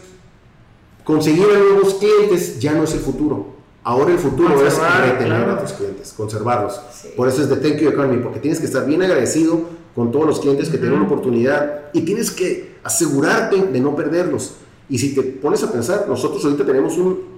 [1.04, 3.54] conseguir a nuevos clientes ya no es el futuro.
[3.84, 5.52] Ahora el futuro es retener claro.
[5.54, 6.80] a tus clientes, conservarlos.
[6.94, 7.10] Sí.
[7.18, 9.62] Por eso es de Thank You Economy, porque tienes que estar bien agradecido
[9.94, 13.96] con todos los clientes que te dan una oportunidad y tienes que asegurarte de no
[13.96, 14.56] perderlos.
[14.90, 17.34] Y si te pones a pensar, nosotros ahorita tenemos un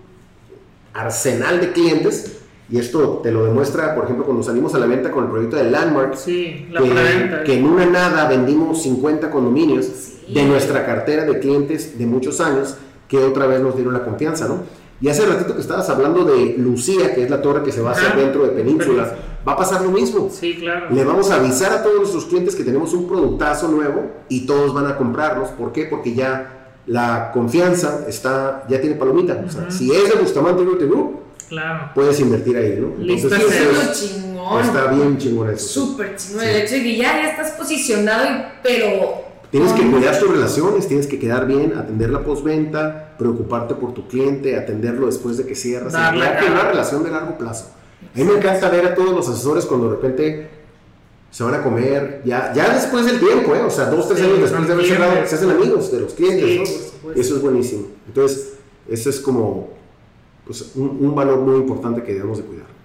[0.93, 2.37] arsenal de clientes
[2.69, 5.55] y esto te lo demuestra, por ejemplo, cuando salimos a la venta con el proyecto
[5.57, 10.33] de Landmark, Sí, la que, que en una nada vendimos 50 condominios Sí.
[10.33, 12.75] de nuestra cartera de clientes de muchos años
[13.07, 14.63] que otra vez nos dieron la confianza, ¿no?
[14.99, 17.89] Y hace ratito que estabas hablando de Lucía, que es la torre que se va
[17.89, 18.17] a hacer Ajá.
[18.19, 19.13] dentro de Península,
[19.47, 20.29] va a pasar lo mismo.
[20.31, 20.87] Sí, claro.
[20.89, 24.73] Le vamos a avisar a todos nuestros clientes que tenemos un productazo nuevo y todos
[24.73, 25.49] van a comprarlos.
[25.49, 25.85] ¿Por qué?
[25.85, 29.43] Porque ya la confianza está, ya tiene palomita.
[29.45, 31.91] O sea, si es de Bustamante Realty Group, Claro.
[31.93, 32.95] puedes invertir ahí, ¿no?
[33.03, 33.69] Lista eso cero.
[33.71, 34.61] es- Eso chingón.
[34.63, 35.67] está bien chingón eso.
[35.85, 36.41] Súper chingón.
[36.41, 36.49] Sí.
[36.49, 39.25] El hecho de que ya, ya estás posicionado, y, pero.
[39.51, 44.07] Tienes que cuidar tus relaciones, tienes que quedar bien, atender la postventa, preocuparte por tu
[44.07, 45.93] cliente, atenderlo después de que cierras.
[45.93, 46.51] Darle crear cara.
[46.51, 47.69] una relación de largo plazo.
[48.13, 50.49] A mí me encanta ver a todos los asesores cuando de repente
[51.31, 53.61] se van a comer, ya, ya después del tiempo, ¿eh?
[53.61, 56.13] o sea, dos, tres Sí, años después de haber cerrado, se hacen amigos de los
[56.13, 56.91] clientes.
[57.15, 57.87] Eso es buenísimo.
[58.07, 58.53] Entonces,
[58.89, 59.69] eso es como
[60.45, 62.75] pues, un, un valor muy importante que debemos de cuidar.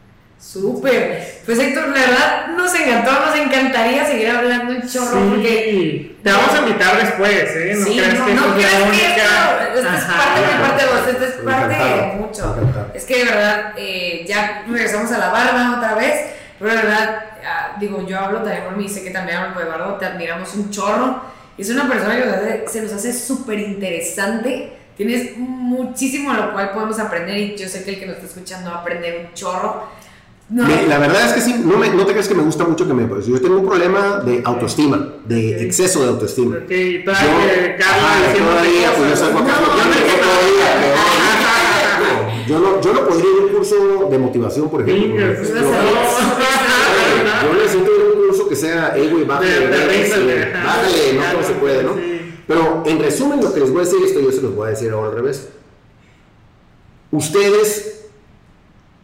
[0.40, 1.42] Súper.
[1.44, 5.68] Pues Héctor, la verdad nos encantó, nos encantaría seguir hablando un chorro porque.
[5.70, 6.16] Sí.
[6.22, 7.74] Te vamos a invitar después, ¿eh?
[7.76, 10.84] No sí, creas no, que no es creas que esto, esto es parte de parte
[10.84, 12.56] de vos, esto es parte de mucho.
[12.94, 17.24] Es que de verdad, eh, ya regresamos a la barba otra vez, pero de verdad,
[17.46, 20.54] ah, digo, yo hablo también por mí, sé que también hablo por Eduardo, te admiramos
[20.54, 21.22] un chorro.
[21.58, 24.79] Es una persona que se nos hace súper interesante.
[25.06, 28.68] Tienes muchísimo lo cual podemos aprender y yo sé que el que nos está escuchando
[28.70, 29.84] va a aprender un chorro.
[30.50, 32.64] No, Me- la verdad es que sí, no, me- no te creas que me gusta
[32.64, 33.06] mucho que me...
[33.06, 36.56] pues, yo tengo un problema de autoestima, de exceso de autoestima.
[36.56, 36.68] Ok,
[37.06, 37.78] todavía,
[38.98, 40.22] pues yo salgo acá, No, yo no, me no, quedo no.
[40.22, 40.68] todavía,
[41.98, 45.16] pero- yo no, yo no podría ir a un curso de motivación, por ejemplo.
[45.18, 45.32] Yo-
[47.42, 51.52] Yo necesito ir a un curso que sea, hey, güey, bájale, bájale, no todo se
[51.54, 52.19] puede, ¿no?
[52.50, 54.70] Pero en resumen, lo que les voy a decir, esto yo se los voy a
[54.70, 55.48] decir ahora al revés.
[57.12, 58.06] Ustedes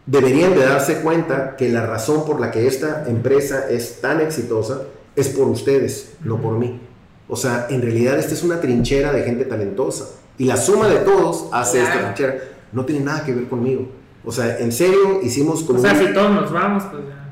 [0.05, 4.81] deberían de darse cuenta que la razón por la que esta empresa es tan exitosa
[5.15, 6.81] es por ustedes, no por mí.
[7.29, 10.09] O sea, en realidad esta es una trinchera de gente talentosa.
[10.37, 12.37] Y la suma de todos hace esta trinchera.
[12.73, 13.87] No tiene nada que ver conmigo.
[14.25, 15.79] O sea, en serio, hicimos como...
[15.79, 17.23] O sea, un- si todos nos vamos, pues ya.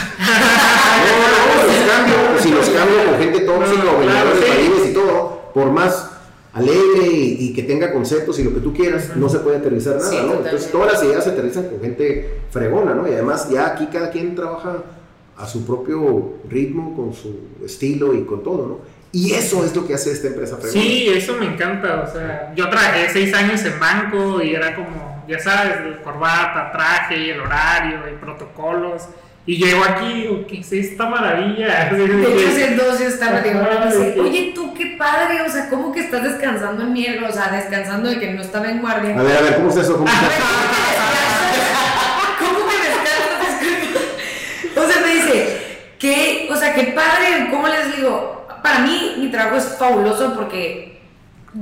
[1.04, 4.90] no, no, los cambio, si los cambio con gente tóxica No, o vendedores claro, sí.
[4.90, 6.10] y todo, por más
[6.52, 10.22] alegre y, que tenga conceptos y lo que tú quieras, no se puede aterrizar nada,
[10.22, 10.34] ¿no?
[10.34, 13.08] Entonces todas las ideas se aterrizan con gente fregona, ¿no?
[13.08, 14.78] Y además ya aquí cada quien trabaja
[15.36, 19.00] a su propio ritmo, con su estilo y con todo, ¿no?
[19.12, 20.82] Y eso es lo que hace esta empresa fregona.
[20.82, 25.24] Sí, eso me encanta, o sea, yo trabajé seis años en banco y era como,
[25.28, 29.02] ya sabes, corbata, traje, el horario y protocolos.
[29.46, 31.88] Y llego aquí, digo, ¿qué es esta maravilla?
[31.92, 33.60] De hecho, hace dos días estaba, digo,
[34.22, 37.30] oye, tú qué padre, o sea, ¿cómo que estás descansando en miércoles?
[37.30, 39.18] O sea, descansando de que no estaba en guardia.
[39.18, 39.96] A ver, a ver, ¿cómo es eso?
[39.96, 40.06] ¿Cómo,
[42.38, 43.62] ¿Cómo que descansas?
[44.76, 45.58] o sea, me dice,
[45.98, 46.50] ¿qué?
[46.52, 48.46] O sea, qué padre, ¿cómo les digo?
[48.62, 51.00] Para mí, mi trabajo es fabuloso porque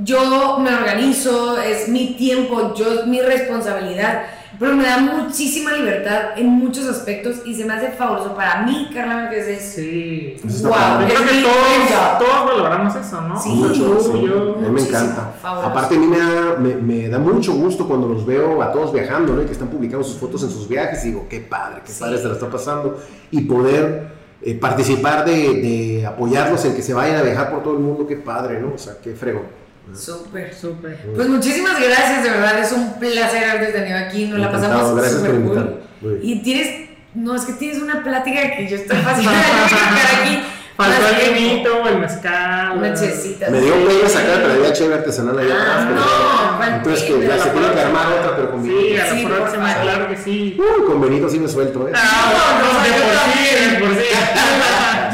[0.03, 4.23] yo me organizo, es mi tiempo, yo, es mi responsabilidad
[4.59, 8.89] pero me da muchísima libertad en muchos aspectos y se me hace fabuloso para mí,
[8.93, 13.39] Carla Márquez es sí, wow, creo que todos, todos valoramos eso, ¿no?
[13.39, 15.31] Sí, mucho, yo, a mí me encanta.
[15.41, 18.91] Aparte a mí me da, me, me, da mucho gusto cuando los veo a todos
[18.91, 19.41] viajando, ¿no?
[19.41, 22.17] Y que están publicando sus fotos en sus viajes y digo, qué padre, qué padre
[22.17, 22.99] se la está pasando
[23.31, 24.09] y poder
[24.41, 28.05] eh, participar de, de apoyarlos en que se vayan a viajar por todo el mundo,
[28.05, 28.73] qué padre, ¿no?
[28.73, 29.58] O sea, qué fregón.
[29.95, 30.97] Súper, súper.
[31.15, 35.41] Pues muchísimas gracias, de verdad, es un placer haberte tenido aquí, nos la pasamos súper
[35.41, 35.79] cool.
[36.21, 40.39] Y tienes, no, es que tienes una plática que yo estoy fascinada de estar aquí.
[40.79, 42.79] Faltó el vinito, el mezcal.
[42.79, 43.51] Necesitas.
[43.51, 46.69] Me dio pena sacar, pero había chévere artesanal allá ah, atrás.
[46.69, 48.79] No, entonces que ya se tiene que armar otra, pero con vinito.
[48.79, 50.57] Sí, a la próxima, claro que sí.
[50.57, 51.91] Uy, con Benito sí me suelto, ¿eh?
[51.93, 54.07] Ah, no, no, de por sí, de por sí.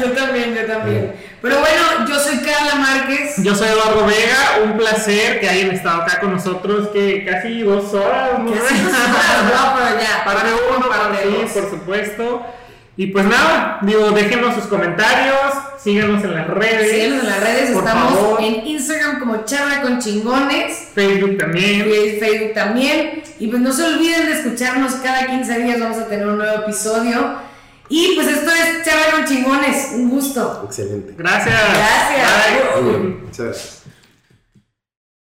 [0.00, 1.14] Yo también, yo también.
[1.46, 3.36] Pero bueno, yo soy Carla Márquez.
[3.36, 4.64] Yo soy Eduardo Vega.
[4.64, 8.30] Un placer que hayan estado acá con nosotros, que casi dos horas.
[8.30, 10.24] Casi dos horas, no, pero ya.
[10.24, 12.46] Para de uno, para sí, por supuesto.
[12.96, 15.36] Y pues nada, digo, déjenos sus comentarios,
[15.78, 16.90] síganos en las redes.
[16.90, 20.88] Síganos en las redes, estamos en Instagram como Charla con Chingones.
[20.94, 21.82] Facebook también.
[22.18, 23.22] Facebook también.
[23.38, 26.62] Y pues no se olviden de escucharnos cada 15 días, vamos a tener un nuevo
[26.62, 27.36] episodio.
[27.88, 30.62] Y pues esto es con Chingones, un gusto.
[30.66, 31.14] Excelente.
[31.16, 31.54] Gracias.
[31.54, 32.82] Gracias.
[33.22, 33.82] Muchas gracias.